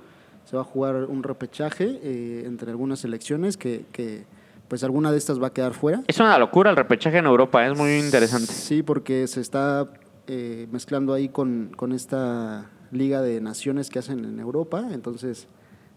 Se 0.45 0.55
va 0.55 0.61
a 0.61 0.65
jugar 0.65 0.95
un 0.95 1.23
repechaje 1.23 2.45
entre 2.45 2.71
algunas 2.71 2.99
selecciones 2.99 3.57
que, 3.57 3.85
que, 3.91 4.25
pues 4.67 4.83
alguna 4.83 5.11
de 5.11 5.17
estas 5.17 5.41
va 5.41 5.47
a 5.47 5.53
quedar 5.53 5.73
fuera. 5.73 6.01
Es 6.07 6.19
una 6.19 6.37
locura 6.37 6.69
el 6.71 6.75
repechaje 6.75 7.17
en 7.17 7.25
Europa, 7.25 7.65
es 7.67 7.77
muy 7.77 7.97
interesante. 7.99 8.51
Sí, 8.51 8.81
porque 8.83 9.27
se 9.27 9.41
está 9.41 9.91
eh, 10.27 10.67
mezclando 10.71 11.13
ahí 11.13 11.29
con, 11.29 11.71
con 11.75 11.91
esta 11.91 12.69
liga 12.91 13.21
de 13.21 13.41
naciones 13.41 13.89
que 13.89 13.99
hacen 13.99 14.23
en 14.25 14.39
Europa. 14.39 14.87
Entonces, 14.91 15.47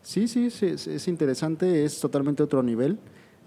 sí, 0.03 0.29
sí, 0.29 0.51
sí, 0.51 0.67
es, 0.67 0.87
es 0.87 1.09
interesante, 1.09 1.85
es 1.85 2.01
totalmente 2.01 2.43
otro 2.43 2.63
nivel. 2.63 2.99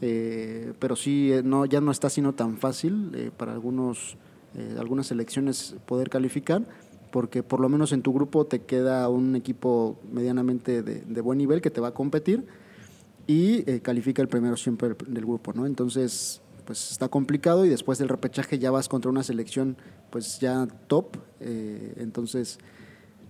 eh, 0.02 0.74
pero 0.80 0.96
sí, 0.96 1.32
eh, 1.34 1.42
no, 1.44 1.66
ya 1.66 1.82
no 1.82 1.92
está 1.92 2.10
siendo 2.10 2.34
tan 2.34 2.58
fácil 2.58 3.12
eh, 3.16 3.32
para 3.36 3.52
algunos, 3.52 4.18
eh, 4.56 4.76
algunas 4.80 5.08
selecciones 5.08 5.76
poder 5.86 6.10
calificar, 6.10 6.64
porque 7.12 7.44
por 7.44 7.60
lo 7.60 7.70
menos 7.70 7.92
en 7.92 8.02
tu 8.02 8.14
grupo 8.14 8.46
te 8.46 8.62
queda 8.62 9.10
un 9.10 9.36
equipo 9.36 10.00
medianamente 10.12 10.84
de, 10.84 11.02
de 11.02 11.22
buen 11.22 11.38
nivel 11.38 11.60
que 11.62 11.70
te 11.70 11.82
va 11.82 11.90
a 11.90 11.94
competir 11.94 12.46
y 13.30 13.64
eh, 13.70 13.80
califica 13.80 14.24
el 14.24 14.28
primero 14.28 14.58
siempre 14.58 14.96
del, 15.06 15.24
grupo, 15.24 15.54
¿no? 15.54 15.68
Entonces, 15.68 16.42
pues 16.66 16.90
está 16.90 17.10
complicado 17.10 17.64
y 17.64 17.70
después 17.70 18.00
del 18.00 18.10
repechaje 18.10 18.58
ya 18.58 18.72
vas 18.72 18.90
contra 18.90 19.12
una 19.12 19.22
selección 19.22 19.78
pues 20.10 20.40
ya 20.40 20.68
top, 20.88 21.16
eh, 21.40 21.94
entonces 21.98 22.58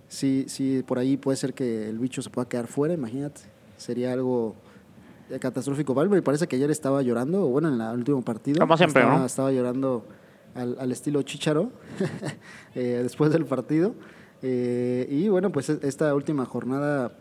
sí, 0.08 0.46
sí, 0.48 0.82
por 0.86 0.98
ahí 0.98 1.18
puede 1.18 1.36
ser 1.36 1.52
que 1.52 1.90
el 1.90 1.98
bicho 1.98 2.22
se 2.22 2.30
pueda 2.30 2.48
quedar 2.48 2.66
fuera, 2.66 2.94
imagínate, 2.94 3.42
sería 3.76 4.14
algo 4.14 4.56
eh, 5.28 5.38
catastrófico. 5.38 5.92
Valverde 5.92 6.22
parece 6.22 6.48
que 6.48 6.56
ayer 6.56 6.70
estaba 6.70 7.02
llorando, 7.02 7.46
bueno, 7.48 7.68
en 7.68 7.78
el 7.78 7.98
último 7.98 8.22
partido. 8.22 8.58
Como 8.58 8.78
siempre, 8.78 9.02
estaba, 9.02 9.18
¿no? 9.18 9.26
Estaba 9.26 9.52
llorando 9.52 10.06
al, 10.54 10.78
al 10.80 10.92
estilo 10.92 11.20
Chicharo 11.20 11.72
eh, 12.74 13.00
después 13.02 13.30
del 13.32 13.44
partido. 13.44 13.94
Y 14.42 15.28
bueno, 15.28 15.52
pues 15.52 15.68
e- 15.68 15.80
esta 15.82 16.14
última 16.14 16.46
jornada 16.46 17.12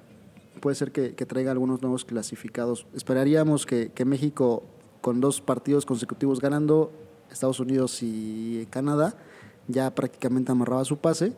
puede 0.59 0.75
ser 0.75 0.91
que, 0.91 1.11
traiga 1.25 1.51
algunos 1.51 1.81
nuevos 1.81 2.05
clasificados. 2.05 2.85
Esperaríamos 2.93 3.65
que, 3.65 4.05
México, 4.05 4.63
con 5.01 5.21
dos 5.21 5.41
partidos 5.41 5.85
consecutivos 5.85 6.39
ganando, 6.39 6.91
Estados 7.31 7.59
Unidos 7.59 7.99
y 8.01 8.67
Canadá, 8.69 9.15
ya 9.67 9.93
prácticamente 9.93 10.51
amarraba 10.51 10.83
su 10.85 10.97
pase, 10.97 11.33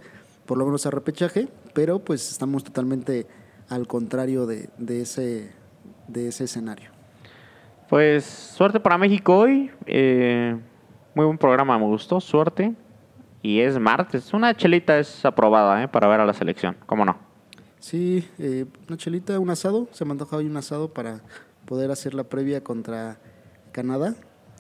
por 0.46 0.58
lo 0.58 0.66
menos 0.66 0.86
a 0.86 0.92
repechaje, 0.92 1.48
pero 1.74 2.00
pues 2.00 2.32
estamos 2.32 2.64
totalmente 2.64 3.28
al 3.70 3.88
contrario 3.88 4.46
de, 4.46 4.70
de 4.78 5.02
ese, 5.02 5.52
de 6.08 6.28
ese 6.30 6.46
escenario. 6.46 6.92
Pues 7.90 8.24
suerte 8.24 8.80
para 8.80 8.98
México 8.98 9.38
hoy. 9.38 9.70
eh, 9.86 10.58
muy 11.14 11.26
buen 11.26 11.38
programa, 11.38 11.78
me 11.78 11.86
gustó. 11.86 12.22
Suerte. 12.22 12.74
Y 13.42 13.60
es 13.60 13.78
martes. 13.78 14.34
Una 14.34 14.56
chelita 14.56 14.98
es 14.98 15.26
aprobada 15.26 15.84
¿eh? 15.84 15.88
para 15.88 16.08
ver 16.08 16.22
a 16.22 16.26
la 16.26 16.34
selección. 16.34 16.78
¿Cómo 16.86 17.04
no? 17.04 17.31
Sí, 17.82 18.24
eh, 18.38 18.66
una 18.88 18.96
chelita, 18.98 19.40
un 19.40 19.50
asado, 19.50 19.88
se 19.92 20.06
me 20.06 20.12
antoja 20.12 20.38
hoy 20.38 20.46
un 20.46 20.56
asado 20.56 20.90
para 20.94 21.22
poder 21.66 21.90
hacer 21.92 22.14
la 22.14 22.24
previa 22.24 22.64
contra 22.64 23.18
Canadá. 23.72 24.14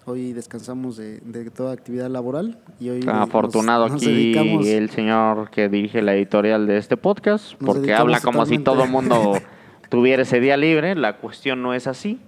Hoy 0.05 0.33
descansamos 0.33 0.97
de, 0.97 1.19
de 1.19 1.51
toda 1.51 1.71
actividad 1.73 2.09
laboral 2.09 2.57
y 2.79 2.89
hoy 2.89 3.01
nos- 3.01 3.13
afortunado 3.15 3.87
nos 3.87 4.01
aquí 4.01 4.07
dedicamos- 4.11 4.65
el 4.65 4.89
señor 4.89 5.51
que 5.51 5.69
dirige 5.69 6.01
la 6.01 6.15
editorial 6.15 6.65
de 6.65 6.77
este 6.77 6.97
podcast, 6.97 7.53
porque 7.63 7.93
habla 7.93 8.19
como 8.21 8.45
si 8.47 8.57
todo 8.57 8.83
el 8.85 8.89
mundo 8.89 9.33
tuviera 9.89 10.23
ese 10.23 10.39
día 10.39 10.57
libre. 10.57 10.95
La 10.95 11.17
cuestión 11.17 11.61
no 11.61 11.75
es 11.75 11.85
así. 11.85 12.19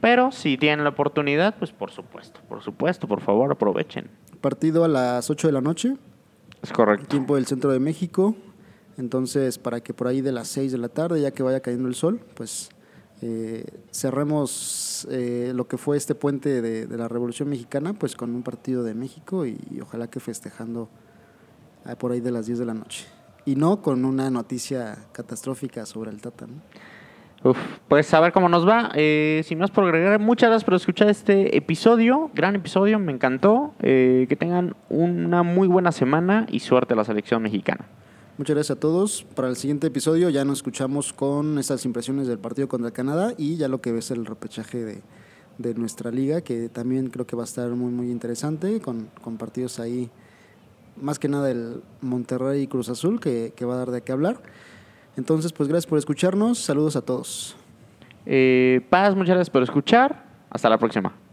Pero 0.00 0.32
si 0.32 0.58
tienen 0.58 0.82
la 0.82 0.90
oportunidad, 0.90 1.54
pues 1.56 1.70
por 1.70 1.90
supuesto, 1.92 2.40
por 2.48 2.60
supuesto, 2.62 3.06
por 3.06 3.20
favor, 3.22 3.52
aprovechen. 3.52 4.10
partido 4.40 4.84
a 4.84 4.88
las 4.88 5.30
8 5.30 5.46
de 5.46 5.52
la 5.52 5.60
noche, 5.62 5.96
Es 6.60 6.72
correcto. 6.72 7.06
tiempo 7.06 7.36
del 7.36 7.46
centro 7.46 7.70
de 7.70 7.78
México. 7.78 8.34
Entonces, 8.96 9.58
para 9.58 9.80
que 9.80 9.94
por 9.94 10.06
ahí 10.06 10.20
de 10.20 10.32
las 10.32 10.48
6 10.48 10.72
de 10.72 10.78
la 10.78 10.88
tarde, 10.88 11.20
ya 11.20 11.30
que 11.30 11.42
vaya 11.42 11.60
cayendo 11.60 11.88
el 11.88 11.94
sol, 11.94 12.20
pues 12.34 12.70
eh, 13.22 13.64
cerremos 13.90 15.06
eh, 15.10 15.52
lo 15.54 15.66
que 15.66 15.78
fue 15.78 15.96
este 15.96 16.14
puente 16.14 16.62
de, 16.62 16.96
la 16.96 17.08
Revolución 17.08 17.48
Mexicana, 17.48 17.94
pues 17.94 18.16
con 18.16 18.34
un 18.34 18.42
partido 18.42 18.82
de 18.82 18.94
México 18.94 19.46
y, 19.46 19.58
ojalá 19.80 20.08
que 20.08 20.20
festejando 20.20 20.88
ah, 21.84 21.96
por 21.96 22.12
ahí 22.12 22.20
de 22.20 22.30
las 22.30 22.46
10 22.46 22.58
de 22.60 22.66
la 22.66 22.74
noche. 22.74 23.06
Y 23.46 23.56
no 23.56 23.82
con 23.82 24.04
una 24.04 24.30
noticia 24.30 25.06
catastrófica 25.12 25.86
sobre 25.86 26.10
el 26.10 26.20
Tata. 26.20 26.46
Uf, 27.44 27.58
pues 27.88 28.12
a 28.14 28.20
ver 28.20 28.32
cómo 28.32 28.48
nos 28.48 28.66
va. 28.66 28.90
Eh, 28.94 29.42
sin 29.44 29.58
más 29.58 29.70
por 29.70 29.84
agregar, 29.84 30.18
muchas 30.18 30.48
gracias 30.48 30.64
por 30.64 30.74
escuchar 30.74 31.10
este 31.10 31.54
episodio. 31.54 32.30
Gran 32.34 32.56
episodio, 32.56 32.98
me 32.98 33.12
encantó. 33.12 33.74
Eh, 33.80 34.24
que 34.30 34.36
tengan 34.36 34.74
una 34.88 35.42
muy 35.42 35.68
buena 35.68 35.92
semana 35.92 36.46
y 36.50 36.60
suerte 36.60 36.94
a 36.94 36.96
la 36.96 37.04
selección 37.04 37.42
mexicana. 37.42 37.84
Muchas 38.36 38.56
gracias 38.56 38.76
a 38.76 38.80
todos. 38.80 39.24
Para 39.36 39.48
el 39.48 39.54
siguiente 39.54 39.86
episodio 39.86 40.28
ya 40.28 40.44
nos 40.44 40.58
escuchamos 40.58 41.12
con 41.12 41.56
estas 41.58 41.84
impresiones 41.84 42.26
del 42.26 42.40
partido 42.40 42.66
contra 42.66 42.90
Canadá 42.90 43.32
y 43.38 43.56
ya 43.56 43.68
lo 43.68 43.80
que 43.80 43.92
ves 43.92 44.10
el 44.10 44.26
repechaje 44.26 44.84
de, 44.84 45.02
de 45.58 45.74
nuestra 45.74 46.10
liga, 46.10 46.40
que 46.40 46.68
también 46.68 47.10
creo 47.10 47.26
que 47.26 47.36
va 47.36 47.42
a 47.42 47.44
estar 47.44 47.70
muy, 47.70 47.92
muy 47.92 48.10
interesante, 48.10 48.80
con, 48.80 49.08
con 49.22 49.36
partidos 49.36 49.78
ahí, 49.78 50.10
más 51.00 51.20
que 51.20 51.28
nada 51.28 51.48
el 51.48 51.80
Monterrey 52.00 52.62
y 52.62 52.66
Cruz 52.66 52.88
Azul, 52.88 53.20
que, 53.20 53.52
que 53.54 53.64
va 53.64 53.74
a 53.74 53.78
dar 53.78 53.92
de 53.92 54.02
qué 54.02 54.10
hablar. 54.10 54.42
Entonces, 55.16 55.52
pues 55.52 55.68
gracias 55.68 55.88
por 55.88 55.98
escucharnos. 55.98 56.58
Saludos 56.58 56.96
a 56.96 57.02
todos. 57.02 57.54
Eh, 58.26 58.84
Paz, 58.90 59.14
muchas 59.14 59.36
gracias 59.36 59.50
por 59.50 59.62
escuchar. 59.62 60.24
Hasta 60.50 60.68
la 60.68 60.78
próxima. 60.78 61.23